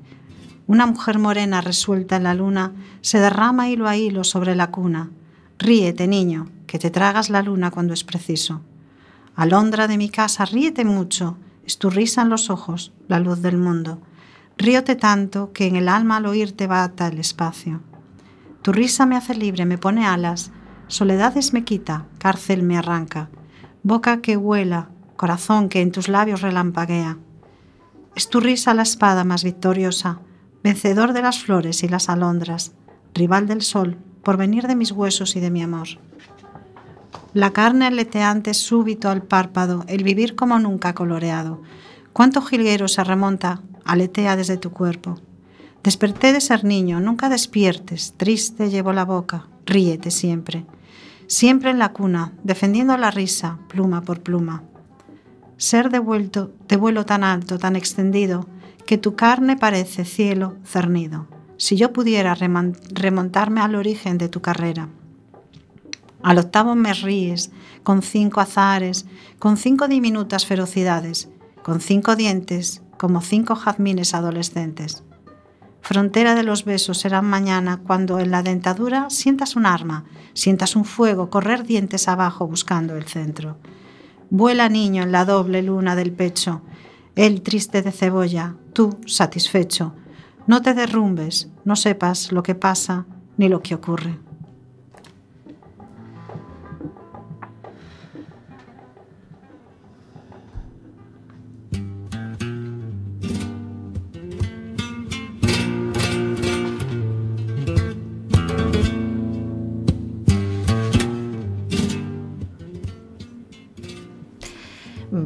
Una 0.65 0.85
mujer 0.85 1.19
morena 1.19 1.59
resuelta 1.59 2.15
en 2.15 2.23
la 2.23 2.35
luna 2.35 2.71
se 3.01 3.19
derrama 3.19 3.67
hilo 3.67 3.89
a 3.89 3.97
hilo 3.97 4.23
sobre 4.23 4.55
la 4.55 4.71
cuna. 4.71 5.11
Ríete, 5.59 6.07
niño, 6.07 6.47
que 6.67 6.79
te 6.79 6.89
tragas 6.89 7.29
la 7.29 7.41
luna 7.41 7.69
cuando 7.69 7.93
es 7.93 8.05
preciso. 8.05 8.61
Alondra 9.35 9.87
de 9.87 9.97
mi 9.97 10.09
casa, 10.09 10.45
ríete 10.45 10.85
mucho, 10.85 11.37
es 11.65 11.79
tu 11.79 11.89
risa 11.89 12.21
en 12.21 12.29
los 12.29 12.49
ojos, 12.49 12.93
la 13.07 13.19
luz 13.19 13.41
del 13.41 13.57
mundo. 13.57 13.99
Ríote 14.57 14.95
tanto 14.95 15.51
que 15.53 15.65
en 15.65 15.75
el 15.75 15.89
alma 15.89 16.17
al 16.17 16.27
oírte 16.27 16.67
bata 16.67 17.07
el 17.07 17.19
espacio. 17.19 17.81
Tu 18.61 18.71
risa 18.71 19.05
me 19.07 19.15
hace 19.15 19.33
libre, 19.33 19.65
me 19.65 19.79
pone 19.79 20.05
alas, 20.05 20.51
soledades 20.87 21.51
me 21.51 21.63
quita, 21.63 22.05
cárcel 22.19 22.61
me 22.61 22.77
arranca, 22.77 23.29
boca 23.81 24.21
que 24.21 24.37
huela, 24.37 24.89
corazón 25.15 25.67
que 25.67 25.81
en 25.81 25.91
tus 25.91 26.09
labios 26.09 26.41
relampaguea. 26.41 27.17
Es 28.15 28.29
tu 28.29 28.39
risa 28.39 28.75
la 28.75 28.83
espada 28.83 29.23
más 29.23 29.43
victoriosa, 29.43 30.19
vencedor 30.63 31.13
de 31.13 31.23
las 31.23 31.39
flores 31.39 31.83
y 31.83 31.87
las 31.87 32.07
alondras, 32.07 32.73
rival 33.15 33.47
del 33.47 33.63
sol, 33.63 33.97
por 34.23 34.37
venir 34.37 34.67
de 34.67 34.75
mis 34.75 34.91
huesos 34.91 35.35
y 35.35 35.39
de 35.39 35.49
mi 35.49 35.63
amor. 35.63 35.87
La 37.33 37.49
carne 37.49 37.87
aleteante 37.87 38.53
súbito 38.53 39.09
al 39.09 39.23
párpado, 39.23 39.85
el 39.87 40.03
vivir 40.03 40.35
como 40.35 40.59
nunca 40.59 40.93
coloreado. 40.93 41.63
Cuánto 42.13 42.43
jilguero 42.43 42.87
se 42.87 43.03
remonta, 43.03 43.63
aletea 43.85 44.35
desde 44.35 44.57
tu 44.57 44.69
cuerpo. 44.71 45.15
Desperté 45.83 46.31
de 46.31 46.39
ser 46.41 46.63
niño, 46.63 46.99
nunca 46.99 47.29
despiertes, 47.29 48.13
triste 48.17 48.69
llevo 48.69 48.93
la 48.93 49.03
boca, 49.03 49.47
ríete 49.65 50.11
siempre. 50.11 50.65
Siempre 51.25 51.71
en 51.71 51.79
la 51.79 51.91
cuna, 51.91 52.33
defendiendo 52.43 52.95
la 52.97 53.09
risa, 53.09 53.57
pluma 53.67 54.01
por 54.01 54.21
pluma. 54.21 54.61
Ser 55.57 55.89
devuelto 55.89 56.51
de 56.67 56.77
vuelo 56.77 57.03
tan 57.03 57.23
alto, 57.23 57.57
tan 57.57 57.75
extendido, 57.75 58.47
que 58.85 58.99
tu 58.99 59.15
carne 59.15 59.57
parece 59.57 60.05
cielo 60.05 60.55
cernido. 60.63 61.27
Si 61.57 61.77
yo 61.77 61.93
pudiera 61.93 62.35
remontarme 62.35 63.61
al 63.61 63.73
origen 63.73 64.19
de 64.19 64.29
tu 64.29 64.39
carrera. 64.41 64.89
Al 66.23 66.39
octavo 66.39 66.73
me 66.75 66.93
ríes, 66.93 67.51
con 67.83 68.01
cinco 68.01 68.39
azares, 68.39 69.05
con 69.39 69.57
cinco 69.57 69.87
diminutas 69.87 70.45
ferocidades, 70.45 71.29
con 71.61 71.81
cinco 71.81 72.15
dientes, 72.15 72.81
como 72.97 73.21
cinco 73.21 73.55
jazmines 73.55 74.13
adolescentes. 74.13 75.03
Frontera 75.81 76.33
de 76.33 76.43
los 76.43 76.63
besos 76.63 76.99
serán 76.99 77.25
mañana 77.25 77.81
cuando 77.85 78.19
en 78.19 78.31
la 78.31 78.41
dentadura 78.41 79.09
sientas 79.09 79.57
un 79.57 79.65
arma, 79.65 80.05
sientas 80.33 80.77
un 80.77 80.85
fuego 80.85 81.29
correr 81.29 81.65
dientes 81.65 82.07
abajo 82.07 82.47
buscando 82.47 82.95
el 82.95 83.03
centro. 83.03 83.57
Vuela 84.29 84.69
niño 84.69 85.03
en 85.03 85.11
la 85.11 85.25
doble 85.25 85.61
luna 85.61 85.97
del 85.97 86.13
pecho, 86.13 86.61
él 87.15 87.41
triste 87.41 87.81
de 87.81 87.91
cebolla, 87.91 88.55
tú 88.71 88.97
satisfecho. 89.05 89.93
No 90.47 90.61
te 90.61 90.73
derrumbes, 90.73 91.49
no 91.65 91.75
sepas 91.75 92.31
lo 92.31 92.43
que 92.43 92.55
pasa 92.55 93.05
ni 93.37 93.49
lo 93.49 93.61
que 93.61 93.75
ocurre. 93.75 94.19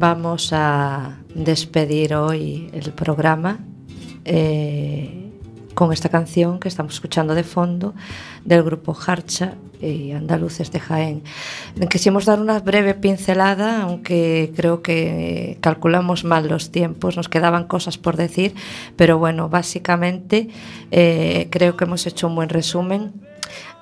Vamos 0.00 0.52
a 0.52 1.18
despedir 1.34 2.14
hoy 2.14 2.70
el 2.72 2.92
programa 2.92 3.58
eh, 4.24 5.32
con 5.74 5.92
esta 5.92 6.08
canción 6.08 6.60
que 6.60 6.68
estamos 6.68 6.94
escuchando 6.94 7.34
de 7.34 7.42
fondo 7.42 7.96
del 8.44 8.62
grupo 8.62 8.96
Harcha 8.96 9.54
y 9.80 10.12
Andaluces 10.12 10.70
de 10.70 10.78
Jaén. 10.78 11.24
Quisimos 11.90 12.26
dar 12.26 12.38
una 12.38 12.60
breve 12.60 12.94
pincelada, 12.94 13.82
aunque 13.82 14.52
creo 14.54 14.82
que 14.82 15.58
calculamos 15.60 16.22
mal 16.22 16.46
los 16.46 16.70
tiempos, 16.70 17.16
nos 17.16 17.28
quedaban 17.28 17.64
cosas 17.64 17.98
por 17.98 18.16
decir, 18.16 18.54
pero 18.94 19.18
bueno, 19.18 19.48
básicamente 19.48 20.48
eh, 20.92 21.48
creo 21.50 21.76
que 21.76 21.86
hemos 21.86 22.06
hecho 22.06 22.28
un 22.28 22.36
buen 22.36 22.50
resumen. 22.50 23.14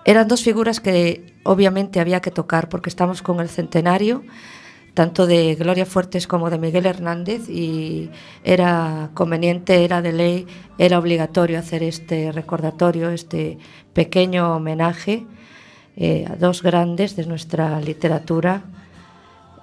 Eran 0.06 0.28
dos 0.28 0.42
figuras 0.42 0.80
que 0.80 1.34
obviamente 1.42 2.00
había 2.00 2.22
que 2.22 2.30
tocar 2.30 2.70
porque 2.70 2.88
estamos 2.88 3.20
con 3.20 3.40
el 3.40 3.50
centenario 3.50 4.22
tanto 4.96 5.26
de 5.26 5.54
Gloria 5.56 5.84
Fuertes 5.84 6.26
como 6.26 6.48
de 6.48 6.56
Miguel 6.56 6.86
Hernández 6.86 7.50
y 7.50 8.08
era 8.42 9.10
conveniente, 9.12 9.84
era 9.84 10.00
de 10.00 10.12
ley, 10.14 10.46
era 10.78 10.98
obligatorio 10.98 11.58
hacer 11.58 11.82
este 11.82 12.32
recordatorio, 12.32 13.10
este 13.10 13.58
pequeño 13.92 14.56
homenaje 14.56 15.26
eh, 15.98 16.24
a 16.26 16.36
dos 16.36 16.62
grandes 16.62 17.14
de 17.14 17.26
nuestra 17.26 17.78
literatura. 17.78 18.62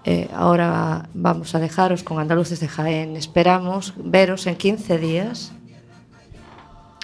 Eh, 0.05 0.29
ahora 0.35 1.09
vamos 1.15 1.55
a 1.55 1.59
dejaros 1.59 2.03
con 2.03 2.19
Andaluces 2.19 2.59
de 2.59 2.67
Jaén. 2.67 3.15
Esperamos 3.15 3.95
veros 3.97 4.45
en 4.45 4.55
15 4.55 4.99
días. 4.99 5.51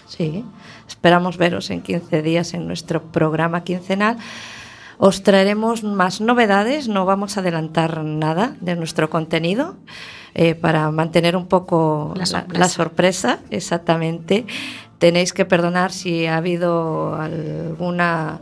Sí, 0.05 0.45
esperamos 0.87 1.37
veros 1.37 1.71
en 1.71 1.81
15 1.81 2.21
días 2.21 2.53
en 2.53 2.67
nuestro 2.67 3.01
programa 3.11 3.63
quincenal 3.63 4.17
os 4.99 5.23
traeremos 5.23 5.81
más 5.81 6.19
novedades, 6.19 6.91
no 6.91 7.07
vamos 7.07 7.37
a 7.37 7.39
adelantar 7.39 8.03
nada 8.03 8.57
de 8.59 8.75
nuestro 8.75 9.09
contenido 9.09 9.77
eh, 10.35 10.55
para 10.55 10.91
mantener 10.91 11.37
un 11.37 11.47
poco 11.47 12.13
La 12.17 12.25
sorpresa. 12.25 12.59
la 12.59 12.69
sorpresa, 12.69 13.39
exactamente. 13.49 14.45
Tenéis 14.99 15.31
que 15.31 15.45
perdonar 15.45 15.93
si 15.93 16.27
ha 16.27 16.35
habido 16.35 17.15
alguna 17.15 18.41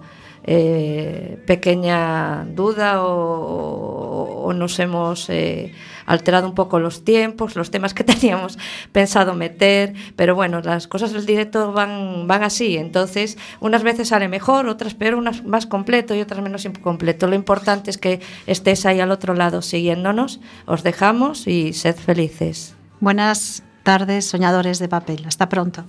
eh, 0.50 1.44
pequeña 1.46 2.46
duda 2.46 3.04
o, 3.04 4.54
nos 4.56 4.80
hemos 4.80 5.30
eh, 5.30 5.74
alterado 6.06 6.48
un 6.48 6.56
poco 6.56 6.80
los 6.80 7.04
tiempos, 7.04 7.58
los 7.58 7.70
temas 7.70 7.94
que 7.94 8.04
teníamos 8.06 8.58
pensado 8.94 9.34
meter, 9.34 9.94
pero 10.16 10.36
bueno, 10.36 10.62
las 10.62 10.88
cosas 10.88 11.12
del 11.12 11.26
directo 11.26 11.74
van, 11.74 12.28
van 12.28 12.44
así, 12.44 12.78
entonces 12.78 13.38
unas 13.60 13.84
veces 13.84 14.08
sale 14.08 14.30
mejor, 14.30 14.68
otras 14.68 14.94
peor, 14.94 15.16
unas 15.16 15.44
más 15.44 15.66
completo 15.66 16.16
y 16.16 16.22
otras 16.22 16.42
menos 16.42 16.66
completo. 16.82 17.28
Lo 17.28 17.36
importante 17.36 17.92
es 17.92 17.98
que 17.98 18.22
estés 18.48 18.86
ahí 18.86 19.02
al 19.02 19.12
otro 19.12 19.34
lado 19.34 19.62
siguiéndonos, 19.62 20.40
os 20.66 20.82
dejamos 20.82 21.46
y 21.46 21.74
sed 21.74 21.98
felices. 21.98 22.74
Buenas 23.02 23.64
tardes, 23.84 24.26
soñadores 24.26 24.80
de 24.80 24.88
papel. 24.88 25.26
Hasta 25.28 25.50
pronto. 25.50 25.84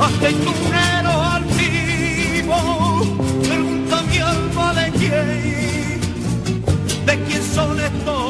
aceitunero 0.00 1.12
altivo, 1.34 2.58
pregunta 3.42 4.02
mi 4.02 4.18
alma 4.18 4.74
de 4.74 4.90
quién, 4.92 6.00
de 7.06 7.24
quién 7.24 7.42
son 7.54 7.80
estos 7.80 8.25